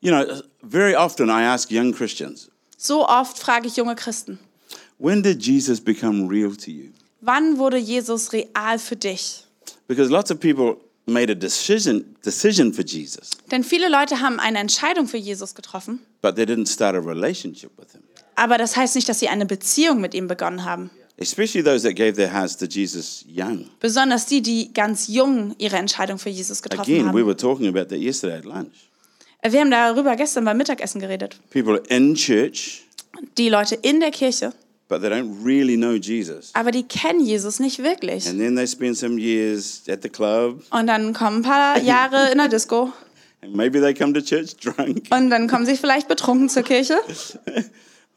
You 0.00 0.12
know, 0.12 0.24
very 0.62 0.94
often 0.94 1.28
I 1.28 1.42
ask 1.44 1.70
young 1.72 1.92
Christians, 1.92 2.50
So 2.80 3.04
oft 3.06 3.38
frage 3.38 3.66
ich 3.66 3.76
junge 3.76 3.96
Christen, 3.96 4.38
when 4.98 5.20
did 5.22 5.44
Jesus 5.44 5.80
become 5.80 6.28
real 6.28 6.54
to 6.56 6.70
you? 6.70 6.90
wann 7.20 7.58
wurde 7.58 7.76
Jesus 7.76 8.32
real 8.32 8.78
für 8.78 8.94
dich? 8.96 9.44
Because 9.88 10.08
lots 10.10 10.30
of 10.30 10.38
people 10.38 10.76
made 11.06 11.28
a 11.30 11.34
decision, 11.34 12.14
decision 12.24 12.72
for 12.72 12.84
Jesus, 12.84 13.30
Denn 13.50 13.64
viele 13.64 13.88
Leute 13.88 14.20
haben 14.20 14.38
eine 14.38 14.58
Entscheidung 14.60 15.08
für 15.08 15.16
Jesus 15.16 15.56
getroffen, 15.56 16.00
but 16.22 16.36
they 16.36 16.44
didn't 16.44 16.68
start 16.68 16.94
a 16.94 17.00
relationship 17.00 17.70
with 17.76 17.90
Him. 17.92 18.02
Aber 18.36 18.56
das 18.58 18.76
heißt 18.76 18.94
nicht, 18.94 19.08
dass 19.08 19.18
sie 19.18 19.28
eine 19.28 19.46
Beziehung 19.46 20.00
mit 20.00 20.14
ihm 20.14 20.28
begonnen 20.28 20.64
haben. 20.64 20.90
Especially 21.16 21.64
those 21.64 21.82
that 21.82 21.96
gave 21.96 22.12
their 22.12 22.32
hearts 22.32 22.56
to 22.56 22.66
Jesus 22.66 23.24
young. 23.26 23.68
Besonders 23.80 24.26
die, 24.26 24.40
die 24.40 24.72
ganz 24.72 25.08
jung 25.08 25.56
ihre 25.58 25.74
Entscheidung 25.76 26.20
für 26.20 26.28
Jesus 26.30 26.62
getroffen 26.62 26.82
Again, 26.88 27.06
we 27.06 27.18
haben. 27.18 27.26
were 27.26 27.36
talking 27.36 27.66
about 27.66 27.86
that 27.88 27.98
yesterday 27.98 28.36
at 28.38 28.44
lunch. 28.44 28.87
Wir 29.42 29.60
haben 29.60 29.70
darüber 29.70 30.16
gestern 30.16 30.44
beim 30.44 30.56
Mittagessen 30.56 31.00
geredet. 31.00 31.36
People 31.50 31.80
in 31.88 32.14
church, 32.14 32.82
Die 33.36 33.48
Leute 33.48 33.76
in 33.76 34.00
der 34.00 34.10
Kirche, 34.10 34.52
but 34.88 35.00
they 35.00 35.08
don't 35.10 35.44
really 35.44 35.76
know 35.76 35.92
Jesus. 35.94 36.50
aber 36.54 36.70
die 36.72 36.82
kennen 36.82 37.20
Jesus 37.20 37.60
nicht 37.60 37.82
wirklich. 37.82 38.26
And 38.28 38.38
then 38.38 38.56
they 38.56 38.66
spend 38.66 38.96
some 38.96 39.18
years 39.20 39.82
at 39.88 40.02
the 40.02 40.08
club, 40.08 40.62
Und 40.70 40.86
dann 40.88 41.12
kommen 41.12 41.38
ein 41.38 41.42
paar 41.42 41.78
Jahre 41.80 42.30
in 42.32 42.38
der 42.38 42.48
Disco 42.48 42.92
and 43.40 43.54
maybe 43.54 43.80
they 43.80 43.94
come 43.94 44.12
to 44.12 44.20
church 44.20 44.56
drunk. 44.56 45.02
und 45.10 45.30
dann 45.30 45.46
kommen 45.48 45.66
sie 45.66 45.76
vielleicht 45.76 46.08
betrunken 46.08 46.48
zur 46.48 46.62
Kirche. 46.64 46.98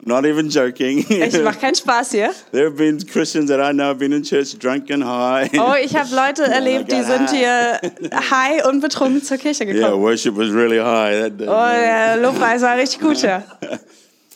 Not 0.03 0.25
even 0.25 0.49
joking. 0.49 1.05
Ich 1.07 1.43
mache 1.43 1.59
keinen 1.59 1.75
Spaß 1.75 2.11
hier. 2.11 2.31
there 2.51 2.65
have 2.65 2.75
been 2.75 2.97
Christians 3.05 3.49
that 3.49 3.59
I 3.59 3.71
know 3.71 3.89
have 3.89 3.99
been 3.99 4.11
in 4.13 4.23
church 4.23 4.57
drunk 4.57 4.89
and 4.89 5.03
high. 5.03 5.47
Oh, 5.59 5.75
ich 5.79 5.95
habe 5.95 6.09
Leute 6.15 6.43
erlebt, 6.51 6.91
die 6.91 7.03
sind 7.03 7.29
hier 7.29 7.79
high 8.11 8.65
und 8.65 8.81
betrunken 8.81 9.21
zur 9.21 9.37
Kirche 9.37 9.63
yeah, 9.63 9.73
gekommen. 9.73 10.01
worship 10.01 10.35
was 10.35 10.49
really 10.49 10.79
high 10.79 11.21
that 11.21 11.37
day. 11.37 11.47
Oh, 11.47 11.69
der 11.69 12.17
Lobpreis 12.17 12.63
war 12.63 12.77
richtig 12.77 12.99
gut, 12.99 13.21
ja. 13.21 13.43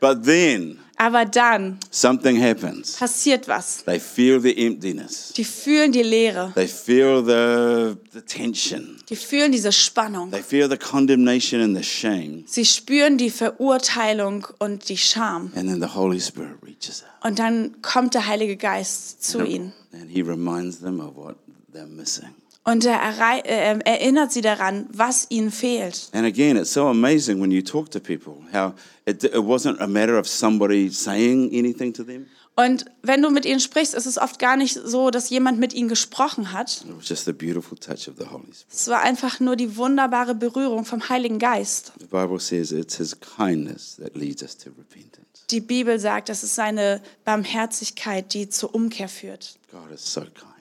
But 0.00 0.24
then 0.24 0.78
Aber 1.04 1.26
dann 1.26 1.78
something 1.90 2.40
happens. 2.40 2.96
passiert 2.96 3.46
was. 3.46 3.84
They 3.84 4.00
feel 4.00 4.40
the 4.40 4.56
emptiness. 4.56 5.34
Die 5.36 5.44
fühlen 5.44 5.92
die 5.92 6.02
Leere. 6.02 6.52
They 6.54 6.66
feel 6.66 7.22
the, 7.22 7.98
the 8.12 8.22
tension. 8.22 8.96
Die 9.10 9.16
fühlen 9.16 9.52
diese 9.52 9.70
Spannung. 9.70 10.30
They 10.30 10.42
feel 10.42 10.66
the 10.66 10.78
condemnation 10.78 11.60
and 11.60 11.76
the 11.76 11.84
shame. 11.84 12.44
Sie 12.46 12.64
spüren 12.64 13.18
die 13.18 13.28
Verurteilung 13.28 14.46
und 14.58 14.88
die 14.88 14.96
Scham. 14.96 15.52
And 15.54 15.68
then 15.68 15.82
the 15.82 15.94
Holy 15.94 16.20
Spirit 16.20 16.56
reaches 16.62 17.02
out. 17.02 17.30
Und 17.30 17.38
dann 17.38 17.82
kommt 17.82 18.14
der 18.14 18.26
Heilige 18.26 18.56
Geist 18.56 19.22
zu 19.22 19.44
ihnen. 19.44 19.74
And 19.92 20.10
he 20.10 20.22
reminds 20.22 20.80
them 20.80 21.00
of 21.00 21.16
what 21.16 21.36
they're 21.74 21.86
missing. 21.86 22.30
Und 22.64 22.86
er 22.86 22.98
äh, 23.44 23.78
erinnert 23.84 24.32
sie 24.32 24.40
daran, 24.40 24.86
was 24.90 25.26
ihnen 25.28 25.50
fehlt. 25.50 26.08
And 26.12 26.24
again, 26.24 26.56
it's 26.56 26.72
so 26.72 26.86
amazing 26.86 27.40
when 27.40 27.50
you 27.50 27.60
talk 27.60 27.90
to 27.90 28.00
people 28.00 28.36
how 28.54 28.72
it, 29.04 29.22
it 29.22 29.34
wasn't 29.34 29.78
a 29.80 29.86
matter 29.86 30.18
of 30.18 30.26
somebody 30.26 30.90
saying 30.90 31.50
anything 31.52 31.92
to 31.92 32.02
them. 32.02 32.26
Und 32.56 32.84
wenn 33.02 33.20
du 33.20 33.30
mit 33.30 33.44
ihnen 33.44 33.58
sprichst, 33.58 33.94
ist 33.94 34.06
es 34.06 34.16
oft 34.16 34.38
gar 34.38 34.56
nicht 34.56 34.78
so, 34.82 35.10
dass 35.10 35.28
jemand 35.28 35.58
mit 35.58 35.74
ihnen 35.74 35.88
gesprochen 35.88 36.52
hat. 36.52 36.84
It 36.88 36.96
was 36.96 37.08
just 37.08 37.24
the 37.24 37.32
beautiful 37.32 37.76
touch 37.76 38.08
of 38.08 38.14
the 38.16 38.26
Holy 38.30 38.44
Spirit. 38.52 38.66
Es 38.72 38.88
war 38.88 39.02
einfach 39.02 39.40
nur 39.40 39.56
die 39.56 39.76
wunderbare 39.76 40.34
Berührung 40.34 40.84
vom 40.84 41.08
Heiligen 41.08 41.38
Geist. 41.38 41.92
The 41.98 42.06
Bible 42.06 42.38
says 42.38 42.70
it's 42.70 42.96
his 42.96 43.14
kindness 43.20 43.96
that 43.96 44.16
leads 44.16 44.42
us 44.42 44.56
to 44.56 44.70
repentance. 44.70 45.26
Die 45.50 45.60
Bibel 45.60 45.98
sagt, 45.98 46.28
das 46.30 46.44
ist 46.44 46.54
seine 46.54 47.02
Barmherzigkeit, 47.24 48.32
die 48.32 48.48
zur 48.48 48.74
Umkehr 48.74 49.08
führt. 49.08 49.58
God 49.70 49.90
is 49.92 50.00
so 50.00 50.20
kind. 50.20 50.53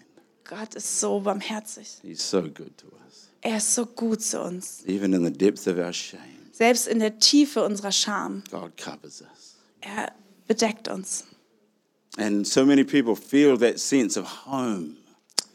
Gott 0.46 0.76
ist 0.76 1.00
so 1.00 1.20
barmherzig. 1.20 1.88
He's 2.02 2.30
so 2.30 2.42
good 2.42 2.78
to 2.78 2.88
us. 3.06 3.30
Er 3.42 3.58
ist 3.58 3.76
so 3.76 3.86
gut 3.86 4.22
zu 4.22 4.42
uns. 4.42 4.84
Even 4.86 5.14
in 5.14 5.24
the 5.26 5.32
depth 5.32 5.68
of 5.68 5.78
our 5.78 5.94
shame, 5.94 6.20
Selbst 6.52 6.88
in 6.88 7.00
der 7.00 7.18
Tiefe 7.20 7.64
unserer 7.64 7.92
Scham. 7.92 8.44
God 8.52 8.76
covers 8.78 9.22
us. 9.22 9.56
Er 9.82 10.12
bedeckt 10.48 10.88
uns. 10.88 11.26
And 12.18 12.48
so 12.48 12.66
many 12.66 12.84
people 12.84 13.16
feel 13.16 13.58
that 13.58 13.80
sense 13.80 14.20
of 14.20 14.46
home. 14.46 14.98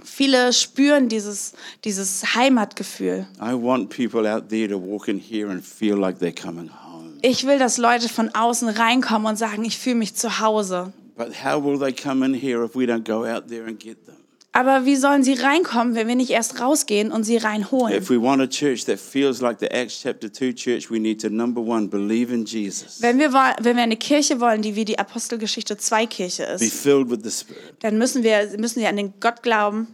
Viele 0.02 0.52
spüren 0.52 1.08
dieses, 1.08 1.52
dieses 1.84 2.34
Heimatgefühl. 2.34 3.26
I 3.40 3.52
want 3.52 3.90
people 3.90 4.26
out 4.30 4.48
there 4.48 4.68
to 4.68 4.78
walk 4.78 5.08
in 5.08 5.18
here 5.18 5.50
and 5.50 5.64
feel 5.64 5.96
like 5.96 6.18
they're 6.18 6.32
coming 6.32 6.68
home. 6.68 7.18
Ich 7.22 7.46
will, 7.46 7.58
dass 7.58 7.78
Leute 7.78 8.08
von 8.08 8.32
außen 8.34 8.68
reinkommen 8.68 9.26
und 9.28 9.36
sagen, 9.36 9.64
ich 9.64 9.76
fühle 9.78 9.96
mich 9.96 10.14
zu 10.14 10.40
Hause. 10.40 10.92
But 11.16 11.44
how 11.44 11.62
will 11.62 11.78
they 11.78 11.92
come 11.92 12.24
in 12.24 12.32
here 12.32 12.64
if 12.64 12.76
we 12.76 12.84
don't 12.84 13.04
go 13.04 13.24
out 13.24 13.48
there 13.48 13.66
and 13.66 13.78
get 13.78 14.06
them? 14.06 14.17
Aber 14.58 14.84
wie 14.84 14.96
sollen 14.96 15.22
sie 15.22 15.34
reinkommen, 15.34 15.94
wenn 15.94 16.08
wir 16.08 16.16
nicht 16.16 16.30
erst 16.30 16.60
rausgehen 16.60 17.12
und 17.12 17.22
sie 17.22 17.36
reinholen? 17.36 17.96
If 17.96 18.10
we 18.10 18.20
want 18.20 18.42
a 18.42 18.46
church 18.48 18.86
that 18.86 18.98
feels 18.98 19.40
like 19.40 19.60
the 19.60 19.70
Acts 19.70 20.00
chapter 20.02 20.32
2 20.32 20.52
church, 20.52 20.90
we 20.90 20.98
need 20.98 21.20
to, 21.20 21.28
number 21.30 21.60
one, 21.60 21.86
believe 21.86 22.34
in 22.34 22.44
Jesus, 22.44 23.00
Wenn 23.00 23.20
wir, 23.20 23.32
wenn 23.32 23.76
wir 23.76 23.84
eine 23.84 23.96
Kirche 23.96 24.40
wollen, 24.40 24.60
die 24.60 24.74
wie 24.74 24.84
die 24.84 24.98
Apostelgeschichte 24.98 25.76
2 25.76 26.06
Kirche 26.06 26.42
be 26.58 26.64
ist, 26.64 26.74
filled 26.74 27.08
with 27.08 27.20
the 27.22 27.30
Spirit, 27.30 27.76
dann 27.82 27.98
müssen 27.98 28.24
wir, 28.24 28.48
müssen 28.58 28.80
wir 28.80 28.88
an 28.88 28.96
den 28.96 29.14
Gott 29.20 29.44
glauben, 29.44 29.86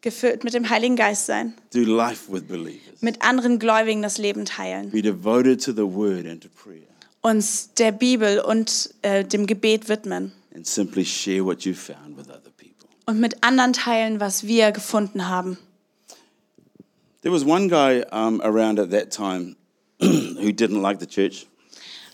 gefüllt 0.00 0.42
mit 0.42 0.52
dem 0.52 0.68
Heiligen 0.68 0.96
Geist 0.96 1.26
sein, 1.26 1.54
do 1.72 1.78
life 1.78 2.24
with 2.32 2.42
believers, 2.42 3.02
mit 3.02 3.22
anderen 3.22 3.60
Gläubigen 3.60 4.02
das 4.02 4.18
Leben 4.18 4.46
teilen, 4.46 4.90
be 4.90 5.00
devoted 5.00 5.62
to 5.64 5.70
the 5.70 5.86
word 5.86 6.26
and 6.26 6.42
to 6.42 6.48
prayer, 6.48 6.82
uns 7.20 7.72
der 7.74 7.92
Bibel 7.92 8.40
und 8.40 8.90
äh, 9.02 9.24
dem 9.24 9.46
Gebet 9.46 9.88
widmen. 9.88 10.32
And 10.52 10.66
simply 10.66 11.04
share 11.04 11.44
what 11.44 11.62
you 11.62 11.72
found 11.72 12.16
with 12.16 12.28
other 12.28 12.40
people. 12.40 12.49
Und 13.06 13.20
mit 13.20 13.42
anderen 13.42 13.72
teilen, 13.72 14.20
was 14.20 14.46
wir 14.46 14.72
gefunden 14.72 15.28
haben. 15.28 15.58
There 17.22 17.34
was 17.34 17.44
one 17.44 17.68
guy 17.68 18.02
um, 18.12 18.40
around 18.40 18.78
at 18.78 18.90
that 18.90 19.10
time 19.10 19.56
who 20.00 20.50
didn't 20.52 20.80
like 20.80 21.00
the 21.00 21.06
church. 21.06 21.46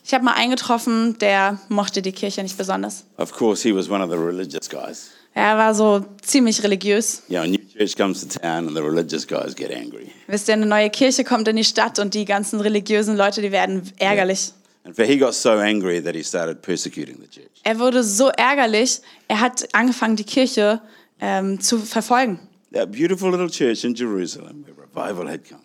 Ich 0.04 0.14
habe 0.14 0.24
mal 0.24 0.34
eingetroffen, 0.34 1.18
der 1.18 1.58
mochte 1.68 2.00
die 2.00 2.12
Kirche 2.12 2.42
nicht 2.42 2.56
besonders. 2.56 3.04
Of 3.16 3.32
course, 3.32 3.62
he 3.62 3.74
was 3.74 3.90
one 3.90 4.02
of 4.02 4.10
the 4.10 4.16
religious 4.16 4.68
guys. 4.68 5.10
Er 5.34 5.58
war 5.58 5.74
so 5.74 6.04
ziemlich 6.22 6.62
religiös. 6.62 7.22
Know, 7.28 7.42
a 7.42 7.46
new 7.46 7.58
church 7.58 7.96
comes 7.96 8.26
to 8.26 8.38
town 8.40 8.68
and 8.68 8.76
the 8.76 8.82
religious 8.82 9.26
guys 9.26 9.54
get 9.54 9.70
angry. 9.70 10.10
Wisst 10.28 10.48
ihr, 10.48 10.54
eine 10.54 10.66
neue 10.66 10.90
Kirche 10.90 11.24
kommt 11.24 11.46
in 11.48 11.56
die 11.56 11.64
Stadt 11.64 11.98
und 11.98 12.14
die 12.14 12.24
ganzen 12.24 12.60
religiösen 12.60 13.16
Leute, 13.16 13.42
die 13.42 13.52
werden 13.52 13.82
ärgerlich. 13.98 14.52
In 14.86 14.94
fact, 14.94 15.08
he 15.08 15.16
got 15.18 15.34
so 15.34 15.58
angry 15.58 16.00
that 16.02 16.14
he 16.14 16.22
started 16.22 16.62
persecuting 16.62 17.16
the 17.20 17.28
church. 17.28 17.50
Er 17.64 17.78
wurde 17.78 18.04
so 18.04 18.28
ärgerlich, 18.28 19.00
er 19.28 19.40
hat 19.40 19.66
angefangen, 19.74 20.16
die 20.16 20.24
Kirche 20.24 20.80
ähm, 21.20 21.60
zu 21.60 21.78
verfolgen. 21.78 22.38
That 22.72 22.92
beautiful 22.92 23.30
little 23.30 23.48
church 23.50 23.84
in 23.84 23.94
Jerusalem 23.94 24.64
where 24.64 24.76
revival 24.86 25.28
had 25.28 25.44
come, 25.48 25.60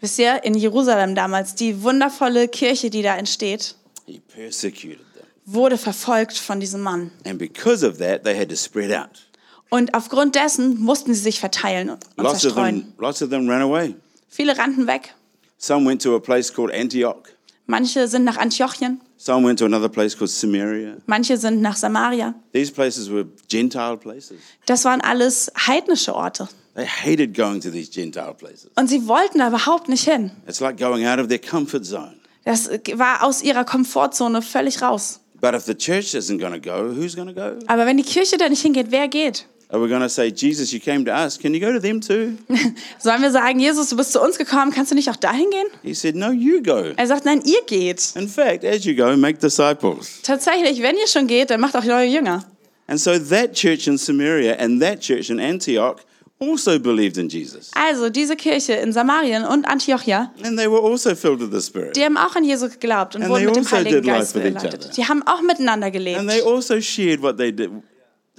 Wisst 0.00 0.18
ihr, 0.18 0.42
in 0.44 0.54
Jerusalem 0.54 1.14
damals, 1.14 1.54
die 1.54 1.82
wundervolle 1.82 2.48
Kirche, 2.48 2.90
die 2.90 3.02
da 3.02 3.16
entsteht, 3.16 3.74
he 4.06 4.20
persecuted 4.20 5.04
them. 5.14 5.26
wurde 5.46 5.76
verfolgt 5.76 6.38
von 6.38 6.60
diesem 6.60 6.80
Mann. 6.80 7.10
And 7.26 7.38
because 7.38 7.84
of 7.86 7.98
that, 7.98 8.24
they 8.24 8.38
had 8.38 8.48
to 8.48 8.56
spread 8.56 8.92
out. 8.92 9.26
Und 9.68 9.94
aufgrund 9.94 10.34
dessen 10.36 10.80
mussten 10.80 11.12
sie 11.14 11.20
sich 11.20 11.38
verteilen 11.40 11.90
und 11.90 12.04
Lots 12.16 12.34
of, 12.34 12.40
zerstreuen. 12.40 12.80
them, 12.80 12.94
lots 12.98 13.20
of 13.22 13.30
them 13.30 13.48
ran 13.48 13.62
away. 13.62 13.94
Viele 14.28 14.56
rannten 14.56 14.86
weg. 14.86 15.14
Some 15.58 15.86
went 15.86 16.00
to 16.02 16.14
a 16.16 16.20
place 16.20 16.52
called 16.52 16.72
Antioch. 16.72 17.22
Manche 17.70 18.08
sind 18.08 18.24
nach 18.24 18.36
Antiochien, 18.36 19.00
Some 19.16 19.46
went 19.46 19.58
to 19.60 19.64
another 19.66 19.88
place 19.88 20.16
called 20.16 20.30
Samaria. 20.30 20.96
manche 21.06 21.36
sind 21.36 21.60
nach 21.62 21.76
Samaria. 21.76 22.34
These 22.52 22.72
places 22.72 23.08
were 23.10 23.26
Gentile 23.48 23.96
places. 23.96 24.38
Das 24.66 24.84
waren 24.84 25.00
alles 25.00 25.52
heidnische 25.66 26.14
Orte. 26.14 26.48
They 26.74 26.86
hated 26.86 27.34
going 27.36 27.60
to 27.60 27.70
these 27.70 27.90
Gentile 27.90 28.34
places. 28.34 28.70
Und 28.76 28.88
sie 28.88 29.06
wollten 29.06 29.38
da 29.38 29.48
überhaupt 29.48 29.88
nicht 29.88 30.04
hin. 30.04 30.30
It's 30.48 30.60
like 30.60 30.78
going 30.78 31.06
out 31.06 31.18
of 31.20 31.28
their 31.28 31.38
comfort 31.40 31.84
zone. 31.84 32.14
Das 32.44 32.68
war 32.94 33.22
aus 33.22 33.42
ihrer 33.42 33.64
Komfortzone 33.64 34.42
völlig 34.42 34.82
raus. 34.82 35.20
But 35.40 35.54
if 35.54 35.64
the 35.64 35.74
church 35.74 36.14
isn't 36.14 36.38
going 36.40 36.52
to 36.52 36.60
go, 36.60 36.92
who's 36.94 37.14
going 37.14 37.28
to 37.28 37.34
go? 37.34 37.58
Aber 37.66 37.86
wenn 37.86 37.96
die 37.98 38.02
Kirche 38.02 38.36
da 38.36 38.48
nicht 38.48 38.62
hingeht, 38.62 38.86
wer 38.90 39.08
geht? 39.08 39.46
Are 39.72 39.80
we 39.80 39.88
going 39.88 40.00
to 40.00 40.08
say, 40.08 40.32
Jesus, 40.32 40.72
you 40.72 40.80
came 40.80 41.04
to 41.04 41.12
us. 41.12 41.38
Can 41.38 41.54
you 41.54 41.60
go 41.60 41.72
to 41.72 41.78
them 41.78 42.00
too? 42.00 42.36
Sollen 42.98 43.22
wir 43.22 43.30
sagen, 43.30 43.60
Jesus, 43.60 43.88
du 43.90 43.96
bist 43.96 44.12
zu 44.12 44.20
uns 44.20 44.36
gekommen, 44.36 44.72
kannst 44.72 44.90
du 44.90 44.96
nicht 44.96 45.08
auch 45.08 45.16
dahin 45.16 45.48
gehen? 45.50 45.66
He 45.82 45.94
said, 45.94 46.16
No, 46.16 46.32
you 46.32 46.60
go. 46.60 46.92
Er 46.96 47.06
sagt, 47.06 47.24
nein, 47.24 47.40
ihr 47.44 47.62
geht. 47.66 48.12
In 48.16 48.26
fact, 48.28 48.64
as 48.64 48.84
you 48.84 48.96
go, 48.96 49.16
make 49.16 49.38
disciples. 49.38 50.22
Tatsächlich, 50.22 50.82
wenn 50.82 50.96
ihr 50.96 51.06
schon 51.06 51.28
geht, 51.28 51.50
dann 51.50 51.60
macht 51.60 51.76
auch 51.76 51.84
neue 51.84 52.08
Jünger. 52.08 52.44
And 52.88 52.98
so 52.98 53.16
that 53.16 53.52
church 53.54 53.86
in 53.86 53.96
Samaria 53.96 54.54
and 54.58 54.80
that 54.82 55.00
church 55.00 55.30
in 55.30 55.38
Antioch 55.38 55.98
also 56.40 56.80
believed 56.80 57.18
in 57.18 57.28
Jesus. 57.28 57.70
Also 57.74 58.08
diese 58.10 58.34
Kirche 58.34 58.72
in 58.72 58.92
Samarien 58.92 59.44
und 59.44 59.66
Antiochia, 59.68 60.32
And 60.42 60.58
they 60.58 60.68
were 60.68 60.82
also 60.82 61.14
filled 61.14 61.40
with 61.40 61.52
the 61.52 61.64
Spirit. 61.64 61.94
die 61.94 62.04
haben 62.04 62.16
auch 62.16 62.34
an 62.34 62.44
Jesus 62.44 62.72
geglaubt 62.72 63.14
und 63.14 63.22
And 63.22 63.30
wurden 63.30 63.44
mit 63.44 63.54
dem 63.56 63.62
also 63.64 63.76
Heiligen 63.76 64.02
Geist 64.02 64.32
geleitet. 64.34 64.96
Die 64.96 65.06
haben 65.06 65.22
auch 65.26 65.42
miteinander 65.42 65.86
And 65.86 65.94
gelebt. 65.94 66.28
they 66.28 66.42
also 66.42 66.80
shared 66.80 67.22
what 67.22 67.36
they 67.36 67.52
did. 67.52 67.70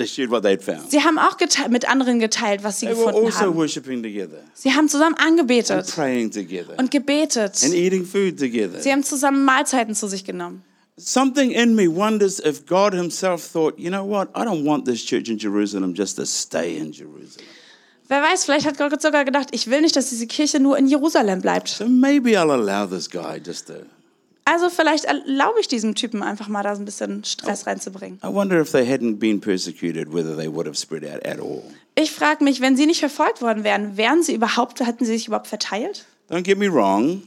They 0.02 0.08
shared 0.08 0.32
what 0.32 0.44
they'd 0.44 0.62
found. 0.62 0.90
Sie 0.90 1.02
haben 1.04 1.18
auch 1.20 1.38
mit 1.70 1.90
anderen 1.90 2.20
geteilt, 2.20 2.64
was 2.64 2.80
sie 2.80 2.88
They 2.88 2.96
were 2.96 3.06
gefunden 3.08 3.26
also 3.28 3.40
haben. 3.40 3.56
worshiping 3.56 4.02
together 4.04 4.40
Sie 4.54 4.74
haben 4.74 4.90
zusammen 4.90 5.16
and 5.18 5.40
angebetet 5.40 5.88
praying 5.94 6.32
together 6.32 6.78
und 6.78 6.92
gebetet. 6.92 7.64
and 7.64 7.74
eating 7.74 8.06
food 8.06 8.38
together. 8.40 8.80
Sie 8.82 8.92
haben 8.92 9.04
zusammen 9.04 9.46
Mahlzeiten 9.46 9.96
zu 9.96 10.08
sich 10.08 10.24
genommen. 10.24 10.64
Something 10.98 11.52
in 11.52 11.76
me 11.76 11.88
wonders 11.88 12.40
if 12.40 12.66
God 12.66 12.94
Himself 12.94 13.42
thought, 13.52 13.80
you 13.80 13.90
know 13.90 14.06
what, 14.06 14.30
I 14.36 14.44
don't 14.44 14.66
want 14.66 14.86
this 14.86 15.04
church 15.04 15.30
in 15.30 15.38
Jerusalem 15.38 15.94
just 15.96 16.18
to 16.18 16.26
stay 16.26 16.78
in 16.78 16.92
Jerusalem. 16.92 17.48
Wer 18.08 18.22
weiß, 18.22 18.44
vielleicht 18.44 18.66
hat 18.66 18.78
Gott 18.78 19.02
sogar 19.02 19.24
gedacht, 19.24 19.48
ich 19.52 19.70
will 19.70 19.80
nicht, 19.82 19.96
dass 19.96 20.10
diese 20.10 20.28
Kirche 20.28 20.60
nur 20.60 20.78
in 20.78 20.86
Jerusalem 20.88 21.42
bleibt. 21.42 21.70
So 21.70 21.88
maybe 21.88 22.32
I'll 22.32 22.52
allow 22.52 22.86
this 22.86 23.10
guy 23.10 23.40
just 23.44 23.68
to. 23.68 23.86
Also 24.46 24.70
vielleicht 24.70 25.06
erlaube 25.06 25.60
ich 25.60 25.68
diesem 25.68 25.96
Typen 25.96 26.24
einfach 26.24 26.48
mal 26.48 26.64
da 26.64 26.76
so 26.76 26.82
ein 26.82 26.86
bisschen 26.86 27.24
Stress 27.24 27.68
reinzubringen. 27.68 28.20
I 28.24 28.28
wonder 28.28 28.60
if 28.60 28.72
they 28.72 28.84
hadn't 28.86 29.18
been 29.18 29.40
persecuted, 29.40 30.12
whether 30.14 30.36
they 30.36 30.52
would 30.52 30.66
have 30.66 30.78
spread 30.78 31.04
out 31.04 31.26
at 31.26 31.40
all. 31.40 31.64
Ich 31.96 32.12
frage 32.12 32.44
mich, 32.44 32.62
wenn 32.62 32.76
sie 32.76 32.86
nicht 32.86 33.00
verfolgt 33.00 33.42
worden 33.42 33.64
wären, 33.64 33.98
wären 33.98 34.24
sie 34.24 34.34
überhaupt, 34.34 34.80
hätten 34.80 35.06
sie 35.06 35.14
sich 35.14 35.28
überhaupt 35.28 35.48
verteilt? 35.48 36.06
Don't 36.30 36.44
get 36.44 36.58
me 36.58 36.72
wrong, 36.72 37.24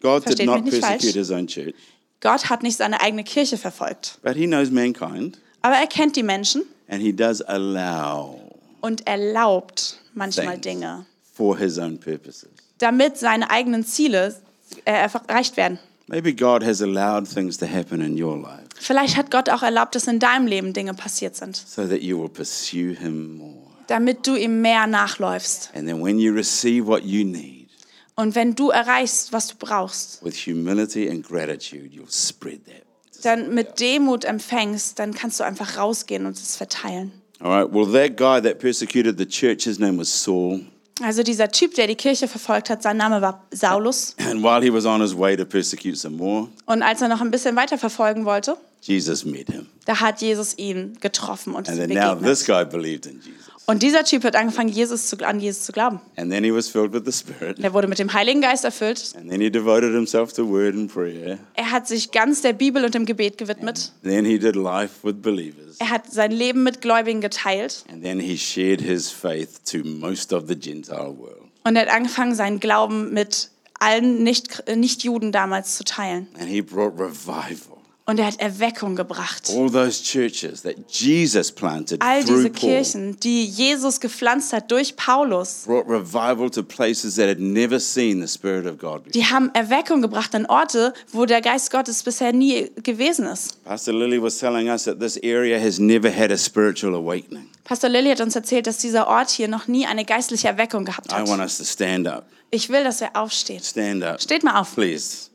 God 0.00 0.26
did 0.26 0.44
not 0.44 0.64
mich 0.64 0.72
nicht 0.72 0.82
persecute 0.82 1.12
falsch. 1.12 1.14
His 1.14 1.30
own 1.30 1.46
church. 1.46 1.74
Gott 2.20 2.50
hat 2.50 2.62
nicht 2.62 2.76
seine 2.76 3.00
eigene 3.00 3.24
Kirche 3.24 3.56
verfolgt, 3.56 4.18
but 4.22 4.36
he 4.36 4.46
knows 4.46 4.70
mankind 4.70 5.38
aber 5.62 5.76
er 5.76 5.86
kennt 5.86 6.16
die 6.16 6.22
Menschen 6.22 6.62
and 6.88 7.00
he 7.02 7.12
does 7.12 7.40
allow 7.42 8.38
und 8.80 9.06
erlaubt 9.06 10.00
manchmal. 10.14 10.58
Dinge, 10.58 11.06
for 11.32 11.56
his 11.56 11.78
own 11.78 11.98
purposes. 11.98 12.50
damit 12.78 13.16
seine 13.16 13.50
eigenen 13.50 13.84
Ziele 13.84 14.36
äh, 14.84 14.92
erreicht 14.92 15.56
werden. 15.56 15.78
Maybe 16.10 16.34
God 16.34 16.64
has 16.64 16.82
allowed 16.82 17.28
things 17.28 17.56
to 17.58 17.66
happen 17.66 18.00
in 18.02 18.20
your 18.20 18.36
life 18.36 18.64
Vielleicht 18.80 19.16
hat 19.16 19.30
Gott 19.30 19.48
auch 19.48 19.62
erlaubt, 19.62 19.94
dass 19.94 20.06
in 20.08 20.18
deinem 20.18 20.46
Leben 20.46 20.72
Dinge 20.72 20.94
passiert 20.94 21.36
sind, 21.36 21.54
so 21.56 21.86
that 21.86 22.02
you 22.02 22.18
will 22.20 22.28
pursue 22.28 22.94
him 22.94 23.36
more. 23.36 23.70
damit 23.86 24.26
du 24.26 24.34
ihm 24.34 24.60
mehr 24.60 24.86
nachläufst. 24.86 25.70
And 25.74 25.86
then 25.86 26.02
when 26.02 26.18
you 26.18 26.32
receive 26.32 26.86
what 26.86 27.04
you 27.04 27.24
need 27.24 27.68
Und 28.16 28.34
wenn 28.34 28.54
du 28.54 28.70
erreichst, 28.70 29.32
was 29.32 29.48
du 29.48 29.54
brauchst, 29.58 30.24
with 30.24 30.34
humility 30.46 31.08
and 31.08 31.24
gratitude, 31.26 31.90
you'll 31.94 32.10
spread 32.10 32.60
that. 32.66 32.82
dann 33.22 33.54
mit 33.54 33.78
Demut 33.80 34.24
empfängst, 34.24 34.98
dann 34.98 35.14
kannst 35.14 35.38
du 35.40 35.44
einfach 35.44 35.76
rausgehen 35.76 36.26
und 36.26 36.36
es 36.36 36.56
verteilen. 36.56 37.12
All 37.38 37.50
right, 37.50 37.72
well, 37.72 37.86
that 37.92 38.16
guy 38.16 38.40
that 38.40 38.58
persecuted 38.58 39.16
the 39.18 39.26
church, 39.26 39.64
his 39.64 39.78
name 39.78 39.98
was 39.98 40.08
Saul. 40.08 40.60
Also 41.02 41.22
dieser 41.22 41.50
Typ, 41.50 41.74
der 41.74 41.86
die 41.86 41.94
Kirche 41.96 42.28
verfolgt 42.28 42.70
hat, 42.70 42.82
sein 42.82 42.96
Name 42.96 43.20
war 43.22 43.44
Saulus. 43.50 44.14
And 44.18 44.42
while 44.42 44.60
he 44.62 44.72
was 44.72 44.84
on 44.86 45.00
his 45.00 45.16
way 45.16 45.36
to 45.36 45.44
persecute 45.44 45.96
some 45.96 46.16
more, 46.16 46.48
Und 46.66 46.82
als 46.82 47.00
er 47.00 47.08
noch 47.08 47.20
ein 47.20 47.30
bisschen 47.30 47.56
weiter 47.56 47.78
verfolgen 47.78 48.24
wollte, 48.24 48.56
Jesus 48.82 49.24
met 49.24 49.48
him. 49.50 49.66
da 49.84 50.00
hat 50.00 50.20
Jesus 50.22 50.56
ihn 50.56 50.96
getroffen 51.00 51.54
und 51.54 51.68
And 51.68 51.78
then 51.78 51.88
now 51.90 52.14
begegnet. 52.14 52.24
this 52.24 52.46
guy 52.46 52.64
believed 52.64 53.06
in 53.06 53.16
Jesus. 53.20 53.49
Und 53.66 53.82
dieser 53.84 54.02
Typ 54.04 54.24
hat 54.24 54.34
angefangen, 54.34 54.68
Jesus 54.68 55.08
zu, 55.08 55.16
an 55.24 55.38
Jesus 55.38 55.62
zu 55.64 55.72
glauben. 55.72 56.00
And 56.16 56.30
then 56.32 56.42
he 56.42 56.52
was 56.52 56.68
filled 56.68 56.92
with 56.92 57.02
the 57.04 57.12
Spirit. 57.12 57.58
Er 57.60 57.72
wurde 57.72 57.86
mit 57.86 57.98
dem 58.00 58.12
Heiligen 58.12 58.40
Geist 58.40 58.64
erfüllt. 58.64 59.12
And 59.16 59.30
then 59.30 59.40
he 59.40 59.48
devoted 59.50 59.92
himself 59.94 60.32
to 60.32 60.48
word 60.48 60.74
and 60.74 60.92
prayer. 60.92 61.38
Er 61.54 61.70
hat 61.70 61.86
sich 61.86 62.10
ganz 62.10 62.42
der 62.42 62.52
Bibel 62.52 62.84
und 62.84 62.94
dem 62.94 63.06
Gebet 63.06 63.38
gewidmet. 63.38 63.92
Then 64.02 64.24
he 64.24 64.38
did 64.38 64.56
life 64.56 64.94
with 65.06 65.22
believers. 65.22 65.76
Er 65.78 65.90
hat 65.90 66.10
sein 66.12 66.32
Leben 66.32 66.64
mit 66.64 66.80
Gläubigen 66.80 67.20
geteilt. 67.20 67.84
And 67.92 68.02
then 68.02 68.18
he 68.18 68.36
shared 68.36 68.80
his 68.80 69.08
faith 69.10 69.60
to 69.70 69.78
most 69.84 70.32
of 70.32 70.44
the 70.48 70.56
Gentile 70.56 71.14
world. 71.16 71.42
Und 71.62 71.76
er 71.76 71.82
hat 71.82 71.90
angefangen, 71.94 72.34
seinen 72.34 72.58
Glauben 72.58 73.12
mit 73.12 73.50
allen 73.78 74.24
Nicht- 74.24 74.64
Nicht-Juden 74.74 75.30
damals 75.30 75.76
zu 75.76 75.84
teilen. 75.84 76.26
And 76.38 76.48
he 76.48 76.60
brought 76.60 76.98
revival. 76.98 77.69
Und 78.10 78.18
er 78.18 78.26
hat 78.26 78.40
Erweckung 78.40 78.96
gebracht. 78.96 79.48
All 79.50 79.70
those 79.70 80.02
churches 80.02 80.62
that 80.62 80.74
Jesus 80.88 81.52
planted 81.52 82.02
All 82.02 82.24
diese 82.24 82.50
Kirchen, 82.50 83.20
die 83.20 83.44
Jesus 83.44 84.00
gepflanzt 84.00 84.52
hat 84.52 84.68
durch 84.72 84.96
Paulus, 84.96 85.62
brought 85.64 85.88
revival 85.88 86.50
to 86.50 86.64
places 86.64 87.14
that 87.14 87.28
had 87.28 87.38
never 87.38 87.78
seen 87.78 88.20
the 88.20 88.26
Spirit 88.26 88.66
of 88.66 88.78
God 88.78 89.04
before. 89.04 89.12
die 89.12 89.26
haben 89.26 89.50
Erweckung 89.54 90.02
gebracht 90.02 90.34
an 90.34 90.44
Orte, 90.46 90.92
wo 91.12 91.24
der 91.24 91.40
Geist 91.40 91.70
Gottes 91.70 92.02
bisher 92.02 92.32
nie 92.32 92.72
gewesen 92.82 93.26
ist. 93.26 93.62
Pastor 93.62 93.94
Lily 93.94 94.20
was 94.20 94.38
telling 94.38 94.68
us 94.68 94.82
that 94.86 94.98
this 94.98 95.16
area 95.22 95.60
has 95.60 95.78
never 95.78 96.10
had 96.10 96.32
a 96.32 96.36
spiritual 96.36 96.96
awakening. 96.96 97.48
Pastor 97.62 97.88
Lilly 97.88 98.10
hat 98.10 98.20
uns 98.20 98.34
erzählt, 98.34 98.66
dass 98.66 98.78
dieser 98.78 99.06
Ort 99.06 99.30
hier 99.30 99.46
noch 99.46 99.68
nie 99.68 99.86
eine 99.86 100.04
geistliche 100.04 100.48
Erweckung 100.48 100.84
gehabt 100.84 101.12
I 101.12 101.20
want 101.28 101.40
hat. 101.40 101.42
us 101.42 101.58
to 101.58 101.64
stand 101.64 102.08
up. 102.08 102.26
Ich 102.50 102.70
will, 102.70 102.82
dass 102.82 103.00
wir 103.00 103.14
aufstehen. 103.14 103.62
Stand 103.62 104.02
up. 104.02 104.20
Steht 104.20 104.42
mal 104.42 104.60
auf. 104.60 104.74
Please. 104.74 105.28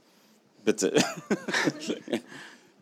Bitte. 0.66 0.94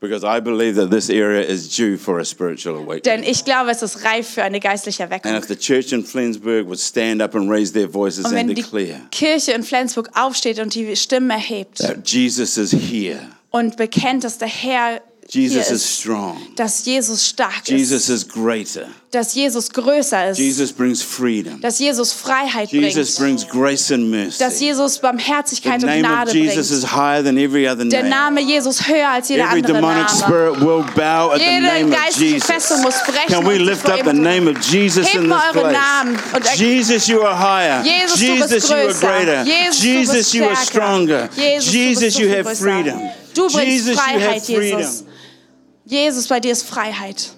because 0.04 0.26
I 0.26 0.41
believe 0.41 0.76
that 0.76 0.91
this 0.91 1.10
area 1.10 1.41
is 1.41 1.74
due 1.74 1.97
for 1.97 2.20
a 2.20 2.26
spiritual 2.26 2.76
awakening. 2.76 3.04
Denn 3.04 3.24
ich 3.24 3.45
glaube, 3.45 3.72
es 3.72 3.82
ist 3.82 4.04
reif 4.04 4.28
für 4.28 4.43
eine 4.43 4.60
geistliche 4.60 5.04
And 5.04 5.12
Erweckung. 5.14 5.36
if 5.38 5.47
the 5.47 5.56
church 5.56 5.93
in 5.93 6.04
Flensburg 6.04 6.68
would 6.68 6.80
stand 6.80 7.22
up 7.22 7.34
and 7.36 7.49
raise 7.49 7.72
their 7.72 7.88
voices 7.88 8.26
Und 8.26 8.36
and 8.36 8.49
wenn 8.49 8.56
die 8.56 8.95
Kirche 9.12 9.54
in 9.54 9.64
Flensburg 9.64 10.10
aufsteht 10.14 10.60
und 10.60 10.76
die 10.76 10.93
Stimmen 10.97 11.30
erhebt 11.30 11.78
that 11.78 12.06
Jesus 12.06 12.58
is 12.58 12.74
here, 12.74 13.30
und 13.49 13.78
bekennt, 13.78 14.26
dass 14.26 14.38
der 14.38 14.49
Herr 14.49 15.01
Jesus 15.30 15.69
is 15.69 15.71
ist, 15.71 15.99
strong, 16.01 16.38
dass 16.55 16.86
Jesus 16.86 17.28
stark 17.30 17.65
Jesus 17.65 18.09
ist, 18.09 18.09
is 18.09 18.28
greater, 18.28 18.88
dass 19.11 19.34
Jesus 19.34 19.69
größer 19.69 20.30
ist, 20.32 20.38
Jesus 20.38 20.71
brings 20.71 21.01
freedom, 21.01 21.61
dass 21.61 21.80
Jesus 21.80 22.11
Freiheit 22.11 22.71
Jesus 22.71 23.15
bringt, 23.17 23.47
brings 23.47 23.47
grace 23.47 23.91
and 23.91 24.11
dass 24.13 24.39
mercy. 24.39 24.65
Jesus 24.65 24.95
The 24.95 25.01
Barmherzigkeit 25.01 25.84
und 25.84 25.89
name 25.89 26.01
of 26.01 26.07
Gnade 26.07 26.32
Jesus 26.34 26.69
bringt. 26.69 26.84
is 26.84 26.91
higher 26.91 27.24
than 27.24 27.38
every 27.38 27.67
other 27.67 27.86
Der 27.86 28.03
name. 28.03 28.09
Name 28.09 28.41
Jesus 28.41 28.88
höher 28.88 29.09
als 29.09 29.30
jeder 29.30 29.45
Every 29.45 29.57
andere 29.59 29.74
demonic 29.74 30.07
Name. 30.07 30.17
spirit 30.17 30.59
will 30.59 30.84
bow 30.95 31.32
at 31.32 31.39
the 31.39 31.45
Jede 31.45 31.61
name 31.61 31.93
of 31.93 32.17
Jesus. 32.17 32.43
Festung 32.43 32.82
muss 32.82 32.95
brechen 33.05 33.28
Can 33.28 33.45
we 33.45 33.55
und 33.55 33.65
lift 33.65 33.89
up 33.89 34.03
the 34.03 34.13
name 34.13 34.49
of 34.49 34.57
Jesus 34.61 35.07
in 35.13 35.30
this 35.30 35.51
place? 35.51 35.78
Namen 35.78 36.19
und 36.34 36.55
Jesus, 36.55 37.07
you 37.07 37.21
are 37.21 37.36
higher. 37.36 37.84
Jesus, 37.84 38.19
Jesus, 38.19 38.69
you 38.69 38.76
are 38.76 38.93
greater. 38.93 39.43
Jesus, 39.43 39.82
Jesus, 39.82 40.34
you 40.34 40.45
are 40.45 40.55
stronger. 40.55 41.30
Jesus, 41.36 41.71
Jesus, 41.71 42.19
you 42.19 42.30
have 42.30 42.57
freedom. 42.57 42.99
Du 43.34 43.47
bringst 43.49 43.65
Jesus, 43.65 43.95
you 43.95 44.19
have 44.19 44.19
Freiheit, 44.19 44.45
freedom. 44.45 44.80
Jesus. 44.80 45.03
Jesus, 45.86 46.27
bei 46.27 46.39
dir 46.39 46.51
ist 46.51 46.63
Freiheit. 46.63 47.36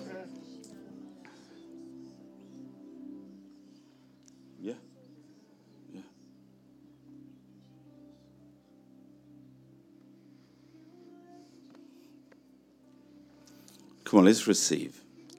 Come 14.06 14.20
on, 14.20 14.26
let's 14.26 14.48
receive. 14.48 14.94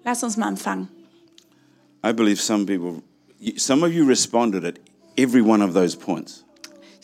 Lass 0.05 0.23
uns 0.23 0.37
mal 0.37 0.49
empfangen. 0.49 0.89
I 2.05 2.13
believe 2.13 2.41
some 2.41 2.67
people, 2.67 3.03
some 3.57 3.83
of 3.83 3.93
you 3.93 4.05
responded 4.05 4.65
at 4.65 4.79
every 5.17 5.41
one 5.41 5.63
of 5.63 5.73
those 5.73 5.95
points. 5.97 6.45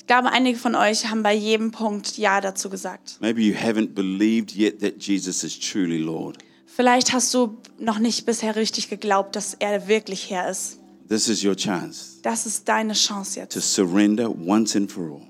Ich 0.03 0.09
glaube, 0.09 0.33
einige 0.33 0.59
von 0.59 0.75
euch 0.75 1.07
haben 1.09 1.23
bei 1.23 1.33
jedem 1.33 1.71
Punkt 1.71 2.19
Ja 2.19 2.41
dazu 2.41 2.69
gesagt. 2.69 3.19
Maybe 3.21 3.41
you 3.41 3.55
haven't 3.55 3.95
believed 3.95 4.53
yet 4.57 4.81
that 4.81 4.95
Jesus 5.01 5.45
is 5.45 5.59
truly 5.61 5.99
Lord. 5.99 6.39
Vielleicht 6.67 7.13
hast 7.13 7.33
du 7.33 7.57
noch 7.79 8.01
nicht 8.01 8.27
bisher 8.27 8.57
richtig 8.57 8.91
geglaubt, 8.91 9.37
dass 9.37 9.55
er 9.55 9.87
wirklich 9.87 10.29
Herr 10.29 10.51
ist. 10.51 10.81
This 11.09 11.29
is 11.29 11.45
your 11.45 11.55
chance 11.55 12.19
Das 12.23 12.47
ist 12.47 12.69
deine 12.69 12.95
Chance 12.95 13.35
to 13.35 13.41
jetzt, 13.59 13.75
surrender 13.75 14.29
once 14.29 14.75
and 14.75 14.91
for 14.91 15.05
all. 15.05 15.23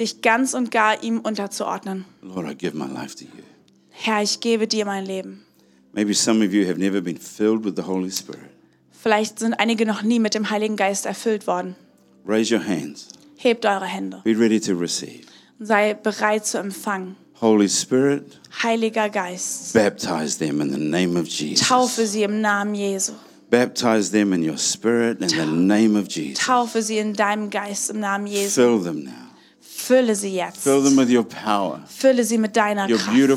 dich 0.00 0.20
ganz 0.20 0.52
und 0.52 0.72
gar 0.72 1.00
ihm 1.04 1.20
unterzuordnen. 1.20 2.04
Lord, 2.22 2.50
I 2.50 2.56
give 2.56 2.76
my 2.76 2.86
life 2.92 3.14
to 3.16 3.24
you. 3.24 3.42
Herr, 3.90 4.20
ich 4.20 4.40
gebe 4.40 4.66
dir 4.66 4.84
mein 4.84 5.06
Leben. 5.06 5.44
Maybe 5.92 6.12
some 6.12 6.44
of 6.44 6.52
you 6.52 6.66
have 6.66 6.78
never 6.78 7.00
been 7.00 7.18
filled 7.18 7.64
with 7.64 7.74
the 7.76 7.82
Holy 7.82 8.10
Spirit. 8.10 8.50
Vielleicht 8.90 9.38
sind 9.38 9.54
einige 9.54 9.86
noch 9.86 10.02
nie 10.02 10.18
mit 10.18 10.34
dem 10.34 10.50
Heiligen 10.50 10.76
Geist 10.76 11.06
erfüllt 11.06 11.46
worden. 11.46 11.76
Raise 12.26 12.52
your 12.52 12.64
hands. 12.66 13.06
Hebt 13.42 13.64
eure 13.66 13.86
Hände 13.86 14.20
Be 14.24 14.38
ready 14.38 14.60
to 14.60 14.74
receive. 14.74 15.22
und 15.58 15.66
sei 15.66 15.94
bereit 15.94 16.46
zu 16.46 16.58
empfangen. 16.58 17.16
Holy 17.40 17.68
Spirit, 17.68 18.38
Heiliger 18.62 19.08
Geist, 19.08 19.72
baptize 19.74 20.38
them 20.38 20.60
in 20.60 20.70
the 20.72 20.78
name 20.78 21.18
of 21.18 21.26
Jesus. 21.26 21.66
taufe 21.66 22.06
sie 22.06 22.22
im 22.22 22.40
Namen 22.40 22.74
Jesu. 22.74 23.12
Baptize 23.50 24.10
them 24.12 24.32
in 24.32 24.48
your 24.48 24.56
spirit 24.56 25.20
in 25.20 25.28
the 25.28 25.44
name 25.46 25.98
of 25.98 26.06
Jesus. 26.08 26.38
Taufe 26.44 26.80
sie 26.82 26.98
in 26.98 27.14
deinem 27.14 27.50
Geist 27.50 27.90
im 27.90 28.00
Namen 28.00 28.26
Jesu. 28.26 28.60
Fill 28.62 28.80
them 28.82 29.04
now. 29.04 29.10
Fülle 29.60 30.14
sie 30.14 30.34
jetzt. 30.36 30.58
Fill 30.62 30.82
them 30.84 30.96
with 30.96 31.10
your 31.10 31.24
power, 31.24 31.82
Fülle 31.88 32.22
sie 32.24 32.38
mit 32.38 32.56
deiner 32.56 32.88
your 32.88 32.98
Kraft. 32.98 33.12
beautiful 33.12 33.36